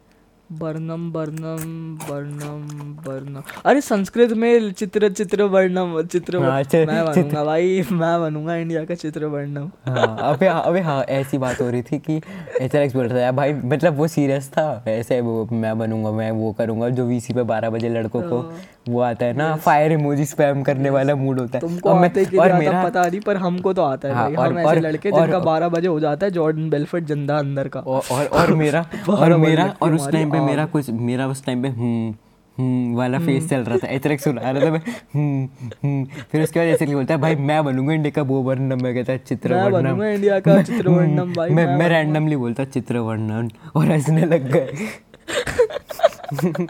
बर्नम 0.51 1.11
बर्नम 1.11 1.61
बर्नम 2.09 2.67
बर्नम 3.05 3.41
अरे 3.65 3.81
संस्कृत 3.81 4.29
में 4.29 4.71
चित्र 4.71 5.09
चित्र 5.09 5.43
वर्णम 5.43 6.01
चित्र 6.01 6.37
हाँ, 6.37 6.63
चि- 6.63 6.87
मैं 6.87 7.05
बनूँगा 7.05 7.43
भाई 7.43 7.83
मैं 7.91 8.19
बनूँगा 8.21 8.55
इंडिया 8.55 8.85
का 8.85 8.95
चित्र 8.95 9.25
वर्णम। 9.25 9.71
हाँ 9.85 10.17
अबे 10.21 10.47
अबे 10.47 10.79
हाँ 10.79 11.03
ऐसी 11.03 11.37
बात 11.37 11.61
हो 11.61 11.69
रही 11.69 11.81
थी 11.81 11.99
कि 11.99 12.21
एच 12.61 12.75
एक्स 12.75 12.95
बोल 12.95 13.07
रहा 13.07 13.27
था। 13.27 13.31
भाई 13.31 13.53
मतलब 13.53 13.97
वो 13.97 14.07
सीरियस 14.07 14.49
था। 14.49 14.83
ऐसे 14.87 15.21
वो 15.21 15.47
मैं 15.51 15.77
बनूँगा 15.79 16.11
मैं 16.11 16.31
वो 16.31 16.51
करूँगा 16.51 16.89
जो 16.89 17.05
वीसी 17.05 17.33
पे 17.33 17.43
बारह 17.43 17.69
बजे 17.69 17.89
लड़कों 17.89 18.21
को 18.21 18.41
वो 18.85 18.99
आता 19.01 19.25
है 19.25 19.33
ना 19.33 19.55
फायर 19.55 19.91
इमोजी 19.91 20.25
स्पैम 20.25 20.61
करने 20.63 20.89
वाला 20.89 21.15
मूड 21.15 21.39
होता 21.39 21.57
है। 21.57 21.61
तुमको 21.61 21.89
और 21.89 21.95
मैं- 21.95 22.09
आते 22.11 22.25
कि 22.25 22.37
और 22.37 22.53
मेरा 22.53 22.83
पता 22.83 23.07
नहीं 23.07 23.19
पर 23.21 23.37
हमको 23.37 23.73
तो 23.73 23.83
आता 23.83 24.07
है 24.07 24.13
हाँ, 24.13 24.23
भाई। 24.25 24.35
और- 24.35 24.51
हम 24.51 24.59
ऐसे 24.59 24.67
और- 24.67 24.81
लड़के 24.81 25.09
और- 25.09 25.21
जिनका 25.21 25.39
बारह 25.39 25.69
बजे 25.69 25.87
हो 25.87 25.99
जाता 25.99 26.25
है 26.25 26.31
जॉर्डन 26.31 26.69
बेलफर्ट 26.69 27.05
ज़िंदा 27.05 27.37
अंदर 27.37 27.67
का। 27.67 27.79
और 27.79 28.01
और 28.11 28.25
और 28.25 28.53
मेरा 28.53 28.85
और 29.09 29.37
मेरा 29.37 29.73
और 29.81 29.95
उस 29.95 30.09
टाइम 30.11 30.31
पे 30.31 30.39
मेरा 30.39 30.65
कुछ 30.65 30.89
मेरा 30.89 31.27
उस 31.27 31.45
टाइम 31.45 31.61
पे 31.61 31.67
हम्म 31.69 32.13
हम्म 32.57 32.95
वाला 32.95 33.19
फेस 33.19 33.49
चल 33.49 33.61
रहा 33.61 33.77
था। 33.77 33.87
एचरेक 33.87 34.21
सुना 34.21 34.51
रहा 34.51 34.65
था 34.65 34.71
मैं 34.71 34.81
हम्म 35.15 35.67
हम्म। 35.83 36.05
फिर 36.31 36.43
उसके 36.43 36.59
बाद 36.59 36.69
ऐसे 36.69 36.85
बोलता 36.85 37.13
है 37.13 37.19
भाई 37.21 37.35
मैं 37.35 37.63
बनूँगा 37.65 37.93
इंडिया 37.93 38.11
का 38.15 38.21
वो 38.21 38.41
वर्णम 38.41 38.83
मैं 38.83 38.93
कहता 38.95 39.13
है 39.13 39.17
चित्र 39.27 39.55
वर्णम 39.63 40.03
इंडिया 40.03 40.39
का 40.39 40.61
चित्र 40.61 40.89
वर्णम 40.89 41.33
भाई 41.33 41.49
मैं 41.49 41.65
मैं 41.65 41.77
मैं 41.77 41.89
रैंडमली 41.89 42.35
बोलता 42.35 42.63
चित्र 42.63 42.97
वर्णन 42.99 43.49
और 43.75 43.91
हंसने 43.91 44.25
लग 44.25 44.51
गए। 44.51 44.87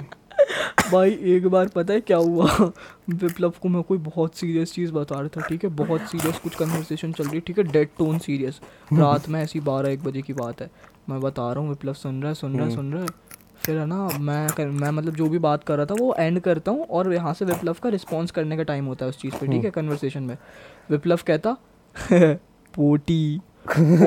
भाई 0.91 1.11
एक 1.23 1.47
बार 1.47 1.67
पता 1.67 1.93
है 1.93 2.01
क्या 2.01 2.17
हुआ? 2.17 2.45
विप्लव 3.09 3.53
को 3.61 3.69
मैं 3.69 3.81
कोई 3.83 3.97
बहुत 3.97 4.35
सीरियस 4.35 4.73
चीज़ 4.73 4.91
बता 4.93 5.19
रहा 5.19 5.27
था 5.27 5.41
ठीक 5.41 5.63
है? 5.63 5.69
बहुत 5.69 6.01
सीरियस 6.01 6.37
कुछ 6.39 6.55
कन्वर्सेशन 6.55 7.11
चल 7.11 7.23
रही 7.23 7.35
है 7.35 7.39
ठीक 7.39 7.57
है? 7.57 7.63
डेड 7.63 7.89
टोन 7.97 8.19
सीरियस 8.19 8.59
रात 8.93 9.29
में 9.29 9.41
ऐसी 9.43 9.59
बारह 9.59 9.89
एक 9.89 10.03
बजे 10.03 10.21
की 10.21 10.33
बात 10.33 10.61
है। 10.61 10.69
मैं 11.09 11.19
बता 11.21 11.51
रहा 11.51 11.61
हूँ 11.61 11.69
विप्लव 11.69 11.93
सुन 11.93 12.21
रहा 12.21 12.29
है 12.29 12.35
सुन 12.35 12.57
रहा 12.57 12.67
है 12.67 12.75
सुन 12.75 12.93
रहा 12.93 13.01
है। 13.01 13.07
फिर 13.65 13.77
है 13.77 13.85
ना 13.85 14.07
मैं 14.19 14.47
कर, 14.49 14.67
मैं 14.67 14.89
मतलब 14.91 15.15
जो 15.15 15.29
भी 15.29 15.37
बात 15.39 15.63
कर 15.63 15.77
रहा 15.77 15.85
था 15.85 15.93
वो 15.99 16.15
एंड 16.19 16.39
करता 16.39 16.71
हूँ 16.71 16.85
और 16.85 17.13
यहाँ 17.13 17.33
से 17.33 17.45
विप्लव 17.45 17.75
का 17.83 17.89
रिस्पॉन्स 17.89 18.31
करने 18.31 18.57
का 18.57 18.63
टाइम 18.63 18.85
होता 18.85 19.05
है 19.05 19.09
उस 19.09 19.19
चीज़ 19.21 19.35
पे 19.35 19.47
ठीक 19.47 19.63
है? 19.65 19.71
कन्वर्सेशन 19.71 20.23
में। 20.23 20.37
विप्लव 20.91 21.19
कहता 21.27 21.55
पोटी 22.73 23.37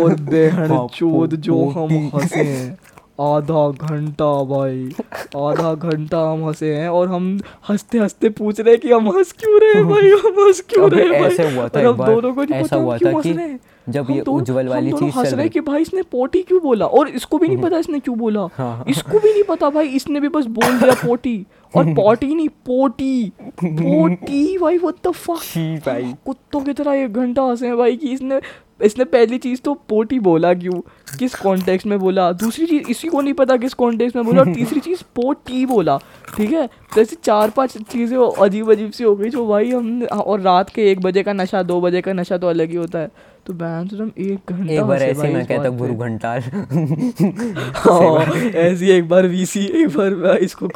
और 0.00 0.14
बेहन 0.20 0.86
चोद 0.94 1.34
जो 1.34 1.64
हम 1.68 2.10
हंसे 2.14 2.42
हैं। 2.42 2.78
आधा 3.20 3.68
घंटा 3.70 4.26
भाई। 4.44 4.92
आधा 5.36 5.74
घंटा 5.74 6.18
हम 6.32 6.44
हंसे 6.44 6.74
हैं 6.74 6.88
और 6.88 7.08
हम 7.08 7.40
हँसते 7.68 7.98
हँसते 7.98 8.28
पूछ 8.28 8.60
रहे 8.60 8.70
हैं 8.70 8.80
कि 8.80 8.92
हम 8.92 9.08
हंस 9.08 9.32
क्यों 9.32 9.60
रहे 9.60 9.72
हैं 9.72 9.88
भाई? 9.88 10.10
हम 10.10 10.46
हंस 10.46 10.60
क्यों 10.60 10.90
रहे 10.90 11.02
हैं 11.02 11.22
भाई? 11.22 11.30
ऐसे 11.30 11.54
हुआ 11.54 11.68
था 11.68 11.80
एक 11.80 11.86
बार, 11.86 12.14
दोनों 12.14 12.34
को 12.34 12.42
नहीं 12.42 12.54
ऐसा 12.54 12.66
पता 12.66 12.76
हुआ 12.76 12.98
था 12.98 13.20
कि 13.20 13.58
जब 13.88 14.06
ये 14.10 14.20
उज्ज्वल 14.20 14.68
वाली 14.68 14.92
चीज़ 14.92 15.02
हंस 15.02 15.14
चल 15.14 15.22
रहे 15.22 15.40
रही- 15.40 15.52
कि 15.52 15.60
भाई 15.60 15.82
इसने 15.82 16.02
पोटी 16.02 16.42
क्यों 16.42 16.60
बोला? 16.62 16.86
और 16.86 17.08
इसको 17.08 17.38
भी 17.38 17.48
नहीं 17.48 17.58
पता 17.62 17.78
इसने 17.78 18.00
क्यों 18.00 18.18
बोला। 18.18 18.48
हाँ। 18.54 18.84
इसको 18.88 19.18
भी 19.18 19.32
नहीं 19.32 19.42
पता 19.42 19.70
भाई 19.70 19.86
इसने 19.88 20.20
भी 20.20 20.28
बस 20.28 20.46
बोल 20.46 20.78
दिया 20.78 20.94
पोटी। 21.06 21.46
और 21.76 21.84
पोटी 21.94 22.34
नहीं 22.34 22.48
पोटी। 22.48 23.32
पोटी 23.64 24.58
भाई 24.58 24.78
व्हाट 24.78 25.08
द 25.08 25.10
फक 25.10 25.58
भाई। 25.86 26.14
कुत्तों 26.26 26.60
की 26.60 26.72
तरह 26.72 26.92
एक 26.92 27.12
घंटा 27.12 27.42
हंसे 27.42 27.66
हैं 27.66 27.76
भाई 27.76 27.96
कि 27.96 28.08
इसने 28.08 28.40
इसने 28.80 29.04
पहली 29.04 29.38
चीज़ 29.38 29.60
तो 29.60 29.74
पोटी 29.88 30.18
बोला 30.20 30.52
क्यों? 30.54 30.80
किस 31.18 31.34
कॉन्टेक्स्ट 31.34 31.86
में 31.86 31.98
बोला? 31.98 32.30
दूसरी 32.32 32.66
चीज़, 32.66 32.88
इसी 32.90 33.08
को 33.08 33.20
नहीं 33.20 33.34
पता 33.34 33.56
किस 33.56 33.74
कॉन्टेक्स्ट 33.74 34.16
में 34.16 34.24
बोला, 34.24 34.40
और 34.40 34.52
तीसरी 34.54 34.80
चीज़ 34.80 35.02
पोटी 35.16 35.64
बोला, 35.66 35.96
ठीक 36.36 36.52
है? 36.52 36.66
तो 36.94 37.00
ऐसी 37.00 37.16
चार 37.24 37.50
पाँच 37.50 37.76
चीज़ें 37.82 38.16
अजीब 38.18 38.70
अजीब 38.72 38.90
सी 38.90 39.04
हो 39.04 39.14
गई 39.16 39.28
जो 39.28 39.46
भाई 39.46 39.70
हम, 39.70 40.02
और 40.02 40.40
रात 40.40 40.70
के 40.70 40.90
एक 40.90 41.00
बजे 41.00 41.22
का 41.22 41.32
नशा, 41.32 41.62
दो 41.62 41.80
बजे 41.80 42.00
का 42.00 42.12
नशा 42.12 42.38
तो 42.38 42.46
अलग 42.46 42.70
ही 42.70 42.76
होता 42.76 42.98
है। 42.98 43.10
तो 43.48 43.54
बहन 43.54 43.86
से 43.88 43.96
हम 43.96 44.10
एक 44.18 44.50
घंटा 44.52 44.72
एक 44.72 44.80
बार 44.82 45.02
ऐसे 45.02 45.28
मैं 45.32 45.44
कहता 45.46 45.68
गुरु 45.76 45.94
पे। 45.94 46.04
घंटाल। 46.04 46.40
हाँ, 47.76 48.24
ऐसी 48.62 48.90
एक 48.90 49.08
बार 49.08 49.26
वीसी 49.26 49.60
एक 49.82 49.96
बार 49.96 50.38
इसको 50.42 50.68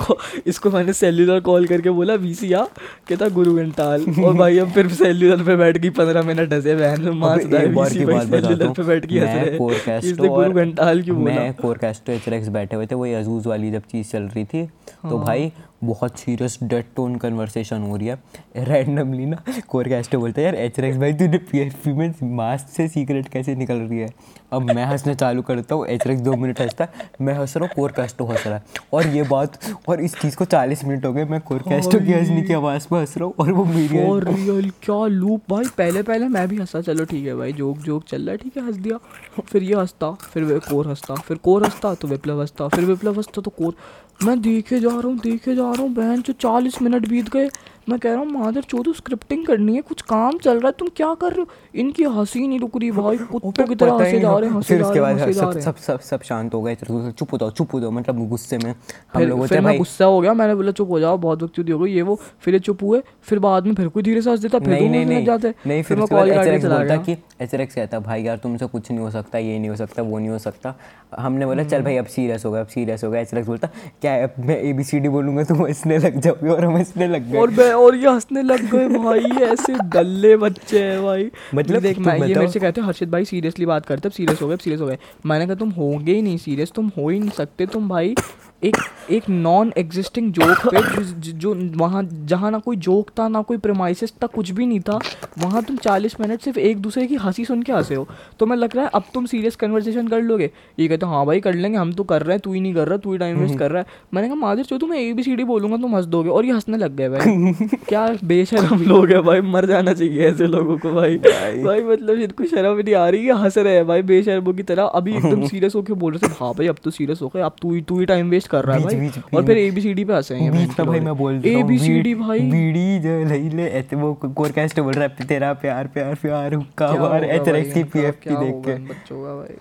इसको 0.47 0.71
मैंने 0.71 0.93
सेल्यूलर 0.93 1.41
कॉल 1.49 1.67
करके 1.67 1.91
बोला 1.99 2.15
वीसी 2.23 2.53
आ 2.53 2.63
कहता 3.09 3.29
गुरु 3.29 3.55
घंटाल। 3.57 4.07
और 4.25 4.35
भाई 4.37 4.59
हम 4.59 4.71
फिर 4.71 4.89
सेल्यूलर 4.93 5.43
पे 5.47 5.57
बैठ 5.57 5.79
गई 5.79 5.91
पंद्रह 6.01 6.23
मिनट 6.23 6.53
हंसे 6.53 6.75
बहन 6.77 7.03
में 7.03 7.13
मार 7.21 7.41
अबे 7.41 7.59
एक 7.59 7.75
बार 7.75 7.91
की 7.91 8.05
बात 8.05 8.27
बताता 8.27 8.49
सेल्यूलर 8.49 8.73
पे 8.73 8.83
बैठ 8.83 9.07
गई 9.07 9.19
हंस 9.19 10.17
गुरु 10.19 10.53
घंटाल 10.53 11.03
क्यों 11.03 11.19
बोला? 11.19 11.35
मैं 11.35 11.53
कोरकास्टो 11.55 12.13
एचरेक्स 12.13 12.49
बैठे 12.57 12.77
हुए 12.77 12.87
थे 12.87 12.95
वही 12.95 13.13
अजूज 13.15 13.47
वाली 13.47 13.71
जब 13.71 13.83
चीज़ 13.93 14.11
चल 14.13 14.23
रही 14.35 14.45
थी। 14.45 14.65
तो 14.65 15.17
हाँ। 15.17 15.25
भाई 15.27 15.53
बहुत 15.85 16.19
सीरियस 16.19 16.59
डेड 16.63 16.85
टोन 16.97 17.17
कन्वर्सेशन 17.17 17.83
हो 17.83 17.97
रही 17.97 18.07
है। 18.07 18.19
रैंडमली 18.59 19.27
ना 19.27 19.43
कोरकास्टो 19.69 20.19
बोलता 20.19 20.41
है, 20.41 20.45
यार 20.47 20.55
एच 20.57 20.79
रेक्स 20.81 20.99
भाई, 20.99 21.13
तूने 21.13 21.39
पीएफपी 21.51 21.93
में 21.93 22.15
मास्क 22.37 22.69
से 22.69 22.89
सीक्रेट 22.89 23.29
कैसे 23.29 23.55
निकल 23.55 23.75
रही 23.75 23.99
है? 23.99 24.09
अब 24.53 24.63
मैं 24.65 24.85
हंसना 24.85 25.15
चालू 25.15 25.43
करता 25.43 25.75
हूँ 25.75 25.87
एच 25.87 26.07
रेक्स 26.07 26.21
दो 26.23 26.37
मिनट 26.37 26.61
हंसता 26.61 26.85
है, 26.85 27.09
मैं 27.21 27.35
हंस 27.35 27.57
रहा 27.57 27.67
हूँ 27.67 27.75
कोरकास्टो 27.77 28.25
हंस 28.27 28.47
रहा 28.47 28.57
है। 28.57 28.63
और 28.93 29.07
ये 29.07 29.23
बात, 29.23 29.59
और 29.89 30.01
इस 30.01 30.15
चीज़ 30.17 30.37
को 30.37 30.45
चालीस 30.47 30.85
मिनट 30.85 31.05
हो 31.07 31.13
गए, 31.13 31.25
मैं 31.25 31.41
कोरकास्टो 31.41 31.99
की 31.99 32.13
हंसने 32.13 32.43
की 32.43 32.53
आवाज़ 32.53 32.89
पर 32.89 32.99
हंस 32.99 33.17
रहा 33.19 33.27
हूँ, 33.27 33.35
और 33.39 33.53
वो 33.53 33.65
मेरी 33.65 34.05
और 34.07 34.29
रियल 34.29 34.71
क्या 34.83 35.05
लूप 35.07 35.51
भाई 35.51 35.65
पहले 35.79 36.03
पहले 36.03 36.29
मैं 36.29 36.47
भी 36.49 36.59
हंसा, 36.59 36.81
चलो 36.81 37.05
ठीक 37.05 37.27
है 37.27 37.35
भाई 37.35 37.53
जोक 37.53 37.79
जोक 37.81 38.05
चल 38.05 38.23
रहा 38.23 38.31
है, 38.31 38.37
ठीक 38.37 38.57
है, 38.57 38.67
हंस 38.67 38.77
दिया। 38.77 38.99
फिर 39.43 39.63
ये 39.63 39.75
हंसता, 39.75 40.11
फिर 40.13 40.45
वे 40.45 40.59
कोर 40.61 40.89
हंसता, 40.89 41.15
फिर 41.17 41.37
कोर 41.37 41.65
हंसता 41.65 41.95
तो 41.95 42.09
विप्लव 42.09 42.41
हंसता, 42.41 42.69
फिर 42.69 42.85
विप्लव 42.85 43.17
हंसता 43.17 43.43
तो 43.43 43.51
कोर। 43.51 43.75
मैं 44.21 44.41
देखे 44.43 44.79
जा 44.81 44.89
रहा 44.89 45.09
हूँ, 45.09 45.19
देखे 45.19 45.55
जा 45.55 45.63
रहा 45.63 45.83
हूँ, 45.83 45.93
बहन 45.95 46.23
जो 46.23 46.33
चालीस 46.33 46.81
मिनट 46.83 47.09
बीत 47.09 47.29
गए 47.31 47.49
मैं 47.89 47.99
कह 47.99 48.11
रहा 48.11 48.19
हूँ 48.19 48.27
माधर 48.33 48.63
चौधरी 48.63 48.93
स्क्रिप्टिंग 48.95 49.45
करनी 49.47 49.75
है 49.77 49.81
कुछ 49.83 50.03
काम 50.03 50.39
चल 50.39 50.59
रहा 50.59 50.67
है 50.67 50.73
तुम 50.79 50.89
क्या 50.97 51.13
कर 51.15 51.33
रहे 51.33 51.41
हो? 51.41 51.47
इनकी 51.75 52.05
हँसी 52.17 52.47
नहीं 52.47 52.59
रुक 52.61 52.77
रही 52.77 52.91
भाई 52.91 53.17
कुत्तों 53.31 53.65
की 53.67 53.75
तरह 53.75 53.95
हंसे 53.95 54.21
जा 54.21 54.37
रहे 54.39 54.51
हैं 54.51 54.61
फिर 54.61 54.83
उसके 54.83 55.01
बाद 55.01 55.33
सब 55.33 55.59
सब 55.59 55.77
सब 55.77 56.01
सब 56.01 56.23
शांत 56.23 56.55
हो 56.55 56.63
गए 56.63 56.75
चुप 56.75 57.33
हो 57.33 57.39
जाओ 57.39 57.51
चुप 57.51 57.75
हो 57.75 57.81
जाओ 57.81 57.91
मतलब 57.91 58.29
गुस्से 58.29 58.59
में 58.59 58.71
हम 58.71 59.19
फिर 59.19 59.29
लोग 59.29 59.47
फिर 59.47 59.61
मैं 59.61 59.77
गुस्सा 59.79 60.05
हो 60.05 60.21
गया 60.21 60.35
मैंने 60.35 60.55
बोला 60.55 60.73
चुप 60.73 60.91
हो 60.91 61.01
जाओ 61.01 61.19
बहुत 61.19 61.43
वक्त 61.43 61.59
हो 61.61 61.79
गई 61.79 61.93
ये 61.93 62.03
वो 62.03 62.19
फिर 62.41 62.59
चुप 62.59 62.83
हुए 62.83 63.03
फिर 63.23 63.39
बाद 63.39 63.67
में 63.67 63.75
फिर 63.75 63.89
कोई 63.89 64.03
धीरे 64.03 64.23
से 64.23 64.31
हंस 64.31 64.41
देता 64.41 64.59
फिर 64.59 64.69
नहीं 64.69 65.05
नहीं 65.07 65.25
जाते 65.25 65.55
नहीं 65.67 65.83
फिर 65.83 65.99
मैं 65.99 66.07
कॉल 66.07 66.31
चला 66.33 66.79
गया। 66.79 66.97
कि 66.99 67.17
एचआरएक्स 67.41 67.75
कहता 67.75 67.99
भाई 68.01 68.23
यार 68.23 68.37
तुमसे 68.37 68.67
कुछ 68.67 68.91
नहीं 68.91 69.01
हो 69.01 69.11
सकता 69.11 69.39
ये 69.39 69.59
नहीं 69.59 69.71
हो 69.71 69.77
सकता 69.77 70.03
वो 70.03 70.19
नहीं 70.19 70.29
हो 70.29 70.39
सकता। 70.39 70.75
हमने 71.19 71.47
बोला 71.47 71.63
हम्म। 71.63 71.71
चल 71.71 71.83
भाई 71.83 71.97
अब 71.97 72.07
सीरियस 72.07 72.45
हो 72.45 72.51
गया 72.53 72.61
अब 72.61 72.67
सीरियस 72.67 73.05
हो 73.05 73.11
गया 73.11 73.21
एचआरएक्स 73.21 73.49
बोलता 73.49 73.69
क्या 74.01 74.29
मैं 74.39 74.57
ए 74.61 74.73
बी 74.73 74.85
सी 74.85 75.01
डी 75.01 75.09
बोलूँगा 75.09 75.45
तुम 75.45 75.65
हंसने 75.65 75.99
लग 75.99 76.21
जाओगे 76.21 76.49
और 76.49 76.65
हम 76.65 76.77
हंसने 76.77 77.09
लग 77.09 77.31
गए। 77.31 77.39
और 77.73 77.83
और 77.83 77.97
ये 77.97 78.09
हंसने 78.09 78.43
लग 78.43 78.71
गए 78.71 78.89
भाई 78.89 79.45
ऐसे 79.45 79.75
डल्ले 79.75 80.37
बच्चे 80.37 80.83
हैं 80.85 81.03
भाई। 81.03 81.31
मतलब 81.55 81.83
देख 81.83 81.99
मैं 81.99 82.15
ये 82.29 82.35
मेरे 82.35 82.49
से 82.49 82.61
कहते 82.61 82.81
हर्षित 82.81 83.09
भाई 83.09 83.25
सीरियसली 83.25 83.67
बात 83.67 83.87
करते 83.87 84.09
अब 84.09 84.13
सीरियस 84.13 84.43
हो 84.43 84.47
गए 84.49 84.55
अब 84.55 84.61
सीरियस 84.61 84.81
हो 84.81 84.87
गए। 84.87 84.99
मैंने 85.27 85.47
कहा 85.47 85.55
तुम 85.55 85.71
होगे 85.71 86.15
ही 86.15 86.23
नहीं 86.23 86.39
सीरियस 86.39 86.73
तुम 86.73 86.91
हो 86.99 87.09
ही 87.09 87.19
नहीं 87.19 87.31
सकते 87.31 87.67
तुम 87.67 87.89
भाई 87.89 88.15
एक 88.65 88.77
एक 89.11 89.29
नॉन 89.29 89.73
एग्जिस्टिंग 89.77 90.33
जोक 90.33 90.67
पे 90.67 90.81
जो, 91.03 91.33
जो, 91.33 91.55
वहाँ 91.77 92.03
जहाँ 92.25 92.51
ना 92.51 92.59
कोई 92.59 92.77
जोक 92.77 93.09
था 93.19 93.27
ना 93.29 93.41
कोई 93.43 93.57
प्रेमाइसिस 93.57 94.13
था 94.23 94.27
कुछ 94.27 94.51
भी 94.51 94.67
नहीं 94.67 94.81
था 94.81 94.99
वहाँ 95.39 95.63
तुम 95.63 95.77
चालीस 95.77 96.15
मिनट 96.21 96.41
सिर्फ़ 96.41 96.59
एक 96.59 96.79
दूसरे 96.79 97.07
की 97.07 97.15
हँसी 97.15 97.45
सुन 97.45 97.63
के 97.63 97.73
हंसे 97.73 97.95
हो। 97.95 98.07
तो 98.39 98.47
मैं 98.47 98.57
लग 98.57 98.77
रहा 98.77 98.85
है 98.85 98.91
अब 98.95 99.05
तुम 99.15 99.27
सीरियस 99.27 99.57
कन्वर्सेशन 99.57 100.09
कर 100.09 100.21
लोगे। 100.21 100.51
ये 100.79 100.89
कहते 100.89 101.07
हाँ 101.07 101.25
भाई 101.27 101.41
कर 101.41 101.55
लेंगे 101.55 101.79
हम 101.79 101.93
तो 101.93 102.05
कर 102.05 102.23
रहे 102.23 102.35
हैं 102.35 102.41
तू 102.41 102.53
ही 102.53 102.61
नहीं 102.61 102.75
कर 102.75 102.89
रहा 102.89 102.99
तू 102.99 103.13
ही 103.13 103.19
टाइम 103.19 103.39
वेस्ट 103.39 103.59
कर 103.59 103.71
रहा 103.71 103.83
है। 103.83 103.87
मैंने 104.15 104.29
कहा 104.29 104.37
माधुर 104.37 104.65
चो 104.65 104.79
तुम्हें 104.79 105.01
ए 105.01 105.13
बी 105.13 105.23
सी 105.23 105.37
डी 105.37 105.45
बोलूँगा 105.45 105.77
तुम 105.77 105.97
हंस 105.97 106.05
दोगे। 106.05 106.31
और 106.31 106.45
ये 106.45 106.53
हंसने 106.53 106.77
लग 106.77 106.97
गए 106.97 107.09
भाई। 107.09 107.53
क्या 107.89 108.07
बेशरम 108.25 108.83
लोग 108.83 109.09
है 109.09 109.21
भाई 109.23 109.41
मर 109.41 109.67
जाना 109.67 109.93
चाहिए 109.93 110.29
ऐसे 110.29 110.47
लोगों 110.47 110.79
को 110.79 110.93
भाई। 110.93 111.19
भाई 111.19 111.83
मतलब 111.83 112.21
इनको 112.21 112.45
शर्म 112.45 112.79
नहीं 112.79 112.95
आ 112.95 113.09
रही 113.09 113.27
है 113.27 113.41
हंस 113.43 113.59
रहे 113.59 113.75
हैं 113.75 113.87
भाई 113.87 114.03
बेशर्मों 114.13 114.55
की 114.55 114.63
तरह। 114.63 114.85
अभी 114.85 115.17
एकदम 115.17 115.47
सीरियस 115.55 115.75
होकर 115.75 115.95
बोल 115.95 116.13
रहे 116.13 116.29
थे 116.29 116.33
हाँ 116.41 116.53
भाई 116.53 116.67
अब 116.67 116.77
तो 116.85 116.91
सीरियस 116.91 117.23
हो 117.23 117.33
गए 117.35 117.43
अब 117.43 117.57
तू 117.63 117.75
ही 117.75 117.83
तू 117.83 117.99
ही 118.01 118.07
टाइम 118.07 118.31
वेस्ट 118.31 118.51
कर 118.53 118.65
रहा 118.65 118.77
है 118.77 118.83
भाई। 118.85 118.95
बीच- 118.95 119.19
और 119.35 119.47
फिर 119.47 119.59
ए 119.59 119.71
बी 119.71 119.81
सी 119.81 119.95
डी 119.95 120.05
पे 120.05 120.13
हंसे 120.15 120.35
बीच 120.51 120.79
में 120.79 120.87
भाई 120.87 121.01
मैं 121.01 121.17
बोल 121.17 121.39
देता 121.41 121.59
ए 121.59 121.61
हूँ, 121.61 121.69
बी 121.69 121.79
सी 121.79 121.87
डी 121.89 121.95
बीड़ी- 121.95 122.19
भाई। 122.19 122.41
बीड़ी 122.41 122.99
जो 122.99 123.25
लई 123.25 123.49
ले 123.49 123.67
ऐसे 123.71 123.97
वो 123.97 124.15
कोरकास्ट 124.15 124.81
बोल 124.81 124.93
रहा 124.93 125.05
है 125.05 125.27
तेरा 125.27 125.53
प्यार 125.53 125.87
प्यार 125.87 126.15
प्यार 126.15 126.55
हुक्का 126.55 126.87
और 126.87 127.25
एचआरएक्स 127.25 127.75
की? 127.75 127.85
पीएफपी 127.85 128.31
देख 128.31 128.55
के। 128.67 128.79
बच्चों 128.79 129.25
का 129.25 129.35
भाई। 129.37 129.57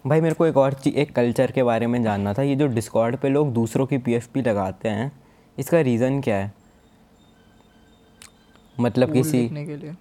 भाई 0.06 0.20
मेरे 0.20 0.34
को 0.34 0.46
एक 0.46 0.56
और 0.56 0.72
चीज़ 0.72 0.94
एक 0.94 1.14
कल्चर 1.14 1.50
के 1.50 1.62
बारे 1.62 1.86
में 1.86 2.02
जानना 2.02 2.34
था 2.34 2.42
ये 2.42 2.56
जो 2.56 2.66
डिस्कॉर्ड 2.66 3.16
पे 3.16 3.28
लोग 3.28 3.52
दूसरों 3.52 3.86
की 3.86 3.98
पीएफपी 3.98 4.42
लगाते 4.42 4.88
हैं 4.88 5.12
इसका 5.58 5.80
रीज़न 5.80 6.20
क्या 6.20 6.36
है? 6.36 6.52
मतलब 8.80 9.12
किसी 9.12 9.48
के 9.48 9.76
लिए। 9.76 9.94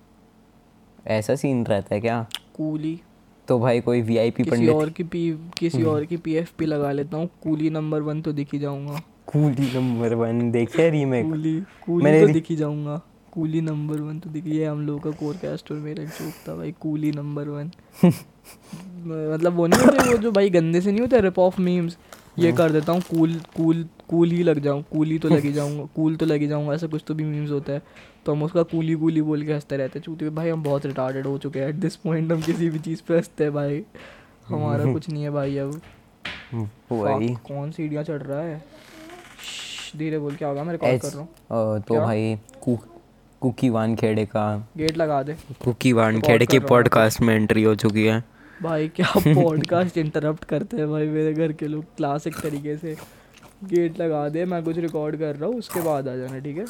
ऐसा 1.07 1.35
सीन 1.35 1.65
रहता 1.65 1.95
है 1.95 2.01
क्या? 2.01 2.25
कूली 2.57 3.01
तो 3.47 3.57
भाई 3.59 3.79
कोई 3.81 4.01
वीआईपी 4.01 4.43
किसी 4.43 4.55
पंडित 4.55 4.69
और 4.69 4.89
की 4.89 5.03
पी 5.03 5.29
किसी 5.57 5.77
हम्म। 5.77 5.89
और 5.89 6.05
की 6.05 6.17
पीएफपी 6.17 6.65
लगा 6.65 6.91
लेता 6.91 7.17
हूँ। 7.17 7.29
कूली 7.43 7.69
नंबर 7.69 8.01
वन 8.01 8.21
तो 8.21 8.31
दिख 8.33 8.53
ही 8.53 8.59
जाऊँगा। 8.59 9.01
कूली 9.27 9.71
नंबर 9.75 10.13
वन 10.13 10.49
देखे 10.51 10.89
रीमेक 10.89 11.25
कूली 11.25 11.59
कूली 11.85 12.03
मैंने 12.03 12.25
तो 12.27 12.33
दिख 12.33 12.49
ही 12.49 12.55
जाऊँगा। 12.55 13.01
कूली 13.33 13.61
नंबर 13.61 14.01
वन 14.01 14.19
तो 14.19 14.29
दिख 14.29 14.47
ये 14.47 14.65
हम 14.65 14.85
लोगों 14.87 14.99
का 15.01 15.17
कोर 15.19 15.35
कास्ट 15.35 15.71
और 15.71 15.77
मेरा 15.77 16.03
जोक 16.03 16.33
था 16.47 16.55
भाई 16.55 16.71
कूली 16.81 17.11
नंबर 17.11 17.49
वन। 17.49 17.71
मतलब 18.03 19.53
वो 19.53 19.67
नहीं 19.67 19.85
होते 19.85 20.09
वो 20.09 20.17
जो 20.17 20.31
भाई 20.31 20.49
गंदे 20.49 20.81
से 20.81 20.91
नहीं 20.91 21.01
होते 21.01 21.21
रिप 21.21 21.39
ऑफ़ 21.39 21.61
मीम्स 21.61 21.97
ये 22.39 22.49
हाँ। 22.49 22.57
कर 22.57 22.71
देता 22.71 22.91
हूँ। 22.91 23.01
कूल 23.01 23.35
कूल 23.57 23.85
कूल 24.09 24.31
ही 24.31 24.43
लग 24.43 24.59
जाऊँ। 24.59 24.83
कूली 24.91 25.17
तो 25.19 25.29
लगी 25.29 25.51
जाऊँगा 25.53 25.85
कूल 25.95 26.15
तो 26.15 26.25
लगी 26.25 26.47
जाऊँगा 26.47 26.73
ऐसा 26.73 26.87
कुछ 26.87 27.03
तो 27.07 27.13
भी 27.13 27.23
मीम्स 27.23 27.51
होता 27.51 27.73
है। 27.73 27.81
तो 28.25 28.31
हम 28.31 28.43
उसका 28.43 28.63
कूली 28.63 28.95
कूली 28.95 29.21
बोल 29.21 29.43
के 29.45 29.53
हँसते 29.53 29.77
रहते 29.77 29.99
हैं। 29.99 30.03
चूते 30.03 30.29
भाई 30.29 30.49
हम 30.49 30.63
बहुत 30.63 30.85
रिटार्डेड 30.85 31.25
हो 31.25 31.37
चुके 31.37 31.59
हैं। 31.59 31.67
एट 31.67 31.75
दिस 31.75 31.95
पॉइंट 31.95 32.31
हम 32.31 32.41
किसी 32.41 32.69
भी 32.69 32.79
चीज़ 32.79 33.01
पे 33.07 33.15
हँसते 33.17 33.43
हैं 33.43 33.53
भाई। 33.53 33.83
हमारा 34.47 34.85
कुछ 34.93 35.09
नहीं 35.09 35.23
है 35.23 35.29
भाई 35.29 35.57
अब। 35.57 35.81
Fuck, 36.91 37.37
कौन 37.47 37.71
सीढ़ियाँ 37.71 38.03
चढ़ 38.03 38.21
रहा 38.21 38.41
है? 38.41 38.63
धीरे 39.97 40.19
बोल 40.19 40.35
क्या 40.35 40.47
होगा? 40.47 40.63
मैं 40.63 40.71
रिकॉर्ड 40.71 41.01
कर 41.01 41.07
रहा 41.07 41.19
हूँ। 41.19 41.81
तो? 41.81 41.95
भाई 41.95 42.39
कु, 42.61 42.77
कुकी 43.41 43.69
वान 43.69 43.95
खेड़े 43.95 44.25
का। 44.25 44.69
गेट 44.77 44.97
लगा 44.97 45.23
दे। 45.23 45.33
कुकी 45.63 45.93
वान 45.93 46.21
खेड़े 46.21 46.45
की। 46.45 46.59
पॉडकास्ट 46.59 47.21
में 47.21 47.35
एंट्री 47.35 47.63
हो 47.63 47.75
चुकी 47.75 48.05
है। 48.05 48.23
भाई 48.63 48.87
क्या 48.87 49.07
पॉडकास्ट 49.27 49.97
इंटरप्ट 49.97 50.43
करते 50.43 50.77
हैं 50.77 50.89
भाई 50.89 51.07
मेरे 51.07 51.33
घर 51.33 51.51
के 51.51 51.67
लोग 51.67 51.83
क्लासिक 51.97 52.39
तरीके 52.39 52.77
से। 52.77 52.95
गेट 53.63 53.99
लगा 53.99 54.29
दे 54.29 54.45
मैं 54.45 54.63
कुछ 54.63 54.77
रिकॉर्ड 54.77 55.15
कर 55.15 55.35
रहा 55.35 55.49
हूँ 55.49 55.57
उसके 55.57 55.81
बाद 55.81 56.07
आ 56.07 56.15
जाना 56.15 56.39
ठीक 56.39 56.57
है? 56.57 56.65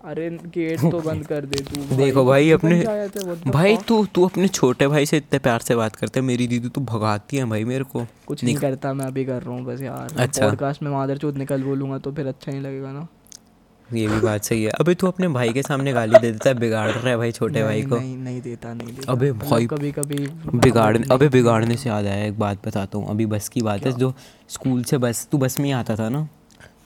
अरे 0.00 0.28
गेट 0.54 0.80
तो 0.80 1.00
बंद 1.00 1.26
कर 1.26 1.44
दे 1.44 1.58
तू 1.60 1.96
देखो 1.96 2.24
भाई 2.24 2.50
अपने 2.50 2.82
the 2.82 3.48
भाई 3.48 3.76
तू 3.88 4.04
तू 4.06 4.24
अपने 4.24 4.48
छोटे 4.48 4.86
भाई 4.88 5.06
से 5.06 5.16
इतने 5.16 5.38
प्यार 5.38 5.60
से 5.60 5.74
बात 5.76 5.96
करते 5.96 6.20
है 6.20 6.26
मेरी 6.26 6.46
दीदी 6.46 6.68
तो 6.68 6.80
भगाती 6.80 7.36
है 7.36 7.44
भाई 7.44 7.64
मेरे 7.64 7.84
को। 7.84 8.06
कुछ 8.26 8.44
नहीं 8.44 8.54
करता 8.56 8.92
मैं 8.94 9.06
अभी 9.06 9.24
कर 9.24 9.42
रहा 9.42 9.54
हूँ 9.54 9.64
बस 9.64 9.80
यार। 9.82 10.14
अच्छा। 10.16 10.46
पॉडकास्ट 10.46 10.82
में 10.82 10.90
मादर 10.90 11.18
चौथ 11.18 11.32
निकल 11.32 11.62
बोलूँगा 11.62 11.98
तो 11.98 12.12
फिर 12.12 12.26
अच्छा 12.26 12.52
नहीं 12.52 12.60
लगेगा 12.62 12.92
ना। 12.92 13.06
ये 13.88 14.06
भी 14.08 14.20
बात 14.20 14.44
सही 14.44 14.62
है। 14.64 14.70
अबे 14.70 14.94
तू 14.94 15.06
अपने 15.06 15.28
भाई 15.28 15.52
के 15.52 15.62
सामने 15.62 15.92
गाली 15.92 16.18
दे 16.18 16.30
देता 16.32 16.48
है 16.48 16.54
बिगाड़ 16.54 16.88
रहा 16.90 17.08
है 17.08 17.16
भाई 17.16 17.32
छोटे 17.32 17.62
भाई 17.64 17.82
को। 17.82 17.96
नहीं 17.96 18.16
नहीं 18.16 18.40
देता 18.42 18.74
नहीं 18.74 18.88
देता। 18.88 19.12
अबे 19.12 19.32
मतलब 19.32 19.50
भाई, 19.50 19.66
कभी 19.66 19.92
कभी 19.92 20.26
बिगाड़ने 20.58 21.06
अबे 21.12 21.28
बिगाड़ने 21.28 21.76
से 21.76 21.88
याद 21.88 22.06
आया 22.06 22.24
एक 22.24 22.38
बात 22.38 22.66
बताता 22.66 22.98
हूँ। 22.98 23.08
अभी 23.10 23.26
बस 23.26 23.48
की 23.48 23.62
बात 23.62 23.86
है 23.86 23.92
जो 23.92 24.14
स्कूल 24.48 24.82
से 24.84 24.98
बस 24.98 25.28
तू 25.32 25.38
बस 25.38 25.58
में 25.58 25.66
ही 25.66 25.72
आता 25.72 25.96
था 25.96 26.08
ना? 26.08 26.28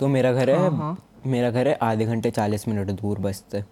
तो 0.00 0.08
मेरा 0.08 0.32
घर 0.32 0.50
है 0.50 0.58
हाँ, 0.58 0.70
हाँ। 0.70 0.98
मेरा 1.24 1.50
घर 1.50 1.68
है 1.68 1.74
आधे 1.82 2.04
घंटे 2.06 2.30
चालीस 2.30 2.68
मिनट 2.68 2.90
दूर 2.92 3.18
बस 3.20 3.42
से। 3.52 3.62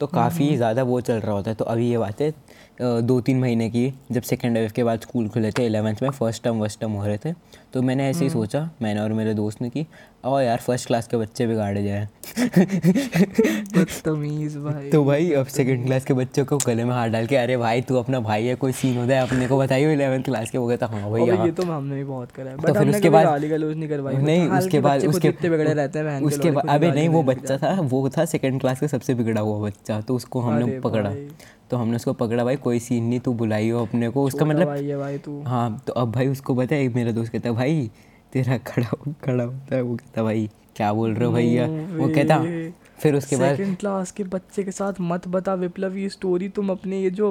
तो 0.00 0.06
काफ़ी 0.08 0.54
ज़्यादा 0.56 0.82
वो 0.82 1.00
चल 1.00 1.14
रहा 1.14 1.34
होता 1.34 1.50
है। 1.50 1.56
तो 1.56 1.64
अभी 1.64 1.88
ये 1.90 1.98
बात 1.98 2.20
है 2.20 2.32
दो 3.02 3.20
तीन 3.20 3.40
महीने 3.40 3.68
की 3.70 3.92
जब 4.12 4.22
सेकेंड 4.22 4.58
वेव 4.58 4.70
के 4.76 4.84
बाद 4.84 5.00
स्कूल 5.00 5.28
खुले 5.28 5.50
थे 5.50 5.64
एलेवेंथ 5.64 6.02
में 6.02 6.08
फ़र्स्ट 6.10 6.42
टर्म 6.44 6.58
वर्स्ट 6.58 6.80
टर्म 6.80 6.92
हो 6.92 7.06
रहे 7.06 7.18
थे। 7.18 7.32
तो 7.72 7.82
मैंने 7.82 8.08
ऐसे 8.08 8.24
ही 8.24 8.30
सोचा 8.30 8.68
मैंने 8.82 9.00
और 9.00 9.12
मेरे 9.12 9.34
दोस्त 9.34 9.62
ने 9.62 9.68
कि 9.70 9.84
ओ 10.24 10.38
यार 10.40 10.58
फ़र्स्ट 10.58 10.86
क्लास 10.86 11.06
के 11.08 11.16
बच्चे 11.16 11.46
बिगाड़े 11.46 11.82
जाए। 11.84 12.08
बदतमीज 13.68 14.56
भाई। 14.56 14.90
तो 14.90 15.04
भाई 15.04 15.30
अब 15.32 15.46
सेकंड 15.46 15.84
क्लास 15.86 16.04
के 16.04 16.14
बच्चों 16.14 16.44
को 16.44 16.58
गले 16.58 16.84
में 16.84 16.92
हाथ 16.94 17.08
डाल 17.08 17.26
के 17.26 17.36
अरे 17.36 17.56
भाई 17.56 17.80
तू 17.82 17.96
अपना 17.96 18.20
भाई 18.20 18.44
है 18.44 18.54
कोई 18.54 18.72
सीन 18.72 18.96
होता 18.98 19.14
है 19.14 19.22
अपने 19.22 19.46
को 19.48 19.58
बताइए 19.58 19.92
इलेवेंथ 19.92 20.24
क्लास 20.24 20.50
के? 20.50 20.58
वो 20.58 20.68
कहता 20.68 20.86
हाँ 20.86 21.10
भाई 21.10 21.22
ये 21.22 21.52
तो 21.52 21.62
हमने 21.62 21.96
भी 21.96 22.04
बहुत 22.04 22.32
करा 22.32 22.50
है। 22.50 22.56
तो 22.56 22.74
फिर 22.74 22.88
उसके 22.90 23.10
बाद 23.10 23.44
नहीं 23.44 23.88
करवाई। 23.88 24.16
नहीं 24.16 24.48
उसके 24.48 24.80
बाद 24.80 25.06
उसके 25.06 25.30
बिगड़े 25.30 25.72
रहते 25.72 25.98
हैं 25.98 26.20
उसके 26.22 26.50
बाद 26.50 26.68
अबे 26.68 26.90
नहीं 26.90 27.08
वो 27.08 27.22
बच्चा 27.22 27.56
था 27.58 27.74
वो 27.82 28.08
था 28.18 28.24
सेकंड 28.26 28.60
क्लास 28.60 28.80
का 28.80 28.86
सबसे 28.86 29.14
बिगड़ा 29.14 29.40
हुआ 29.40 29.66
बच्चा 29.66 30.00
तो 30.00 30.16
उसको 30.16 30.40
हमने 30.40 30.78
पकड़ा। 30.80 31.14
तो 31.70 31.76
हमने 31.76 31.96
उसको 31.96 32.12
पकड़ा 32.12 32.44
भाई 32.44 32.56
कोई 32.56 32.78
सीन 32.78 33.04
नहीं 33.04 33.18
तू 33.20 33.32
बुलाई 33.32 33.68
हो 33.70 33.82
अपने 33.82 34.08
को। 34.08 34.24
उसका 34.24 34.44
मतलब 34.44 34.66
भाई 34.66 34.86
है 34.86 34.96
भाई 34.98 35.18
तू। 35.18 35.42
हाँ 35.42 35.82
तो 35.86 35.92
अब 35.92 36.10
भाई 36.12 36.26
उसको 36.28 36.54
बताया 36.54 36.90
मेरा 36.94 37.12
दोस्त 37.12 37.32
कहता 37.32 37.48
है 37.48 37.54
भाई 37.62 37.90
तेरा 38.32 38.56
खड़ा 38.66 39.12
खड़ा 39.24 39.44
होता 39.44 39.74
है 39.76 39.82
वो 39.82 39.96
कहता 39.96 40.22
भाई 40.22 40.48
क्या 40.76 40.92
बोल 40.92 41.14
रहे 41.14 41.26
हो 41.26 41.32
भैया? 41.32 41.66
वो 41.98 42.08
कहता 42.08 42.38
फिर 42.98 43.14
उसके 43.14 43.36
बाद 43.36 43.56
सेकंड 43.56 43.76
क्लास 43.76 44.10
के 44.10 44.24
बच्चे 44.24 44.62
के 44.62 44.70
साथ 44.70 45.00
मत 45.00 45.26
बता 45.28 45.54
विप्लव 45.54 45.96
ये 45.96 46.08
स्टोरी 46.08 46.48
तुम 46.48 46.70
अपने 46.70 47.00
ये 47.00 47.10
जो 47.10 47.30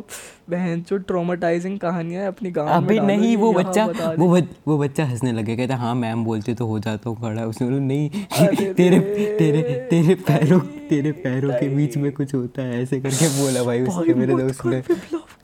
बहन 0.49 0.84
जो 0.89 0.97
ट्रॉमेटाइजिंग 0.97 1.79
कहानियाँ 1.79 2.21
है 2.21 2.27
अपनी 2.27 2.51
गाँव 2.51 2.67
में 2.67 2.73
अभी 2.73 2.99
नहीं 2.99 3.38
वो 3.38 3.53
बच्चा 3.53 3.86
वो 4.17 4.32
बच, 4.32 4.47
वो 4.67 4.77
बच्चा 4.77 5.05
हंसने 5.05 5.32
लगे 5.32 5.55
कहता 5.57 5.75
हाँ 5.75 5.95
मैम 5.95 6.25
बोलते 6.25 6.53
तो 6.53 6.67
हो 6.67 6.79
जाता 6.79 7.09
हूँ 7.09 7.17
खड़ा 7.17 7.45
उसने 7.45 7.67
बोला 7.67 7.79
नहीं 7.79 8.09
अरे 8.09 8.73
तेरे 8.77 8.99
तेरे 9.39 9.61
तेरे 9.89 10.15
पैरों 10.15 10.59
तेरे 10.89 11.11
पैरों 11.11 11.53
के 11.53 11.69
बीच 11.69 11.97
में 11.97 12.11
कुछ 12.11 12.36
होता 12.36 12.61
है 12.61 12.82
ऐसे 12.84 12.99
करके 12.99 13.29
बोला 13.41 13.63
भाई 13.63 13.82
उसके 13.82 14.13
मेरे 14.13 14.36
दोस्त 14.36 14.65
ने। 14.65 14.82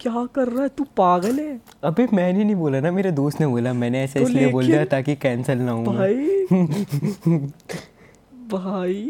क्या 0.08 0.26
कर 0.36 0.48
रहा 0.48 0.64
है? 0.64 0.70
तू 0.70 0.84
पागल 0.98 1.40
है। 1.40 1.60
अबे 1.84 2.08
मैंने 2.14 2.44
नहीं 2.44 2.56
बोला 2.56 2.80
ना 2.80 2.92
मेरे 2.92 3.12
दोस्त 3.12 3.40
ने 3.42 3.48
बोला 3.48 3.74
मैंने 3.74 4.04
ऐसे 4.04 4.20
तो 4.20 4.26
इसलिए 4.28 4.52
बोल 4.52 4.66
दिया 4.66 4.84
ताकि 4.86 5.16
कैंसिल 5.16 5.58
ना 5.60 5.72
हो। 5.72 5.84
भाई। 5.84 6.46
भाई 8.52 9.04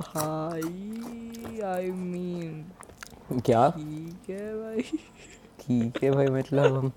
भाई 0.00 1.60
आई 1.64 1.90
I 1.90 1.94
मीन 1.94 2.64
mean, 3.32 3.44
क्या? 3.46 3.68
ठीक 3.70 4.30
है 4.30 4.54
भाई। 4.54 4.82
ठीक 5.60 6.02
है 6.04 6.10
भाई 6.10 6.26
मतलब 6.26 6.76
हम 6.76 6.92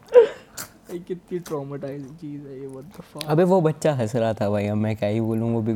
कितनी 1.08 1.40
ट्रॉमेटाइजिंग 1.40 2.16
चीज़ 2.16 2.48
है 2.48 2.60
ये 2.60 2.68
व्हाट 2.68 2.86
द 2.86 3.02
फक 3.14 3.26
अबे 3.30 3.44
वो 3.44 3.62
बच्चा 3.62 3.94
हंस 3.94 4.16
रहा 4.16 4.34
था 4.34 4.50
भाई 4.50 4.68
अब 4.68 4.78
मैं 4.78 4.96
क्या 4.96 5.10
ही 5.10 5.22
बोलूँ 5.22 5.52
वो 5.54 5.62
भी 5.62 5.74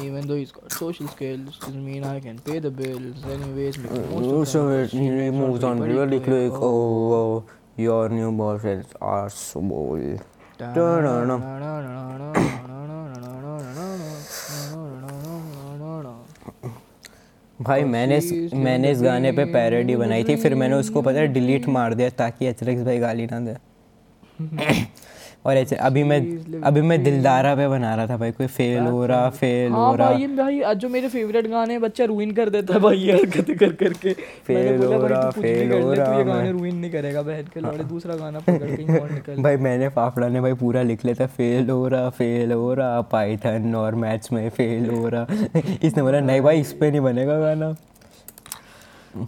Even 0.00 0.26
though 0.26 0.36
he's 0.36 0.52
got 0.52 0.72
social 0.72 1.08
skills, 1.08 1.58
doesn't 1.58 1.84
mean 1.84 2.04
I 2.04 2.20
can 2.20 2.38
pay 2.38 2.58
the 2.58 2.70
bills. 2.70 3.24
Anyways, 3.36 3.78
most 3.78 3.92
of 3.92 4.32
Also, 4.32 4.68
them. 4.68 4.84
it 4.84 4.90
She 4.90 5.30
moves 5.30 5.64
on 5.64 5.80
really 5.80 6.20
quick. 6.20 6.52
Oh, 6.70 7.14
oh, 7.20 7.44
your 7.76 8.08
new 8.08 8.32
boyfriend 8.32 8.84
are 9.00 9.28
so 9.30 9.60
bold. 9.60 10.20
भाई 17.60 17.84
मैंने 17.84 18.16
इस- 18.16 18.52
मैंने 18.54 18.90
इस 18.90 19.00
गाने 19.02 19.30
पे 19.38 19.44
parody 19.52 19.96
बनाई 19.96 20.24
थी 20.24 20.36
फिर 20.42 20.54
मैंने 20.54 20.74
उसको 20.74 21.02
पता 21.02 21.20
है 21.20 21.26
डिलीट 21.32 21.66
मार 21.76 21.94
दिया 21.94 22.08
ताकि 22.18 22.46
अचरक्स 22.46 22.82
भाई 22.88 22.98
गाली 22.98 23.26
ना 23.32 23.40
दे 23.48 23.56
और 25.46 25.56
ऐसे 25.56 25.76
अभी 25.76 26.02
मैं 26.02 26.20
अभी 26.62 26.80
मैं 26.80 27.02
दिलदारा 27.04 27.54
पे 27.54 27.68
बना 27.68 27.94
रहा 27.94 28.06
था 28.06 28.16
भाई 28.16 28.30
कोई 28.30 28.46
फेल 28.46 28.78
हो 28.78 29.06
रहा 29.06 29.28
फेल 29.30 29.72
हो 29.72 29.78
हाँ 29.78 29.96
रहा। 29.96 30.10
भाई 30.10 30.26
भाई 30.26 30.60
आज 30.60 30.76
जो 30.76 30.88
मेरे 30.88 31.08
फेवरेट 31.08 31.46
गाने 31.46 31.72
हैं 31.72 31.82
बच्चा 31.82 32.04
रुइन 32.04 32.30
कर 32.30 32.48
देता 32.48 32.74
है। 32.74 32.80
भाई 32.80 33.10
हरकतें 33.10 33.56
कर 33.56 33.72
करके। 33.72 34.08
मैंने 34.08 34.78
Fail 34.78 34.84
हो 34.86 35.06
रहा, 35.06 35.30
कर 35.30 35.80
हो 35.82 35.92
रहा 35.92 36.18
ये। 36.18 36.24
गाने 36.24 36.52
रुइन 36.52 36.76
नहीं 36.76 36.90
करेगा 36.90 37.22
बहन 37.22 37.42
के 37.54 37.60
लौड़े 37.60 37.84
दूसरा 37.84 38.16
गाना 38.16 38.38
पकड़ 38.38 38.76
कहीं 38.76 38.98
और 38.98 39.10
निकल। 39.10 39.36
भाई 39.42 39.56
मैंने 39.56 39.88
फाफड़ा 39.88 40.28
ने 40.28 40.40
भाई 40.40 40.52
पूरा 40.52 40.82
लिख 40.82 41.04
लेता 41.04 41.26
फेल 41.26 41.70
हो 41.70 41.88
रहा 41.88 42.10
फेल 42.10 42.52
हो 42.52 42.74
रहा 42.74 43.00
पाइथन 43.00 43.74
और 43.74 43.94
मैथ्स 43.94 44.32
में 44.32 44.48
फेल 44.48 44.90
हो 44.90 45.08
रहा। 45.08 45.26
इसने 45.82 46.02
बोला 46.02 46.20
नहीं 46.20 46.40
भाई 46.40 46.60
इस 46.60 46.72
पे 46.72 46.90
नहीं 46.90 47.00
बनेगा 47.00 47.38
गाना। 47.38 47.74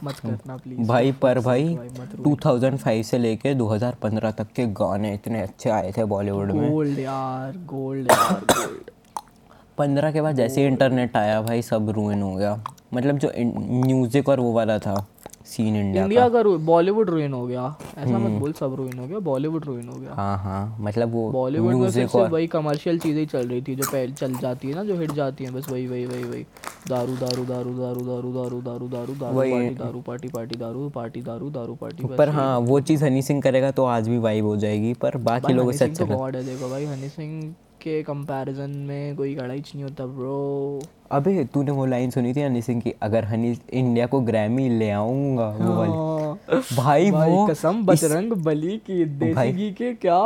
मत 0.04 0.18
करना 0.22 0.56
प्लीज़ 0.56 0.88
भाई 0.88 1.12
पर 1.12 1.38
भाई 1.40 1.68
मत 2.00 2.14
2005 2.26 3.02
से 3.04 3.18
लेके 3.18 3.54
2015 3.54 4.32
तक 4.38 4.52
के 4.56 4.66
गाने 4.80 5.14
इतने 5.14 5.40
अच्छे 5.42 5.70
आए 5.70 5.92
थे 5.96 6.04
बॉलीवुड 6.04 6.50
में। 6.50 6.70
गोल्ड 6.70 6.98
यार 6.98 7.56
गोल्ड 7.66 8.10
यार 8.10 8.40
गोल्ड 8.52 8.90
पंद्रह 9.78 10.12
के 10.12 10.20
बाद 10.20 10.36
जैसे 10.36 10.66
इंटरनेट 10.66 11.16
आया 11.16 11.40
भाई 11.42 11.62
सब 11.62 11.90
रूइन 11.90 12.22
हो 12.22 12.34
गया। 12.34 12.62
मतलब 12.94 13.18
जो 13.18 13.32
म्यूज़िक 13.86 14.28
और 14.28 14.40
वो 14.40 14.52
वाला 14.52 14.78
था। 14.78 14.94
सीन 15.50 15.76
इंडिया 15.76 16.02
इंडिया 16.04 16.28
का। 16.28 16.42
बॉलीवुड 16.42 17.10
रुइन 17.10 17.32
हो 17.32 17.46
गया। 17.46 17.64
ऐसा 17.98 18.18
मत 18.18 18.40
बोल 18.40 18.52
सब 18.52 18.74
रुइन 18.78 18.98
हो 18.98 19.06
गया। 19.06 19.18
बॉलीवुड 19.28 19.64
रुइन 19.64 19.88
हो 19.88 19.98
गया। 20.00 20.14
हाँ 20.14 20.36
हाँ। 20.38 20.76
मतलब 20.80 21.12
वो 21.12 21.30
बॉलीवुड 21.32 21.74
में 21.74 21.90
फिर 21.90 22.06
से 22.06 22.18
और 22.18 22.28
वही 22.30 22.46
कमर्शियल 22.46 22.98
चीज़ें 22.98 23.24
चल 23.26 23.48
रही 23.48 23.62
थी 23.62 23.74
जो 23.76 23.90
पहले 23.92 24.12
चल 24.12 24.34
जाती 24.36 24.68
है 24.68 24.74
ना 24.74 24.84
जो 24.84 24.96
हिट 25.00 25.12
जाती 25.12 25.44
हैं। 25.44 25.54
बस 25.54 25.70
वही 25.70 25.86
वही 25.86 26.04
वही 26.06 26.24
वही। 26.24 26.44
दारू 26.88 27.16
दारू 27.16 27.44
दारू 27.44 27.72
दारू 27.78 28.00
दारू 28.02 28.32
दारू 28.32 28.60
दारू 28.60 28.88
दारू 28.88 29.14
दारू 29.14 29.38
पार्टी 29.40 29.74
दारू 29.74 30.00
पार्टी 30.00 30.28
पार्टी 30.28 30.58
दारू 30.58 30.88
पार्टी 30.90 31.22
दारू 31.22 31.50
दारू 31.50 31.74
पार्टी 31.74 32.14
पर 32.16 32.28
हाँ 32.30 32.58
वो 32.60 32.80
चीज़ 32.80 33.04
हनी 33.04 33.22
सिंह 33.22 33.40
करेगा 33.40 33.70
तो 33.70 33.84
आज 33.86 34.08
भी 34.08 34.18
वाइब 34.18 34.46
हो 34.46 34.56
जाएगी 34.56 34.92
पर 35.02 35.16
बाकी 35.26 35.52
लोगों 35.52 35.72
से 35.72 35.86
तो 35.86 36.04
अच्छा 36.04 36.38
है 36.38 36.44
देखो 36.44 36.70
भाई। 36.70 36.84
हनी 36.84 37.08
सिंह 37.08 37.52
के 37.82 38.02
कंपैरिजन 38.02 38.70
में 38.88 39.16
कोई 39.16 39.34
कड़ाई 39.34 39.58
नहीं 39.58 39.82
होता 39.82 40.06
ब्रो 40.06 40.82
अबे 41.10 41.44
तूने 41.44 41.70
वो 41.70 41.86
लाइन 41.86 42.10
सुनी 42.10 42.32
थी 42.34 42.40
हनी 42.40 42.62
सिंह 42.62 42.80
की 42.80 42.94
अगर 43.02 43.24
हनी 43.24 43.56
इंडिया 43.72 44.06
को 44.06 44.20
ग्रैमी 44.20 44.68
ले 44.68 44.90
आऊँगा 44.90 45.48
वो 45.60 45.74
वाली 45.76 46.58
भाई 46.76 47.10
भाई 47.10 47.30
वो 47.30 47.46
कसम 47.46 47.82
बजरंग 47.86 48.32
बली 48.44 48.76
की 48.86 49.04
देसी 49.04 49.52
घी 49.52 49.70
के 49.72 49.92
क्या 49.94 50.18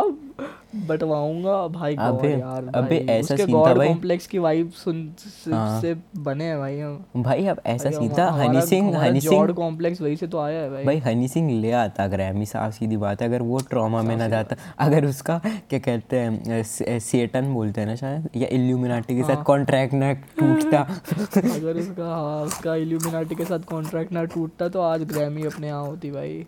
बटवाऊँगा 0.86 1.56
भाई 1.68 1.94
अबे- 1.96 2.30
यार 2.30 2.64
अबे 2.74 2.98
भाई, 2.98 3.16
ऐसा 3.16 3.36
सीन 3.36 3.54
था 3.56 3.74
भाई। 3.74 3.88
कॉम्प्लेक्स 3.88 4.26
की 4.26 4.38
वाइब 4.38 4.70
सुन 4.74 4.96
से, 5.18 5.50
हाँ। 5.52 5.80
से 5.80 5.94
बने 6.18 6.44
हैं 6.44 6.58
भाई 6.58 6.78
हम 6.78 7.22
भाई 7.22 7.46
अब 7.46 7.60
ऐसा 7.66 7.90
सीन 7.90 8.08
था 8.18 8.28
हनी 8.30 8.60
सिंह 8.60 8.96
हनी 8.98 9.20
सिंह 9.20 9.52
कॉम्प्लेक्स 9.52 10.00
वही 10.02 10.16
से 10.16 10.26
तो 10.26 10.38
आया 10.38 10.60
है 10.60 10.70
भाई 10.70 10.84
भाई 10.84 10.98
हनी 10.98 11.28
सिंह 11.28 11.50
ले 11.60 11.70
आता 11.72 12.06
ग्रैमी 12.06 12.46
साफ़ 12.46 12.72
सीधी 12.74 12.96
बात 12.96 13.22
है 13.22 13.28
अगर 13.28 13.42
वो 13.42 13.58
ट्रॉमा 13.70 14.02
में 14.02 14.16
ना 14.16 14.28
जाता 14.28 14.56
अगर 14.78 15.06
उसका 15.06 15.40
क्या 15.70 15.78
कहते 15.78 16.18
हैं 16.18 16.62
सेटन 17.00 17.52
बोलते 17.54 17.80
हैं 17.80 17.88
ना 17.88 17.94
शायद 17.94 18.28
या 18.36 18.48
इल्यूमिनाटी 18.52 19.14
के 19.14 19.20
हाँ। 19.20 19.34
साथ 19.34 19.42
कॉन्ट्रैक्ट 19.44 19.94
ना 19.94 20.12
टूटता 20.12 20.73
अगर 20.74 21.80
उसका 21.80 22.14
हाँ 22.14 22.42
उसका 22.42 22.74
इल्यूमिनाटी 22.74 23.34
के 23.34 23.44
साथ 23.44 23.64
कॉन्ट्रैक्ट 23.68 24.12
ना 24.12 24.24
टूटता 24.24 24.68
तो 24.68 24.80
आज 24.80 25.02
ग्रैमी 25.02 25.42
अपने 25.42 25.66
यहाँ 25.66 25.84
होती 25.86 26.10
भाई। 26.10 26.46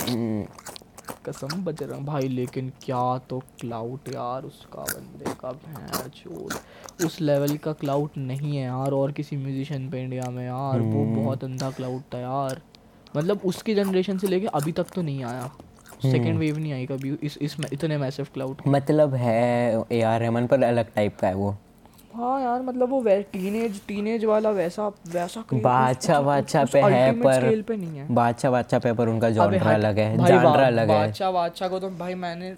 हम्म, 0.00 0.44
कसम 1.26 1.64
बजरंग 1.64 2.06
भाई 2.06 2.28
लेकिन 2.28 2.72
क्या 2.82 3.18
तो 3.18 3.38
क्लाउट 3.60 4.08
यार 4.14 4.42
उसका 4.42 4.82
बंदे 4.82 5.34
का 5.40 5.52
भैंस 5.52 6.22
उस 7.04 7.20
लेवल 7.20 7.56
का 7.56 7.72
क्लाउट 7.72 8.16
नहीं 8.16 8.56
है 8.56 8.64
यार 8.64 8.92
और 8.92 9.12
किसी 9.12 9.36
म्यूजिशियन 9.36 9.88
पे 9.90 10.02
इंडिया 10.02 10.30
में 10.30 10.44
यार। 10.44 10.80
वो 10.80 11.04
बहुत 11.14 11.44
अंधा 11.44 11.70
क्लाउड 11.70 12.02
था 12.14 12.18
यार। 12.18 12.60
मतलब 13.16 13.40
उसकी 13.44 13.74
जनरेशन 13.74 14.18
से 14.18 14.26
लेके 14.26 14.46
अभी 14.46 14.72
तक 14.72 14.86
तो 14.94 15.02
नहीं 15.02 15.24
आया। 15.24 15.50
सेकेंड 16.02 16.38
वेव 16.38 16.58
नहीं 16.58 16.72
आई 16.72 16.86
कभी। 16.86 17.16
इस 17.22 17.38
इस 17.38 17.56
इतने 17.72 17.98
मैसिव 17.98 18.26
क्लाउड 18.34 18.62
मतलब 18.66 19.14
है 19.14 19.84
ए 19.92 20.00
आर 20.02 20.20
रहमान 20.20 20.46
पर 20.46 20.62
अलग 20.62 20.92
टाइप 20.94 21.16
का 21.16 21.28
है 21.28 21.34
वो। 21.34 21.56
हाँ 22.16 22.40
यार 22.40 22.62
मतलब 22.62 22.90
वो 22.90 23.00
टीनेज 23.32 23.80
टीनेज 23.86 24.24
वाला 24.24 24.50
वैसा 24.50 24.86
वैसा 25.12 25.44
बादशाह 25.52 26.20
बादशाह 26.22 26.64
पे 26.72 26.80
है 26.82 27.12
पर 27.20 27.62
पे 27.68 27.76
नहीं 27.76 27.98
है। 27.98 28.06
बादशाह 28.14 28.50
बादशाह 28.52 28.80
पे 28.80 28.92
पर 28.92 29.08
उनका 29.08 29.30
जॉनर 29.30 29.66
अलग 29.68 29.98
है 29.98 30.16
जॉनर 30.16 30.60
अलग 30.60 30.90
है। 30.90 30.98
बादशाह 30.98 31.30
बादशाह 31.32 31.68
को 31.68 31.78
तो 31.80 31.90
भाई 31.98 32.14
मैंने 32.24 32.50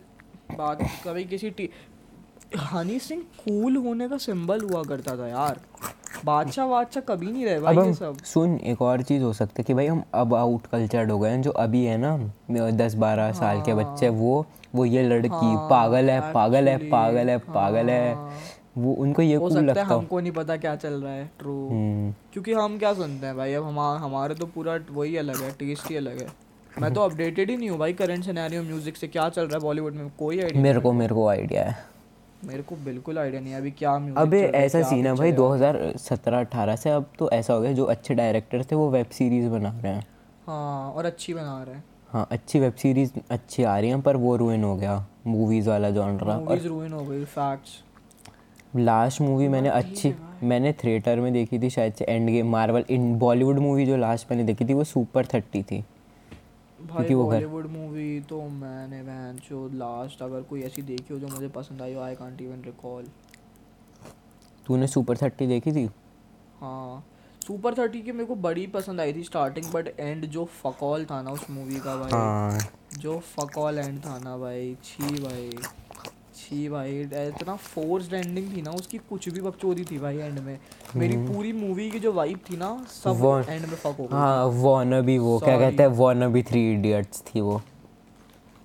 बात 0.58 0.82
कभी 1.04 1.24
किसी 1.24 1.50
टी 1.50 1.68
हनी 2.72 2.98
सिंह 2.98 3.22
कूल 3.44 3.76
होने 3.86 4.08
का 4.08 4.16
सिंबल 4.18 4.60
हुआ 4.62 4.82
करता 4.88 5.16
था 5.18 5.28
यार। 5.28 5.60
बादशाह 6.24 6.66
बादशाह 6.68 7.02
कभी 7.08 7.26
नहीं 7.26 7.44
रहे 7.44 7.60
भाई 7.60 7.76
ये 7.76 7.92
सब। 7.94 8.16
सुन 8.24 8.56
एक 8.72 8.82
और 8.82 9.02
चीज़ 9.02 9.22
हो 9.22 9.32
सकती 9.32 9.62
है 9.62 9.64
कि 9.64 9.74
भाई 9.74 9.86
हम 9.86 10.02
अब 10.14 10.34
आउट 10.34 10.66
कल्चर्ड 10.72 11.10
हो 11.10 11.18
गए 11.18 11.30
हैं 11.30 11.40
जो 11.42 11.50
अभी 11.64 11.84
है 11.84 11.96
ना 12.04 12.16
दस 12.84 12.94
बारह 13.04 13.32
साल 13.40 13.60
के 13.66 13.74
बच्चे 13.74 14.08
वो 14.20 14.44
वो 14.74 14.84
ये 14.84 15.02
लड़की 15.02 15.28
हाँ, 15.28 15.68
पागल 15.70 16.10
है 16.10 16.20
पागल 16.32 16.68
है 16.68 16.76
पागल 16.90 17.28
है 17.30 17.38
पागल 17.38 17.90
है। 17.90 18.14
हाँ। 18.14 18.32
वो 18.76 18.92
उनको 18.94 19.22
ये 19.22 19.34
हो 19.34 19.48
सकता 19.50 19.60
लगता 19.62 19.82
हो। 19.84 19.98
हमको 19.98 20.20
नहीं 20.20 20.32
पता 20.32 20.56
क्या 20.56 20.74
चल 20.76 20.94
रहा 20.94 21.12
है 21.12 21.30
ट्रू 21.38 21.54
हम्म, 21.68 22.12
क्योंकि 22.32 22.52
हम 22.52 22.78
क्या 22.78 22.92
सुनते 22.94 23.26
हैं 23.26 23.36
भाई 23.36 23.52
अब 23.54 23.64
हम 23.64 23.78
हमारे 24.04 24.34
तो 24.34 24.46
पूरा 24.46 24.78
वही 24.90 25.16
अलग 25.16 25.42
है 25.42 25.50
टेस्ट 25.58 25.90
ही 25.90 25.96
अलग 25.96 26.20
है। 26.20 26.26
मैं 26.80 26.92
तो 26.94 27.00
अपडेटेड 27.00 27.50
ही 27.50 27.56
नहीं 27.56 27.70
हूँ 27.70 27.78
भाई 27.78 27.92
करंट 27.94 28.24
सिनेरियो 28.24 28.62
म्यूज़िक 28.62 28.96
से 28.96 29.08
क्या 29.08 29.28
चल 29.28 29.42
रहा 29.42 29.56
है 29.56 29.60
बॉलीवुड 29.62 29.94
में 29.94 30.10
कोई 30.18 30.40
आइडिया 30.40 30.62
मेरे 30.62 30.80
को 30.80 30.92
मेरे 30.92 31.14
को 31.14 31.26
आइडिया 31.28 31.64
है। 31.64 31.76
मेरे 32.44 32.62
को 32.62 32.76
बिल्कुल 32.84 33.18
आइडिया 33.18 33.40
नहीं 33.40 33.52
है 33.52 33.58
अभी 33.58 33.70
क्या 33.70 33.98
म्यूज़िक 33.98 34.18
अबे 34.18 34.40
ऐसा 34.58 34.82
सीन 34.82 35.06
है 35.06 35.14
भाई 35.16 35.32
2017-18 35.32 36.76
से 36.76 36.90
अब 36.90 37.06
तो 37.18 37.30
ऐसा 37.30 37.54
हो 37.54 37.60
गया 37.60 37.72
जो 37.72 37.84
अच्छे 37.86 38.14
डायरेक्टर 38.14 38.64
थे 38.70 38.76
वो 38.76 38.90
वेब 38.90 39.06
सीरीज़ 39.12 39.48
बना 39.48 39.72
रहे 39.78 39.92
हैं। 39.92 40.06
हाँ 40.46 40.90
और 40.92 41.04
अच्छी 41.04 41.34
बना 41.34 41.62
रहे 41.62 41.74
हैं। 41.74 41.84
हाँ 42.10 42.26
अच्छी 42.30 42.60
वेब 42.60 42.74
सीरीज़ 42.74 43.12
अच्छी 43.30 43.62
आ 43.62 43.78
रही 43.78 43.90
हैं 43.90 44.00
पर 44.02 44.16
वो 44.16 44.36
रुइन 44.36 44.64
हो 44.64 44.74
गया 44.76 45.04
मूवीज़ 45.26 45.68
वाला 45.68 45.90
जॉनरा 45.90 46.34
और 46.34 46.40
मूवीज़ 46.40 46.66
रूइन 46.68 46.92
हो 46.92 47.04
गई 47.04 47.24
फैक्ट्स 47.24 47.82
लास्ट 48.78 49.20
मूवी 49.20 49.48
मैंने 49.48 49.68
अच्छी 49.68 50.14
मैंने 50.42 50.72
थिएटर 50.84 51.20
में 51.20 51.32
देखी 51.32 51.58
थी 51.58 51.70
शायद 51.70 51.94
से 51.94 52.04
Endgame 52.30 52.50
Marvel 52.50 52.84
in 52.90 53.18
Bollywood 53.18 53.58
movie 53.58 53.86
जो 53.86 53.96
लास्ट 53.96 54.30
मैंने 54.30 54.44
देखी 54.44 54.64
थी 54.64 54.74
वो 54.74 54.84
सुपर 54.84 55.26
थर्टी 55.26 55.62
थी। 55.62 55.78
भाई 56.78 56.94
क्योंकि 56.94 57.14
वो 57.14 57.24
बॉलीवुड 57.24 57.66
मूवी 57.66 58.20
तो 58.20 58.40
मैंने 58.42 59.02
बहन 59.02 59.38
जो 59.48 59.66
लास्ट 59.74 60.22
अगर 60.22 60.42
कोई 60.42 60.62
ऐसी 60.62 60.82
देखी 60.82 61.14
हो 61.14 61.20
जो 61.20 61.28
मुझे 61.28 61.48
पसंद 61.48 61.82
आई 61.82 61.94
हो 61.94 62.00
आई 62.00 62.14
कांट 62.14 62.40
इवन 62.42 62.62
रिकॉल 62.66 63.04
तूने 64.66 64.86
सुपर 64.86 65.16
थर्टी 65.16 65.46
देखी 65.46 65.72
थी? 65.72 65.88
हाँ। 66.60 67.04
सुपर 67.46 67.74
थर्टी 67.74 68.00
की 68.02 68.12
मेरे 68.12 68.24
को 68.24 68.34
बड़ी 68.36 68.66
पसंद 68.66 69.00
आई 69.00 69.12
थी 69.14 69.22
स्टार्टिंग 69.22 69.66
बट 69.72 69.88
एंड 70.00 70.24
जो 70.26 70.44
फकॉल 70.54 71.04
था 71.04 71.20
ना 71.22 71.30
उस 71.30 71.50
मूवी 71.50 71.80
का 71.80 71.96
भाई। 71.96 72.10
हाँ। 72.12 72.58
जो 72.98 73.18
फकॉल 73.28 73.78
एंड 73.78 73.98
था 74.06 74.18
ना 74.18 74.36
भाई 74.36 74.74
छी 74.84 75.22
भाई। 75.22 75.50
छी 76.46 76.68
भाई 76.68 77.00
इतना 77.00 77.54
फोर्स्ड 77.56 78.12
एंडिंग 78.14 78.56
थी 78.56 78.62
ना 78.62 78.70
उसकी 78.70 78.98
कुछ 79.08 79.28
भी 79.28 79.40
बकचोदी 79.40 79.84
थी 79.84 79.98
भाई 79.98 80.18
एंड 80.18 80.38
में। 80.38 80.58
मेरी 80.96 81.16
पूरी 81.26 81.52
मूवी 81.52 81.90
की 81.90 81.98
जो 81.98 82.12
वाइब 82.12 82.38
थी 82.50 82.56
ना 82.56 82.68
सब 82.90 83.24
हम्म। 83.24 83.52
एंड 83.52 83.66
में 83.66 83.76
फक 83.76 83.96
हो 83.98 84.04
गई। 84.04 84.16
हाँ 84.16 84.44
वॉन 84.64 85.00
भी 85.02 85.18
वो 85.18 85.38
क्या 85.38 85.58
कहते 85.58 85.82
हैं 85.82 85.90
वॉन 86.00 86.26
भी 86.32 86.42
थ्री 86.42 86.70
इडियट्स 86.72 87.22
थी 87.26 87.40
वो। 87.40 87.60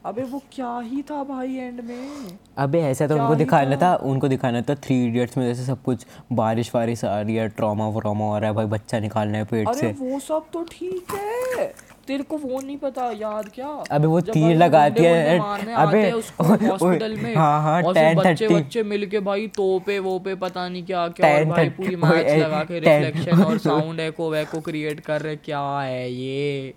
अबे 0.06 0.22
वो 0.24 0.42
क्या 0.54 0.78
ही 0.80 1.02
था 1.02 1.24
भाई 1.24 1.56
एंड 1.56 1.82
में? 1.82 2.38
अबे 2.58 2.80
ऐसा 2.84 3.08
तो 3.08 3.16
उनको 3.16 3.36
दिखाना 3.36 3.76
था? 3.76 3.82
था 3.82 3.96
उनको 4.12 4.28
दिखाना 4.28 4.62
था 4.62 4.76
थ्री 4.76 5.04
इडियट्स 5.06 5.38
में 5.38 5.46
जैसे 5.46 5.66
सब 5.66 5.82
कुछ 5.84 6.06
बारिश 6.34 6.74
वारिश 6.76 7.04
आ 7.06 7.20
रही 7.22 7.36
है 7.36 7.48
ट्रॉमा 7.50 7.90
व्रामा 7.90 8.26
हो 8.26 8.38
रहा 8.40 8.50
है 8.50 8.56
भाई 8.56 8.66
बच्चा 8.66 9.00
निकालना 9.00 9.38
है 9.38 9.46
पेट 9.46 9.68
अरे 9.68 9.80
से। 9.80 9.92
वो 10.00 10.20
सब 10.20 10.46
तो 10.54 10.64
ठीक 10.72 11.14
है। 11.14 11.74
तेरे 12.12 12.24
को 12.24 12.38
वो 12.38 12.60
नहीं 12.62 12.78
पता 12.78 13.12
याद 13.12 13.50
क्या? 13.56 13.68
अबे 13.92 14.08
वो 14.08 14.22
तीर 14.22 14.56
लगाती 14.56 15.04
है, 15.04 15.40
अबे, 15.74 15.98
हैं 15.98 16.12
हॉस्पिटल 16.70 17.16
में 17.16 17.36
हाँ, 17.36 17.62
हाँ, 17.62 17.84
और 17.84 17.94
फिर 17.94 18.16
बच्चे 18.16 18.48
30 18.48 18.54
बच्चे 18.54 18.84
मिलके 18.84 19.20
भाई 19.20 19.48
तोपे 19.48 20.00
वो 20.00 20.20
पे 20.20 20.36
पता 20.36 20.70
नहीं 20.70 20.84
क्या 20.84 21.08
क्या 21.08 21.36
और 21.36 21.46
भाई 21.46 21.70
पूरी 21.70 21.96
मैच 21.96 22.44
लगा 22.44 22.64
के 22.64 22.80
रिफ्लेक्शन 22.80 23.44
और 23.44 23.58
साउंड 23.58 24.00
एको 24.00 24.30
वैको 24.30 24.60
क्रिएट 24.60 25.00
कर 25.00 25.22
रहे 25.22 25.36
क्या 25.36 25.80
है 25.80 26.12
ये? 26.12 26.74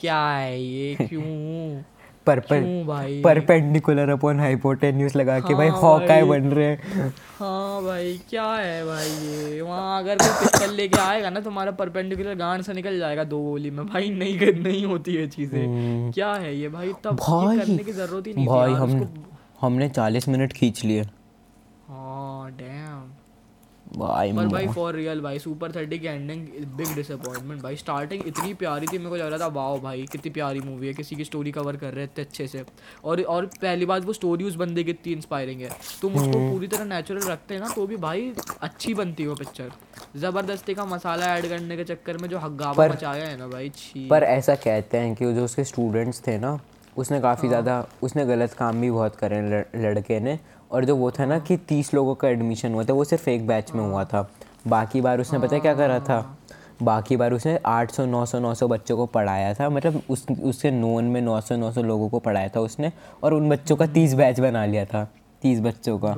क्या 0.00 0.20
है 0.26 0.62
ये? 0.62 0.94
क्यों? 0.94 1.82
परपेंडिकुलर 2.26 4.08
अपॉन 4.10 4.40
हाइपोटेन्यूज 4.40 5.16
लगा 5.16 5.38
के 5.40 5.54
भाई 5.54 5.68
हाँ 5.68 5.80
हॉकाई 5.80 6.22
बन 6.28 6.44
रहे 6.52 6.66
हैं। 6.66 7.12
हाँ 7.38 7.82
भाई 7.84 8.12
क्या 8.30 8.44
है 8.52 8.84
भाई 8.86 9.08
ये? 9.26 9.60
वहाँ 9.60 9.98
अगर 10.02 10.16
कोई 10.18 10.28
पिस्टल 10.40 10.74
लेके 10.74 11.00
आएगा 11.00 11.30
ना 11.30 11.40
तुम्हारा 11.40 11.70
परपेंडिकुलर 11.80 12.34
गांड 12.34 12.62
से 12.62 12.72
निकल 12.72 12.98
जाएगा 12.98 13.24
दो 13.24 13.38
गोली 13.42 13.70
में। 13.70 13.84
भाई 13.86 14.10
नहीं 14.10 14.38
कर 14.38 14.54
नहीं 14.68 14.84
होती 14.86 15.14
है 15.14 15.26
चीज़ें। 15.28 16.10
क्या 16.14 16.32
है 16.34 16.54
ये 16.56 16.68
भाई? 16.68 16.92
तब 17.04 17.18
ये 17.20 17.46
भाई, 17.46 17.58
करने 17.58 17.84
की 17.84 17.92
ज़रूरत 17.92 18.26
ही 18.26 18.34
नहीं 18.34 18.46
भाई 18.46 18.72
हम 18.72 18.90
हमने 19.60 19.88
चालीस 19.88 20.28
मिनट 20.28 20.52
खींच 20.52 20.84
लिए। 20.84 21.02
हाँ 21.88 22.50
डैम 22.52 22.93
भाई 23.96 24.32
पर 24.32 24.46
भाई 24.46 24.66
फॉर 24.66 24.94
रियल 24.94 25.20
भाई 25.20 25.38
सुपर 25.38 25.72
थर्टी 25.72 25.98
की 25.98 26.06
एंडिंग 26.06 26.46
बिग 26.76 26.94
डिसअपॉइंटमेंट 26.94 27.62
भाई। 27.62 27.76
स्टार्टिंग 27.76 28.22
इतनी 28.26 28.54
प्यारी 28.54 28.86
थी 28.86 28.98
मेरे 28.98 29.10
को 29.10 29.16
लग 29.16 29.28
रहा 29.28 29.38
था 29.38 29.46
वाओ 29.46 29.80
भाई 29.80 30.02
कितनी 30.12 30.30
प्यारी 30.30 30.60
मूवी 30.60 30.86
है 30.86 30.94
किसी 30.94 31.16
की 31.16 31.24
स्टोरी 31.24 31.52
कवर 31.52 31.76
कर 31.76 31.92
रहे 31.94 32.06
थे 32.06 32.22
अच्छे 32.22 32.46
से। 32.46 32.64
और 33.04 33.22
और 33.22 33.46
पहली 33.46 33.86
बात 33.86 34.04
वो 34.04 34.12
स्टोरी 34.12 34.44
उस 34.44 34.54
बंदे 34.54 34.84
की 34.84 34.90
इतनी 34.90 35.12
इंस्पायरिंग 35.12 35.60
है। 35.60 35.70
तुम 36.02 36.14
उसको 36.14 36.38
हम्म। 36.38 36.50
पूरी 36.52 36.66
तरह 36.66 36.84
नेचुरल 36.84 37.28
रखते 37.28 37.54
हैं 37.54 37.60
ना 37.60 37.68
तो 37.68 37.86
भी 37.86 37.96
भाई 37.96 38.32
अच्छी 38.62 38.94
बनती 38.94 39.22
है 39.22 39.28
वो 39.28 39.34
पिक्चर 39.34 39.72
ज़बरदस्ती 40.16 40.74
का 40.74 40.84
मसाला 40.84 41.36
ऐड 41.36 41.48
करने 41.48 41.76
के 41.76 41.84
चक्कर 41.84 42.16
में 42.16 42.28
जो 42.28 42.38
हग्गावा 42.38 42.72
पर- 42.72 42.92
मचाया 42.92 43.24
है 43.24 43.36
ना 43.38 43.46
भाई 43.46 43.68
छी। 43.68 44.08
पर 44.08 44.22
ऐसा 44.22 44.54
कहते 44.54 44.98
हैं 44.98 45.14
कि 45.14 45.32
जो 45.34 45.44
उसके 45.44 45.64
स्टूडेंट्स 45.64 46.26
थे 46.26 46.38
ना 46.38 46.58
उसने 46.96 47.16
हाँ। 47.16 47.22
काफ़ी 47.22 47.48
ज़्यादा 47.48 47.86
उसने 48.02 48.26
गलत 48.26 48.52
काम 48.52 48.80
भी 48.80 48.90
बहुत 48.90 49.16
करे 49.16 49.40
लड़के 49.76 50.20
ने। 50.20 50.38
और 50.74 50.84
जो 50.84 50.96
वो 50.96 51.10
था 51.10 51.24
ना 51.26 51.38
कि 51.40 51.56
तीस 51.68 51.92
लोगों 51.94 52.14
का 52.14 52.28
एडमिशन 52.28 52.74
हुआ 52.74 52.84
था 52.84 52.92
वो 52.92 53.04
सिर्फ़ 53.04 53.28
एक 53.30 53.46
बैच 53.46 53.72
में 53.74 53.82
हुआ 53.82 54.04
था। 54.04 54.28
बाकी 54.68 55.00
बार 55.00 55.20
उसने 55.20 55.38
पता 55.38 55.54
है 55.54 55.60
क्या 55.60 55.74
करा 55.74 55.98
था? 56.00 56.36
बाकी 56.82 57.16
बार 57.16 57.32
उसने 57.32 57.58
800 57.66 58.06
900 58.06 58.38
900 58.40 58.68
बच्चों 58.68 58.96
को 58.96 59.06
पढ़ाया 59.08 59.52
था 59.54 59.68
मतलब 59.70 60.00
उस 60.10 60.26
उसके 60.42 60.70
नोन 60.70 61.04
में 61.04 61.20
900 61.22 61.56
900 61.56 61.82
लोगों 61.84 62.08
को 62.08 62.18
पढ़ाया 62.20 62.48
था 62.48 62.60
उसने 62.60 62.92
और 63.22 63.34
उन 63.34 63.48
बच्चों 63.48 63.76
का 63.76 63.86
30 63.88 64.14
बैच 64.14 64.40
बना 64.40 64.64
लिया 64.66 64.84
था 64.84 65.04
30 65.42 65.60
बच्चों 65.60 65.98
का। 66.04 66.14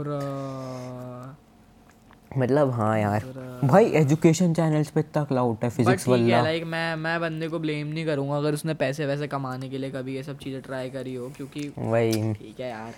मतलब 2.39 2.71
हाँ 2.71 2.99
यार 2.99 3.25
भाई 3.65 3.85
एजुकेशन 3.97 4.55
चैनल्स 4.55 4.91
पे 4.91 5.01
इतना 5.01 5.25
क्लाउड 5.25 5.57
है 5.65 5.71
फिजिक्स 5.71 6.09
वाला। 6.09 6.43
लाइक 6.43 6.65
मैं 6.65 6.97
मैं 6.97 7.21
बंदे 7.21 7.49
को 7.49 7.59
ब्लेम 7.59 7.87
नहीं 7.87 8.07
करूँगा 8.07 8.37
अगर 8.37 8.55
उसने 8.55 8.75
पैसे 8.75 9.07
वैसे 9.07 9.27
कमाने 9.27 9.69
के 9.69 9.79
लिए 9.79 9.91
कभी 9.91 10.15
ये 10.17 10.23
सब 10.23 10.39
चीज़ें 10.39 10.61
ट्राई 10.63 10.91
करी 10.91 11.15
हो 11.15 11.29
क्योंकि 11.37 11.73
वही। 11.79 12.33
ठीक 12.35 12.61
है 12.61 12.69
यार। 12.69 12.93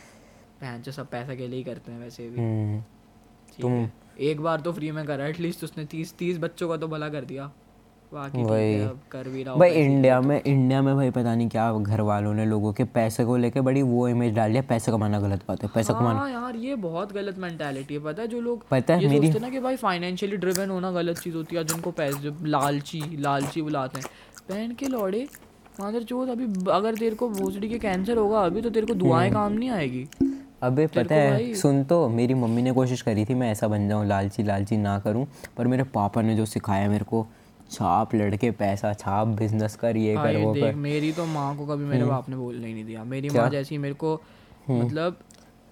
बहन 0.61 0.82
जो 0.82 0.92
सब 0.92 1.09
पैसे 1.11 1.36
के 1.36 1.46
लिए 1.46 1.59
ही 1.59 1.64
करते 1.64 1.92
हैं 1.92 2.00
वैसे 2.00 2.28
भी। 2.28 2.40
हम्म, 2.40 2.82
है। 3.68 3.92
एक 4.20 4.40
बार 4.40 4.61
तो 4.61 4.72
फ्री 4.72 4.90
में 4.90 5.04
करा 5.06 5.26
एटलीस्ट 5.26 5.64
उसने 5.64 5.84
तीस 5.86 6.14
तीस 6.18 6.38
बच्चों 6.38 6.68
का 6.68 6.76
तो 6.76 6.88
भला 6.88 7.09
कर 7.09 7.24
दिया। 7.24 7.50
बाकी 8.12 8.42
अब 8.82 9.00
कर 9.11 9.28
भी 9.28 9.42
रहा 9.42 9.54
भाई 9.54 9.70
इंडिया 9.72 10.20
में 10.20 10.40
इंडिया 10.42 10.80
में 10.82 10.94
भाई 10.96 11.11
पता 11.11 11.34
नहीं 11.34 11.48
क्या 11.48 11.72
घर 11.72 12.00
वालों 12.00 12.32
ने 12.34 12.44
लोगों 12.46 12.72
के 12.72 12.84
पैसे 12.94 13.24
को 13.24 13.36
लेके 13.36 13.61
बड़ी 13.61 13.82
वो 13.82 14.06
इमेज 14.09 14.34
डाल 14.34 14.50
दिया 14.50 14.62
पैसे 14.62 14.92
कमाना 14.92 15.20
गलत 15.20 15.42
बात 15.48 15.62
है 15.62 15.68
पैसा 15.74 15.94
कमाना। 15.94 16.18
हाँ 16.18 16.30
यार 16.30 16.56
ये 16.56 16.74
बहुत 16.76 17.12
गलत 17.12 17.38
मेंटालिटी 17.38 17.94
है 17.94 18.00
पता 18.00 18.22
है 18.22 18.28
जो 18.28 18.40
लोग 18.40 18.66
पता 18.68 18.94
है 18.94 19.02
ये 19.02 19.09
मेरी 19.09 19.28
ना 19.40 19.50
कि 19.50 19.61
भाई 19.61 19.76
फाइनेंशियली 19.76 20.36
ड्रिवन 20.36 20.70
होना 20.70 20.90
गलत 20.92 21.18
चीज़ 21.18 21.36
होती 21.36 21.56
है 21.56 21.64
जिनको 21.64 21.90
पैसे 21.90 22.18
जो 22.20 22.34
लालची 22.46 23.02
लालची 23.18 23.62
बुलाते 23.62 24.00
हैं। 24.00 24.06
बहन 24.50 24.74
के 24.74 24.86
लौड़े 24.86 25.26
मादर 25.80 26.02
चोत 26.02 26.28
अभी 26.28 26.44
अगर 26.70 26.94
तेरे 26.94 27.16
को 27.16 27.28
भोसड़ी 27.30 27.68
के 27.68 27.78
कैंसर 27.78 28.16
होगा 28.16 28.40
अभी 28.40 28.62
तो 28.62 28.70
तेरे 28.70 28.86
को 28.86 28.94
दुआएँ 28.94 29.30
काम 29.32 29.52
नहीं 29.52 29.70
आएगी। 29.70 30.06
अबे 30.62 30.86
पता 30.88 31.14
है 31.14 31.54
सुन 31.54 31.82
तो 31.84 32.09
मेरी 32.11 32.34
मम्मी 32.34 32.62
ने 32.62 32.72
कोशिश 32.72 33.02
करी 33.02 33.24
थी 33.24 33.34
मैं 33.34 33.50
ऐसा 33.50 33.68
बन 33.68 33.88
जाऊँ 33.88 34.06
लालची 34.06 34.42
लालची 34.42 34.76
ना 34.76 34.98
करूँ 34.98 35.26
पर 35.56 35.66
मेरे 35.66 35.82
पापा 35.94 36.22
ने 36.22 36.34
जो 36.36 36.46
सिखाया 36.46 36.88
मेरे 36.88 37.04
को 37.04 37.26
छाप 37.70 38.14
लड़के 38.14 38.50
पैसा 38.59 38.92
छाप 38.94 39.28
बिज़नेस 39.38 39.76
कर 39.76 39.96
ये 39.96 40.14
कर 40.16 40.36
वो 40.36 40.52
कर 40.54 40.61
हम्म। 40.62 40.78
मेरी 40.80 41.12
तो 41.12 41.26
माँ 41.26 41.56
को 41.56 41.66
कभी 41.66 41.84
मेरे 41.84 42.04
बाप 42.04 42.28
ने 42.28 42.36
बोल 42.36 42.54
ही 42.56 42.72
नहीं 42.72 42.84
दिया 42.84 43.04
मेरी 43.04 43.28
माँ 43.30 43.48
जैसी 43.50 43.78
मेरे 43.78 43.94
को 43.94 44.14
हम्म। 44.66 44.82
मतलब 44.82 45.18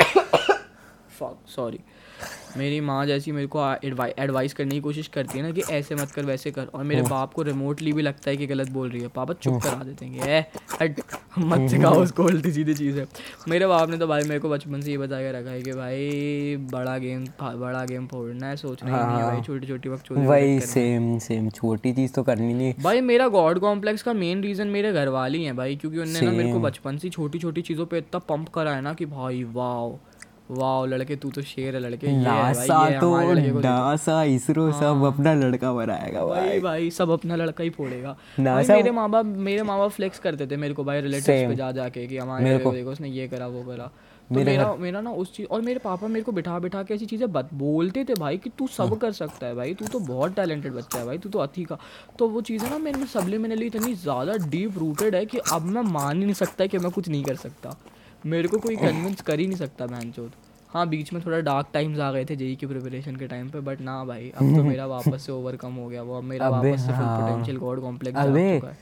सॉरी 1.48 1.80
मेरी 2.56 2.80
माँ 2.80 3.04
जैसी 3.06 3.32
मेरे 3.32 3.46
को 3.46 3.60
एडवाइस 4.18 4.54
करने 4.54 4.74
की 4.74 4.80
कोशिश 4.80 5.08
करती 5.14 5.38
है 5.38 5.44
ना 5.44 5.50
कि 5.50 5.62
ऐसे 5.70 5.94
मत 5.94 6.10
कर 6.10 6.24
वैसे 6.24 6.50
कर। 6.50 6.66
और 6.74 6.84
मेरे 6.84 7.02
बाप 7.04 7.32
को 7.32 7.42
रिमोटली 7.42 7.92
भी 7.92 8.02
लगता 8.02 8.30
है 8.30 8.36
कि 8.36 8.46
गलत 8.46 8.70
बोल 8.70 8.88
रही 8.90 9.00
है। 9.02 9.08
पापा 9.16 9.34
चुप 9.34 9.60
करा 9.62 9.82
देते 9.84 10.06
हैं 10.06 10.46
हट 10.72 11.00
मत 11.38 11.70
सिखाओ 11.70 12.02
उसको 12.02 12.24
उल्टी 12.24 12.52
सीधी 12.52 12.74
चीज़ 12.74 12.98
है। 12.98 13.06
मेरे 13.48 13.66
बाप 13.66 13.90
ने 13.90 13.98
तो 13.98 14.06
भाई 14.06 14.22
मेरे 14.22 14.40
को 14.40 14.48
बचपन 14.48 14.80
से 14.80 14.90
ये 14.90 14.98
बता 14.98 15.20
के 15.20 15.32
रखा 15.32 15.50
है 15.50 15.62
कि 15.62 15.72
भाई 15.72 16.56
बड़ा 16.72 16.96
गेम 16.98 17.26
बड़ा 17.40 17.84
गेम 17.84 18.06
फोड़ना 18.06 18.46
है 18.46 18.56
सोचना 18.56 18.90
ही 18.90 19.04
नहीं 19.04 19.16
है 19.16 19.22
भाई 19.24 19.42
छोटी 19.42 19.66
छोटी 19.66 19.88
वक्त 19.88 20.10
वही 20.12 20.60
सेम 20.62 21.18
सेम 21.18 21.50
छोटी 21.50 21.92
चीज़ 21.92 22.12
तो 22.12 22.22
करनी 22.22 22.52
नहीं। 22.54 22.72
भाई 22.82 23.00
मेरा 23.02 23.28
गॉड 23.28 23.58
कॉम्प्लेक्स 23.60 24.02
का 24.02 24.12
मेन 24.14 24.42
रीजन 24.42 24.68
मेरे 24.68 24.92
घर 24.92 25.08
वाले 25.10 25.38
ही 25.38 25.44
हैं 25.44 25.56
भाई 25.56 25.76
क्योंकि 25.76 25.98
उनने 25.98 26.20
ना 26.20 26.30
मेरे 26.32 26.52
को 26.52 26.60
बचपन 26.60 26.98
से 26.98 27.08
छोटी 27.10 27.38
छोटी 27.38 27.62
चीज़ों 27.62 27.86
पे 27.86 27.98
इतना 27.98 28.18
पंप 28.28 28.48
करा 28.48 28.74
है 28.74 28.80
ना 28.82 28.92
कि 28.94 29.06
भाई 29.06 29.44
वाओ 29.52 29.98
वाओ 30.50 30.86
लड़के 30.86 31.16
तू 31.16 31.30
तो 31.30 31.42
शेर 31.42 31.74
है 31.74 31.80
लड़के 31.80 32.06
नासा 32.22 32.78
तो। 33.00 33.10
नासा 33.60 34.22
इसरो 34.24 34.70
सब 34.72 35.02
अपना 35.06 35.34
लड़का 35.34 35.72
बनाएगा 35.72 36.24
भाई 36.26 36.60
भाई। 36.60 36.90
सब 36.90 37.10
अपना 37.10 37.36
लड़का 37.36 37.64
ही 37.64 37.70
फोड़ेगा। 37.70 38.16
नासा- 38.38 38.76
मेरे 38.76 38.90
माँ 38.90 39.08
बाप 39.10 39.26
मेरे 39.26 39.62
माँ 39.62 39.78
बाप 39.78 39.90
फ्लेक्स 39.90 40.18
करते 40.18 40.46
थे 40.46 40.56
मेरे 40.56 40.74
को 40.74 40.84
भाई 40.84 41.00
रिलेटिव्स 41.00 41.26
पे 41.48 41.54
जा 41.56 41.72
जाके 41.72 42.06
कि 42.06 42.18
हमारे 42.18 42.44
देखो 42.74 42.90
उसने 42.90 43.08
ये 43.08 43.28
करा 43.28 43.46
वो 43.46 43.62
करा। 43.62 43.90
तो 44.28 44.34
मेरा 44.44 44.74
मेरा 44.74 45.00
ना 45.00 45.10
उस 45.10 45.34
चीज़ 45.34 45.46
और 45.46 45.60
मेरे 45.60 45.78
पापा 45.78 46.06
मेरे 46.06 46.22
को 46.22 46.32
बिठा 46.32 46.58
बिठा 46.58 46.82
के 46.82 46.94
ऐसी 46.94 47.06
चीज़ें 47.06 47.32
बत 47.32 47.48
बोलते 47.54 48.04
थे 48.04 48.14
भाई 48.14 48.38
कि 48.38 48.50
तू 48.58 48.66
सब 48.66 48.98
कर 48.98 49.12
सकता 49.12 49.46
है 49.46 49.54
भाई 49.54 49.74
तू 49.74 49.86
तो 49.86 49.98
बहुत 49.98 50.34
टैलेंटेड 50.36 50.72
बच्चा 50.72 50.98
है 50.98 51.06
भाई 51.06 51.18
तू 51.18 51.28
तो 51.28 51.38
अथी 51.38 51.64
का। 51.64 51.78
तो 52.18 52.28
वो 52.28 52.40
चीज़ें 52.40 52.70
ना 52.70 52.78
मेरे 52.78 52.98
में 52.98 53.06
सबलिमिनली 53.06 53.66
इतनी 53.66 53.94
ज़्यादा 53.94 54.32
डीप 54.46 54.78
रूटेड 54.78 55.14
है 55.14 55.26
कि 55.26 55.38
अब 55.52 55.62
मैं 55.62 55.82
मान 55.82 56.18
ही 56.18 56.24
नहीं 56.24 56.34
सकता 56.34 56.66
कि 56.66 56.78
मैं 56.78 56.90
कुछ 56.90 57.08
नहीं 57.08 57.24
कर 57.24 57.34
सकता। 57.34 57.76
मेरे 58.26 58.48
को 58.48 58.58
कोई 58.58 58.76
कन्विंस 58.76 59.20
कर 59.20 59.40
ही 59.40 59.46
नहीं 59.46 59.56
सकता 59.56 59.86
बहन 59.86 60.10
चोत 60.10 60.32
हाँ 60.70 60.86
बीच 60.88 61.12
में 61.12 61.24
थोड़ा 61.26 61.38
डार्क 61.40 61.66
टाइम्स 61.72 61.98
आ 61.98 62.10
गए 62.12 62.24
थे 62.24 62.36
जेई 62.36 62.54
की 62.56 62.66
प्रिपरेशन 62.66 63.16
के 63.16 63.26
टाइम 63.26 63.48
पे 63.48 63.60
बट 63.60 63.80
ना 63.80 64.04
भाई 64.04 64.30
अब 64.30 64.56
तो 64.56 64.62
मेरा 64.62 64.86
वापस 64.86 65.22
से 65.22 65.32
ओवरकम 65.32 65.74
हो 65.74 65.86
गया 65.88 66.02
वो 66.02 66.16
अब 66.18 66.24
मेरा 66.24 66.46
अबे 66.48 66.70
वापस 66.70 66.80
से 66.80 66.92
फुल। 66.92 67.06
पोटेंशियल 67.20 67.56
गॉड 67.56 67.80
कॉम्प्लेक्स 67.80 68.18
अबे 68.18 68.48
चुका 68.54 68.68
है 68.68 68.76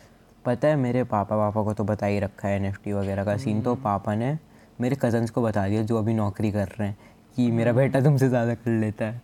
पता 0.45 0.69
है 0.69 0.77
मेरे 0.77 1.05
पापा 1.13 1.37
पापा 1.37 1.63
को 1.63 1.73
तो 1.73 1.85
बता 1.85 2.07
ही 2.07 2.19
रखा 2.21 2.49
है 2.49 2.57
एनएफटी 2.57 2.93
वगैरह 2.93 3.25
का 3.25 3.37
सीन 3.37 3.53
हम्म। 3.53 3.65
तो 3.65 3.75
पापा 3.85 4.15
ने 4.15 4.37
मेरे 4.79 4.97
कजन्स 5.03 5.31
को 5.31 5.43
बता 5.43 5.69
दिया 5.69 5.83
जो 5.83 5.99
अभी 5.99 6.15
नौकरी 6.15 6.51
कर 6.53 6.75
रहे 6.79 6.89
हैं 6.89 6.97
कि 7.37 7.51
मेरा 7.51 7.71
हम्म। 7.71 7.81
बेटा 7.81 8.01
तुमसे 8.01 8.29
ज़्यादा 8.29 8.55
कर 8.57 8.81
लेता 8.81 9.05
है 9.05 9.23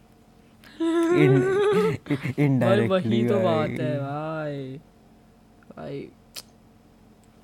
इनडायरेक्टली 2.39 3.23
वही 3.23 3.29
तो 3.29 3.41
बात 3.41 3.81
है 3.81 3.99
भाई 4.01 4.81
भाई 5.71 6.09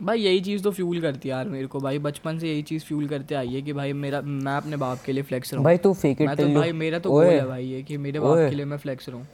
भाई 0.01 0.21
यही 0.21 0.41
चीज़ 0.41 0.63
तो 0.63 0.71
फ्यूल 0.71 1.01
करती 1.01 1.29
है 1.29 1.35
यार 1.35 1.49
मेरे 1.49 1.67
को। 1.67 1.81
भाई 1.81 1.99
बचपन 1.99 2.39
से 2.39 2.49
यही 2.49 2.63
चीज़ 2.63 2.85
फ्यूल 2.85 3.07
करते 3.09 3.35
आई 3.35 3.49
है 3.49 3.63
कि 3.63 3.73
भाई 3.73 3.93
मेरा 3.95 4.21
मैं 4.21 4.53
अपने 4.55 4.77
बाप 4.77 5.03
के 5.07 5.13
लिए 5.13 5.23
फ्लेक्स 5.23 5.53
रहूँ। 5.55 5.65
भाई 5.65 5.77
तू 5.77 5.93
फेक 5.95 6.21
इट 6.21 6.29
मैं 6.29 6.37
तो 6.37 6.49
भाई 6.51 6.73
मेरा 6.75 6.99
तो 6.99 7.11
गोल 7.11 7.25
है 7.25 7.47
भाई 7.47 7.65
ये 7.65 7.83
कि 7.83 7.97
मेरे 7.97 8.21
बाप 8.21 8.39
के 8.39 8.57
लिए 8.57 8.65
मैं 8.65 8.77
फ्लेक्स 8.79 9.09
रहूँ। 9.09 9.27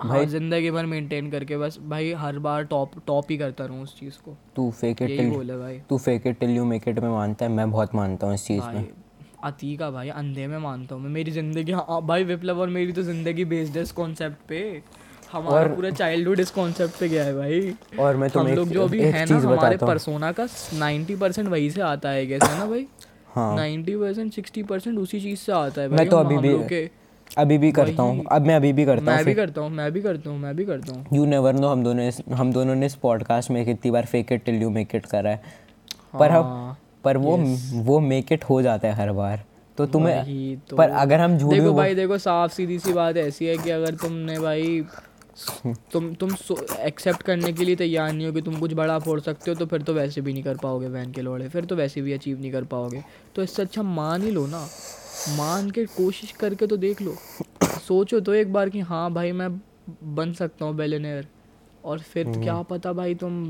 हाँ 0.00 0.24
ज़िंदगी 0.26 0.70
भर 0.70 0.86
मेंटेन 0.86 1.30
करके 1.30 1.56
बस 1.58 1.78
भाई 1.84 2.12
हर 2.14 2.38
बार 2.38 2.64
टॉप 2.64 2.92
टॉप 3.06 3.30
ही 3.30 3.38
करता 3.38 3.64
रहूँ 3.64 3.82
उस 3.82 3.98
चीज़ 3.98 4.18
को। 4.24 4.36
तू 4.56 4.70
फेक 4.70 5.02
इट 5.02 5.08
टिल 5.08 5.50
है 5.50 5.58
भाई। 5.58 5.80
तू 5.88 5.98
fake 5.98 6.26
it 6.26 6.38
till 6.40 6.50
you 6.50 6.64
make 6.64 6.88
it 6.88 6.98
में 6.98 7.08
मानता 7.10 7.44
है 7.46 7.52
मैं 7.52 7.70
बहुत 7.70 7.94
मानता 7.94 8.26
हूँ 8.26 8.34
इस 8.34 8.46
चीज़ 8.46 8.60
में। 8.60 8.74
भाई 8.74 8.88
अतीका 9.44 9.90
भाई 9.90 10.08
अंधे 10.10 10.46
में 10.46 10.58
मानता 10.58 10.94
हूँ 10.94 11.02
मैं। 11.02 11.10
मेरी 11.10 11.30
ज़िंदगी 11.30 11.72
हाँ 11.72 12.00
भाई 12.06 12.24
विप्लव 12.24 12.60
और 12.60 12.68
मेरी 12.68 12.92
तो 12.92 13.02
ज़िंदगी 13.02 13.44
बेस्ड 13.46 13.76
है 13.76 13.82
इस 13.82 13.92
कॉन्सेप्ट 13.92 14.48
पे। 14.48 14.82
हमारा 15.32 15.74
पूरा 15.74 15.90
चाइल्डहुड 15.92 16.40
इस 16.40 16.50
कॉन्सेप्ट 16.50 16.98
पे 17.00 17.08
गया 17.08 17.24
है 17.24 17.34
भाई। 17.34 17.74
और 17.98 18.16
मैं 18.16 18.28
हम 18.36 18.48
लोग 18.48 18.68
जो 18.68 18.84
अभी 18.84 19.00
है 19.00 19.24
ना 19.24 19.38
हमारे 19.38 19.76
हूँ। 19.76 19.88
परसोना 19.88 20.30
का 20.32 20.46
90 20.74 21.16
परसेंट 21.16 21.48
वही 21.48 21.70
से 21.70 21.80
आता 21.82 22.08
है 22.08 22.26
कैसे 22.26 22.46
है 22.46 22.58
ना 22.58 22.66
भाई? 22.66 22.86
हाँ। 23.34 23.56
90 23.56 23.96
परसेंट 24.00 24.32
सिक्सटी 24.32 24.62
परसेंट 24.62 24.98
उसी 24.98 25.20
चीज़ 25.20 25.38
से 25.38 25.52
आता 25.52 25.80
है 25.80 25.88
भाई 25.88 25.98
मैं 25.98 26.08
तो 26.08 26.16
अभी 26.18 26.38
भी 26.38 26.88
अभी 27.36 27.58
भी 27.58 27.70
करता 27.72 28.02
हूँ। 28.02 28.24
अब 28.32 28.46
मैं 28.46 28.54
अभी 28.56 28.72
भी 28.72 28.84
करता 28.84 29.02
मैं 29.04 29.24
भी 29.24 29.34
करता 29.34 29.60
हूँ 29.60 29.70
मैं 29.70 29.90
भी 29.92 30.02
करता 30.02 30.30
हूँ 30.30 30.38
मैं 30.38 30.54
भी 30.56 30.64
करता 30.64 30.92
हूँ। 30.92 31.06
यू 31.12 31.24
नेवर 31.26 31.54
नो 31.54 31.68
हम 31.68 31.82
दोनों 31.84 32.02
ने 32.02 32.34
हम 32.34 32.52
दोनों 32.52 32.74
ने 32.74 32.86
इस 32.86 32.94
पॉडकास्ट 32.94 33.50
में 33.50 33.64
कितनी 33.64 33.90
बार 33.90 34.06
fake 34.06 34.32
it 34.32 34.44
till 34.44 34.62
you 34.62 34.70
make 34.70 34.94
it 34.94 35.06
करा 35.06 35.30
है। 35.30 35.40
पर 36.18 36.30
हम 36.30 36.44
हाँ, 36.44 36.78
पर 37.04 37.16
वो 37.16 37.36
वो 37.84 37.98
मेक 38.02 38.32
इट 38.32 38.44
हो 38.44 38.60
जाता 38.62 38.88
है 38.88 38.94
हर 38.94 39.12
बार। 39.12 39.44
तो 39.78 39.86
तुम्हें 39.86 40.56
तो। 40.68 40.76
पर 40.76 40.90
अगर 40.90 41.20
हम 41.20 41.36
झूठ 41.38 41.52
देखो 41.52 41.72
भाई 41.74 41.94
देखो 41.94 42.18
साफ़ 42.18 42.52
सीधी 42.52 42.78
सी 42.78 42.92
बात 42.92 43.16
ऐसी 43.16 43.46
है 43.46 43.56
कि 43.56 43.70
अगर 43.70 43.94
तुमने 43.96 44.38
भाई 44.38 44.80
तुम 45.92 46.12
तुम 46.14 46.30
एक्सेप्ट 46.80 47.22
करने 47.22 47.52
के 47.52 47.64
लिए 47.64 47.76
तैयार 47.76 48.12
नहीं 48.12 48.26
हो 48.26 48.32
कि 48.32 48.40
तुम 48.42 48.58
कुछ 48.60 48.72
बड़ा 48.72 48.98
फोड़ 48.98 49.20
सकते 49.20 49.50
हो 49.50 49.54
तो 49.56 49.66
फिर 49.66 49.82
तो 49.82 49.94
वैसे 49.94 50.20
भी 50.20 50.32
नहीं 50.32 50.42
कर 50.42 50.56
पाओगे 50.56 50.88
बहन 50.88 51.12
के 51.12 51.22
लोड़े 51.22 51.48
फिर 51.48 51.64
तो 51.64 51.76
वैसे 51.76 52.02
भी 52.02 52.12
अचीव 52.12 52.40
नहीं 52.40 52.52
कर 52.52 52.64
पाओगे। 52.64 53.02
तो 53.34 53.42
इससे 53.42 53.62
अच्छा 53.62 53.82
मान 53.82 54.22
ही 54.22 54.30
लो 54.30 54.46
ना। 54.46 54.60
मान 55.36 55.70
के 55.70 55.84
कोशिश 55.86 56.32
करके 56.32 56.66
तो 56.66 56.76
देख 56.76 57.02
लो। 57.02 57.16
सोचो 57.86 58.20
तो 58.20 58.34
एक 58.34 58.52
बार 58.52 58.68
कि 58.68 58.80
हाँ 58.80 59.12
भाई 59.12 59.32
मैं 59.32 59.50
बन 60.14 60.32
सकता 60.32 60.64
हूँ 60.64 60.74
बेलेनियर 60.76 61.26
और 61.84 61.98
फिर 61.98 62.26
हम्म। 62.26 62.42
क्या 62.42 62.60
पता 62.62 62.92
भाई 62.92 63.14
तुम 63.14 63.44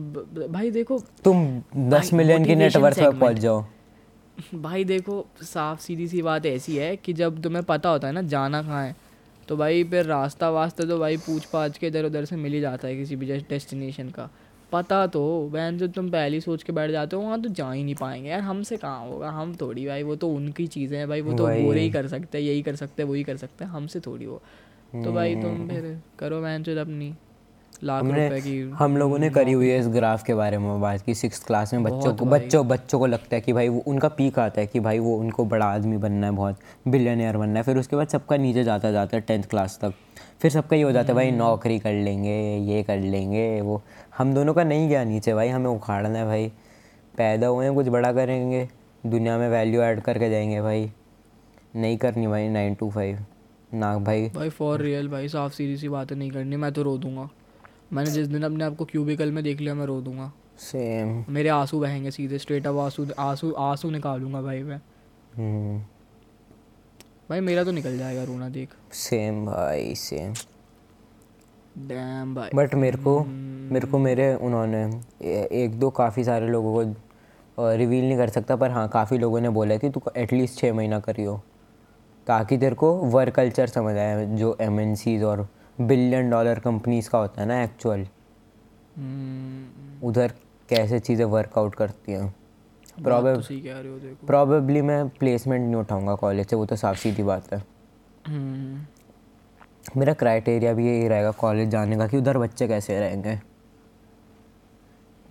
भाई 0.49 0.71
देखो 0.71 0.99
तुम 1.25 1.63
दस 1.77 2.13
मिलियन 2.13 2.45
की 2.45 2.55
motivation 2.55 2.59
नेटवर्थ 2.59 3.01
पे 3.01 3.11
पहुँच 3.19 3.39
जाओ। 3.39 3.65
भाई 4.55 4.85
देखो 4.85 5.27
साफ़ 5.43 5.81
सीधी 5.81 6.09
सी 6.09 6.23
बात 6.23 6.47
ऐसी 6.47 6.77
है 6.77 6.97
कि 6.97 7.13
जब 7.13 7.43
तुम्हें 7.43 7.65
पता 7.65 7.89
होता 7.89 8.07
है 8.07 8.15
ना 8.15 8.23
जाना 8.23 8.63
कहाँ 8.63 8.85
है 8.85 8.95
तो 9.49 9.57
भाई 9.57 9.85
फिर 9.85 10.05
रास्ता 10.05 10.51
वास्ता 10.51 10.85
तो 10.85 10.99
भाई 10.99 11.17
पूछ 11.19 11.45
पाछ 11.45 11.79
के 11.79 11.87
इधर 11.87 12.05
उधर 12.05 12.25
से 12.25 12.37
मिल 12.37 12.53
ही 12.53 12.61
जाता 12.61 12.89
है 12.89 12.97
किसी 12.97 13.17
भी 13.17 13.27
डेस्टिनेशन 13.49 14.09
का। 14.11 14.29
पता 14.73 15.07
तो 15.07 15.23
बहन 15.53 15.77
जो 15.79 15.87
तुम 15.89 16.09
पहली 16.11 16.41
सोच 16.41 16.63
के 16.63 16.73
बैठ 16.73 16.91
जाते 16.91 17.17
हो 17.17 17.23
वहाँ 17.23 17.41
तो 17.43 17.49
जा 17.51 17.71
ही 17.73 17.83
नहीं 17.85 17.95
पाएँगे। 17.95 18.29
यार 18.29 18.41
हमसे 18.41 18.77
कहाँ 18.77 19.07
होगा? 19.07 19.31
हम 19.31 19.55
थोड़ी 19.57 19.87
भाई 19.87 20.03
वो 20.03 20.17
तो 20.17 20.29
उनकी 20.31 20.67
चीज़ें 20.67 20.97
हैं 20.99 21.09
भाई 21.09 21.21
वो 21.21 21.33
तो 21.33 21.47
वो 21.47 21.73
ही 21.73 21.91
कर 21.91 22.09
सकते 22.09 22.39
हैं 22.39 22.45
यही 22.45 22.63
कर 22.63 22.77
सकते 22.77 23.03
हैं 23.03 23.11
वही 23.11 23.23
कर 23.25 23.37
सकते 23.37 23.65
हैं 23.65 23.71
हमसे 23.71 24.01
थोड़ी 24.01 24.27
वो 24.27 24.41
तो 24.95 25.13
भाई 25.13 25.37
तुम 25.37 25.67
फिर 25.69 25.99
करो 26.19 26.41
बहन 26.41 26.79
अपनी। 26.79 27.13
लाख 27.83 28.03
हमने 28.03 28.41
की 28.41 28.61
हम 28.79 28.97
लोगों 28.97 29.19
ने 29.19 29.29
करी 29.31 29.53
हुई 29.53 29.69
है 29.69 29.79
इस 29.79 29.89
ग्राफ 29.89 30.23
के 30.23 30.35
बारे 30.35 30.59
में 30.59 30.81
बात 30.81 31.01
की 31.01 31.15
सिक्स 31.15 31.45
क्लास 31.45 31.73
में। 31.75 31.83
बच्चों 31.83 32.15
को 32.15 32.25
बच्चों 32.25 32.67
बच्चों 32.69 32.99
को 32.99 33.07
लगता 33.07 33.35
है 33.37 33.41
कि 33.41 33.53
भाई 33.53 33.69
वो 33.69 33.83
उनका 33.87 34.09
पीक 34.09 34.39
आता 34.39 34.61
है 34.61 34.67
कि 34.67 34.81
भाई 34.81 34.99
वो 34.99 35.17
उनको 35.17 35.45
बड़ा 35.45 35.67
आदमी 35.67 35.97
बनना 35.97 36.27
है 36.27 36.33
बहुत 36.33 36.59
बिलियनियर 36.89 37.37
बनना 37.37 37.59
है। 37.59 37.63
फिर 37.63 37.79
उसके 37.79 37.97
बाद 37.97 38.09
सबका 38.09 38.37
नीचे 38.37 38.65
जाता 38.65 38.91
जाता 38.91 39.17
है 39.17 39.23
टेंथ 39.23 39.45
क्लास 39.45 39.79
तक। 39.83 39.95
फिर 40.41 40.51
सबका 40.51 40.77
ये 40.77 40.83
हो 40.83 40.93
जाता 40.93 41.09
है 41.09 41.15
भाई 41.15 41.31
नौकरी 41.31 41.79
कर 41.79 41.93
लेंगे 41.95 42.39
ये 42.67 42.83
कर 42.83 42.99
लेंगे 42.99 43.61
वो 43.61 43.81
हम 44.19 44.35
दोनों 44.35 44.55
का 44.55 44.65
नहीं 44.65 44.89
गया 44.89 45.05
नीचे 45.05 45.35
भाई 45.35 45.49
हमें 45.49 45.71
उखाड़ना 45.71 46.19
है 46.19 46.25
भाई। 46.27 46.53
पैदा 47.15 47.47
हुए 47.47 47.65
हैं 47.65 47.75
कुछ 47.75 47.89
बड़ा 47.89 48.13
करेंगे 48.13 48.69
दुनिया 49.07 49.39
में 49.39 49.49
वैल्यू 49.49 49.83
ऐड 49.83 50.01
करके 50.01 50.31
जाएँगे 50.31 50.61
भाई। 50.63 50.91
नहीं 51.77 51.97
करनी 51.99 52.27
भाई 52.27 52.49
नाइन 52.49 52.75
टू 52.75 52.91
फाइव 52.91 53.19
ना 53.75 53.97
भाई। 53.99 54.29
भाई 54.35 54.49
फॉर 54.51 54.81
रियल 54.81 55.09
भाई 55.09 55.29
साफ़ 55.29 55.53
सीधी 55.53 55.77
सी 55.77 55.89
बातें 55.89 56.17
नहीं 56.17 56.31
करनी 56.31 56.57
मैं 56.57 56.73
तो 56.73 56.83
रो 56.83 56.97
दूँगा। 56.99 57.29
मैंने 57.93 58.11
जिस 58.11 58.29
दिन 58.29 58.43
अपने 58.43 58.65
आप 58.65 58.77
को 58.77 58.85
क्यूबिकल 58.85 59.33
में 59.33 59.43
देख 59.45 59.61
लिया 59.61 59.75
मैं 59.75 59.87
रो 59.87 60.01
दूँगा। 60.01 60.33
सेम 60.61 61.25
मेरे 61.29 61.49
आँसू 61.49 61.81
बहेंगे 61.81 62.11
सीधे 62.11 62.39
स्ट्रेट 62.39 62.67
अप 62.67 62.77
आँसू 62.77 63.07
आँसू 63.19 63.53
आँसू 63.53 63.91
निकालूँगा 63.91 64.43
भाई 64.43 64.63
मैं। 64.63 64.81
हम्म, 65.37 65.79
भाई 67.31 67.41
मेरा 67.41 67.65
तो 67.65 67.71
निकल 67.71 67.99
जाएगा 67.99 68.25
रोना 68.25 68.49
देख। 68.49 68.75
सेम 68.93 69.45
भाई 69.47 69.95
सेम 69.95 70.35
डैम 71.79 72.35
भाई। 72.35 72.51
बट 72.55 72.75
मेरे 72.75 72.99
को 72.99 73.19
मेरे 73.25 73.87
को 73.87 73.99
मेरे 73.99 74.35
उन्होंने 74.35 74.85
एक 75.55 75.79
दो 75.81 75.91
काफ़ी 75.91 76.25
सारे 76.25 76.49
लोगों 76.49 76.73
को 76.75 77.75
रिवील 77.77 78.05
नहीं 78.05 78.17
कर 78.17 78.29
सकता 78.29 78.57
पर 78.57 78.71
हाँ 78.71 78.89
काफ़ी 78.89 79.19
लोगों 79.19 79.41
ने 79.41 79.49
बोला 79.49 79.77
कि 79.77 79.91
तू 79.91 80.03
एटलीस्ट 80.17 80.59
छः 80.59 80.73
महीना 80.73 81.01
करियो। 81.01 81.41
ताकि 82.27 82.59
तेरे 82.59 82.75
को 82.75 82.93
वर्क 82.95 83.35
कल्चर 83.35 83.67
समझ 83.67 83.97
आए 83.97 84.27
जो 84.27 84.57
एम 84.61 84.79
और 85.25 85.47
बिलियन 85.79 86.31
डॉलर 86.31 86.59
कंपनीज़ 86.59 87.09
का 87.11 87.19
होता 87.19 87.41
है 87.41 87.47
ना 87.49 87.63
एक्चुअल 87.63 88.07
हम्म, 88.97 90.07
उधर 90.09 90.33
कैसे 90.69 90.99
चीज़ें 91.01 91.25
वर्कआउट 91.25 91.75
करती 91.75 92.13
हैं। 92.13 92.23
बात 92.23 93.05
प्रॉबेब 93.05 93.41
तो 93.41 94.27
प्रॉबेबली 94.27 94.83
मैं 94.83 95.09
प्लेसमेंट 95.09 95.63
नहीं 95.65 95.75
उठाऊँगा 95.75 96.15
कॉलेज 96.15 96.47
से 96.47 96.57
वो 96.57 96.67
तो 96.67 96.77
साफ़ 96.77 96.99
सीधी 96.99 97.23
बात 97.23 97.53
है। 97.53 97.63
हम्म, 98.27 98.81
मेरा 99.97 100.13
क्राइटेरिया 100.15 100.73
भी 100.75 100.87
यही 100.87 101.09
रहेगा 101.09 101.31
कॉलेज 101.41 101.69
जाने 101.69 101.97
का 101.97 102.07
कि 102.09 102.17
उधर 102.17 102.39
बच्चे 102.39 102.69
कैसे 102.69 102.99
रहेंगे। 103.01 103.37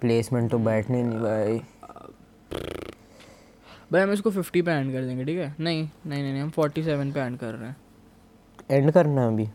प्लेसमेंट 0.02 0.52
तो 0.52 0.58
बैठने 0.60 1.04
नहीं 1.04 1.20
भाई। 1.20 1.60
भाई 3.92 4.02
हम 4.02 4.12
इसको 4.12 4.30
फिफ्टी 4.32 4.62
पे 4.62 4.72
एंड 4.72 4.92
कर 4.94 5.02
देंगे 5.02 5.26
ठीक 5.26 5.38
है? 5.38 5.54
नहीं 5.60 5.82
नहीं 5.82 6.22
नहीं 6.22 6.32
नहीं 6.32 6.42
हम 6.42 6.50
फोर्टी 6.50 6.84
सेवन 6.84 7.12
पे 7.12 7.20
एंड 7.20 7.38
कर 7.40 7.54
रहे 7.54 7.70
हैं। 7.70 7.76
एंड 8.72 8.92
करना 8.92 9.22
है 9.22 9.28
अभी। 9.28 9.50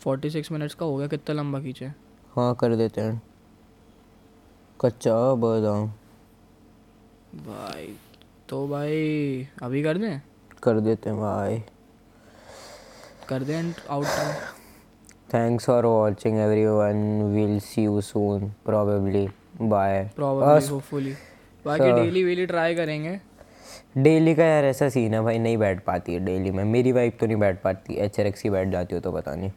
फोर्टी 0.00 0.30
सिक्स 0.30 0.52
मिनट्स 0.52 0.74
का 0.74 0.86
हो 0.86 0.96
गया 0.96 1.06
कितना 1.06 1.34
लंबा 1.34 1.60
खींचे? 1.60 1.86
हाँ 2.32 2.54
कर 2.54 2.74
देते 2.76 3.00
हैं। 3.00 3.20
कच्चा 4.80 5.14
बादाम। 5.34 5.86
भाई 7.38 7.94
तो 8.48 8.66
भाई 8.68 9.48
अभी 9.62 9.82
कर 9.82 9.98
दें? 9.98 10.20
कर 10.62 10.80
देते 10.80 11.10
हैं 11.10 11.18
भाई। 11.18 11.62
कर 13.28 13.42
दें 13.42 13.72
out 13.90 14.06
thanks 15.34 15.66
for 15.66 15.86
watching 15.86 16.38
everyone 16.38 17.22
will 17.34 17.58
see 17.60 17.84
you 17.84 18.00
soon 18.00 18.48
probably 18.64 19.28
bye 19.62 20.02
probably 20.16 20.66
hopefully 20.68 21.12
बाकी 21.64 21.92
डेली 21.92 22.24
वेली 22.24 22.46
ट्राई 22.46 22.74
करेंगे। 22.74 23.20
डेली 23.98 24.34
का 24.34 24.44
यार 24.44 24.64
ऐसा 24.64 24.88
सीन 24.88 25.14
है 25.14 25.20
भाई 25.20 25.38
नहीं 25.38 25.56
बैठ 25.58 25.84
पाती 25.84 26.14
है 26.14 26.20
डेली 26.20 26.50
में। 26.50 26.64
मेरी 26.64 26.92
वाइफ 26.92 27.16
तो 27.20 27.26
नहीं 27.26 27.36
बैठ 27.36 27.62
पाती। 27.62 27.94
एच 27.94 28.20
आर 28.20 28.26
एक्स 28.26 28.42
ही 28.44 28.50
बैठ 28.50 28.68
जाती 28.68 28.94
हो 28.94 29.00
तो 29.00 29.12
पता 29.12 29.34
नहीं। 29.34 29.50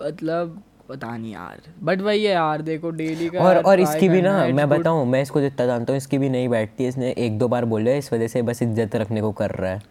मतलब 0.00 0.62
पता 0.88 1.16
नहीं 1.16 1.32
यार 1.32 1.60
बट 1.82 2.00
वही 2.00 2.24
है 2.24 2.32
यार 2.32 2.62
देखो 2.62 2.90
डेली 2.90 3.28
का 3.28 3.40
और 3.40 3.56
और 3.56 3.80
इसकी 3.80 4.08
भी 4.08 4.20
ना 4.22 4.32
मैं. 4.46 4.68
बताऊँ 4.68 5.06
मैं 5.06 5.22
इसको 5.22 5.40
जितना 5.40 5.66
जानता 5.66 5.92
हूँ 5.92 5.96
इसकी 5.96 6.18
भी 6.18 6.28
नहीं 6.28 6.48
बैठती 6.48 6.86
इसने 6.86 7.10
एक 7.18 7.38
दो 7.38 7.48
बार 7.48 7.64
बोले 7.64 7.96
इस 7.98 8.12
वजह 8.12 8.28
से 8.28 8.42
बस 8.42 8.62
इज़्ज़त 8.62 8.96
रखने 8.96 9.20
को 9.20 9.32
कर 9.32 9.50
रहा 9.50 9.70
है 9.70 9.82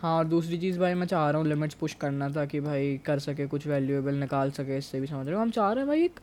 हाँ 0.00 0.16
और 0.18 0.24
दूसरी 0.24 0.58
चीज़ 0.58 0.78
भाई 0.78 0.94
मैं 0.94 1.06
चाह 1.06 1.28
रहा 1.30 1.40
हूँ 1.40 1.48
लिमिट्स 1.48 1.74
पुश 1.74 1.94
करना 1.94 2.28
था 2.28 2.44
कि 2.44 2.60
भाई 2.60 2.96
कर 3.06 3.18
सके 3.18 3.46
कुछ 3.46 3.66
वैल्यूएबल 3.66 4.14
निकाल 4.14 4.50
सके 4.50 4.76
इससे 4.78 5.00
भी 5.00 5.06
समझ 5.06 5.26
रहे 5.26 5.36
हो 5.36 5.42
हम 5.42 5.50
चाह 5.50 5.72
रहे 5.72 5.78
हैं 5.78 5.88
भाई 5.88 6.04
एक 6.04 6.20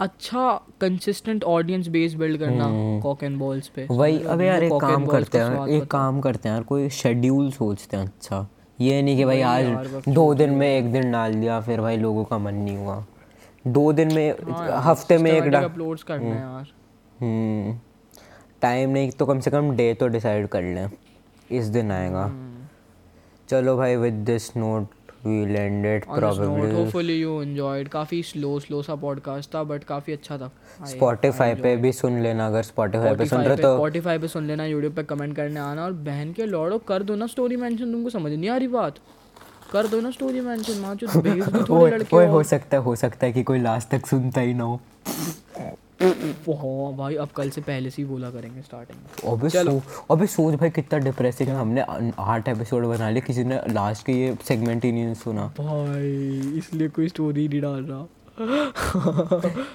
अच्छा 0.00 0.50
कंसिस्टेंट 0.80 1.44
ऑडियंस 1.44 1.88
बेस 1.88 2.14
बिल्ड 2.14 2.38
करना 2.38 2.66
कॉक 3.02 3.22
एंड 3.24 3.38
बॉल्स 3.38 3.68
पे। 3.68 3.86
वही? 3.90 4.18
अबे 4.24 4.46
यार 4.46 4.62
एक 4.62 4.72
काम 4.80 5.06
करते 5.06 5.38
हैं 5.38 5.66
एक 5.68 5.84
काम 5.90 6.20
करते 6.20 6.48
हैं 6.48 6.54
यार 6.56 6.64
कोई 6.64 6.88
शेड्यूल 6.88 7.50
सोचते 7.50 7.96
हैं 7.96 8.04
अच्छा 8.04 8.46
ये 8.80 9.02
नहीं 9.02 9.16
कि 9.16 9.24
भाई 9.24 9.40
आज 9.40 9.66
दो 10.08 10.34
दिन 10.34 10.50
में 10.50 10.78
एक 10.78 10.92
दिन 10.92 11.12
डाल 11.12 11.34
दिया 11.34 11.60
फिर 11.60 11.80
भाई 11.80 11.96
लोगों 11.96 12.24
का 12.24 12.38
मन 12.38 12.54
नहीं 12.54 12.76
हुआ। 12.76 13.04
दो 13.66 13.92
दिन 13.92 14.14
में 14.14 14.30
हाँ 14.50 14.82
हफ़्ते 14.82 15.18
में 15.18 15.32
एक 15.32 15.54
अपलोड्स 15.54 16.02
करना 16.02 16.26
है 16.26 16.40
यार। 16.40 16.66
हम्म। 17.20 17.78
टाइम 18.62 18.90
नहीं 18.90 19.10
तो 19.10 19.26
कम 19.26 19.40
से 19.40 19.50
कम 19.50 19.70
डे 19.76 19.94
तो 19.94 20.08
डिसाइड 20.08 20.46
कर 20.46 20.62
लें। 20.62 20.90
इस 21.50 21.66
दिन 21.66 21.92
आएगा। 21.92 22.24
हम्म। 22.24 22.66
चलो 23.48 23.76
भाई 23.76 23.96
with 23.96 24.14
this 24.14 24.56
note 24.56 24.86
and 25.26 25.86
it 25.86 26.04
On 26.04 26.08
this 26.08 26.38
note, 26.38 26.38
probably 26.38 26.74
hopefully 26.76 27.16
you 27.22 27.34
enjoyed. 27.44 27.88
काफ़ी 27.92 28.22
स्लो 28.22 28.58
स्लो 28.60 28.82
सा 28.82 28.94
पॉडकास्ट 29.04 29.54
था 29.54 29.62
बट 29.64 29.84
काफ़ी 29.84 30.12
अच्छा 30.12 30.38
था। 30.38 30.50
स्पॉटिफाई 30.86 31.54
पे 31.54 31.76
भी 31.76 31.92
सुन 31.92 32.20
लेना 32.22 32.46
अगर 32.46 32.62
स्पॉटिफाई 32.62 33.14
पे 33.16 33.26
सुन 33.26 33.40
रहे 33.40 33.56
तो 33.56 33.74
स्पॉटिफाई 33.76 34.18
पे 34.18 34.28
सुन 34.28 34.46
लेना 34.46 34.64
यूट्यूब 34.66 34.94
पे 34.94 35.02
कमेंट 35.04 35.36
करने 35.36 35.60
आना 35.60 35.84
और 35.84 35.92
बहन 36.08 36.32
के 36.32 36.46
लौड़ो 36.46 36.78
कर 36.88 37.02
दो 37.02 37.14
ना 37.16 37.26
स्टोरी 37.26 37.56
मेंशन 37.56 37.92
तुमको 37.92 38.10
समझ 38.10 38.32
नहीं 38.32 38.50
आ 38.50 38.56
रही 38.56 38.68
बात। 38.68 38.98
कर 39.72 39.86
दो 39.86 40.00
ना 40.00 40.10
स्टोरी 40.10 40.40
मेंशन 40.40 40.78
माँ 40.80 40.94
जो 40.94 41.20
भेज 41.20 41.44
दो 41.44 41.62
थोड़े 41.68 41.96
लड़के 41.96 42.24
हो 42.26 42.42
सकता 42.42 42.76
है 42.76 42.82
हो 42.82 42.94
सकता 42.96 43.26
है 43.26 43.32
कि 43.32 43.42
कोई 43.42 43.58
लास्ट 43.60 43.88
तक 43.90 44.06
सुनता 44.06 44.40
ही 44.40 44.54
ना 44.54 44.64
हो। 44.64 44.80
हाँ 46.00 46.92
भाई 46.96 47.14
अब 47.16 47.28
कल 47.36 47.50
से 47.50 47.60
पहले 47.60 47.90
से 47.90 48.02
ही 48.02 48.08
बोला 48.08 48.30
करेंगे 48.30 48.62
स्टार्टिंग 48.62 49.30
अबे 49.32 49.48
सो 49.48 49.82
अबे 50.10 50.26
सोच 50.26 50.54
भाई 50.60 50.70
कितना 50.70 50.98
डिप्रेसिंग 51.00 51.48
है। 51.48 51.54
हमने 51.56 52.12
आठ 52.18 52.48
एपिसोड 52.48 52.84
बना 52.86 53.08
लिए 53.10 53.22
किसी 53.22 53.44
ने 53.44 53.60
लास्ट 53.70 54.06
के 54.06 54.12
ये 54.12 54.36
सेगमेंट 54.44 54.84
ही 54.84 54.92
नहीं 54.92 55.14
सुना। 55.14 55.46
भाई 55.58 56.58
इसलिए 56.58 56.88
कोई 56.88 57.08
स्टोरी 57.08 57.48
नहीं 57.48 57.60
डाल 57.60 57.84
रहा। 57.84 58.06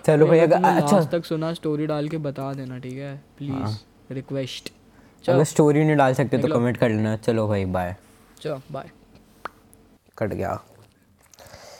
चलो 0.05 0.25
भाई 0.27 0.39
अगर 0.39 0.63
अच्छा। 0.63 1.01
तक 1.11 1.25
सुना 1.25 1.53
स्टोरी 1.53 1.85
डाल 1.87 2.09
के 2.09 2.17
बता 2.25 2.53
देना 2.53 2.77
ठीक 2.79 2.97
है? 2.97 3.15
प्लीज़ 3.37 4.13
रिक्वेस्ट 4.13 4.71
अगर 5.25 5.43
स्टोरी 5.43 5.83
नहीं 5.83 5.95
डाल 5.97 6.13
सकते 6.13 6.37
तो 6.37 6.47
कमेंट 6.49 6.77
कर 6.77 6.89
लेना। 6.89 7.15
चलो 7.17 7.47
भाई 7.47 7.65
बाय 7.67 7.95
चलो 8.41 8.61
बाय 8.71 8.89
कट 10.17 10.33
गया। 10.33 10.59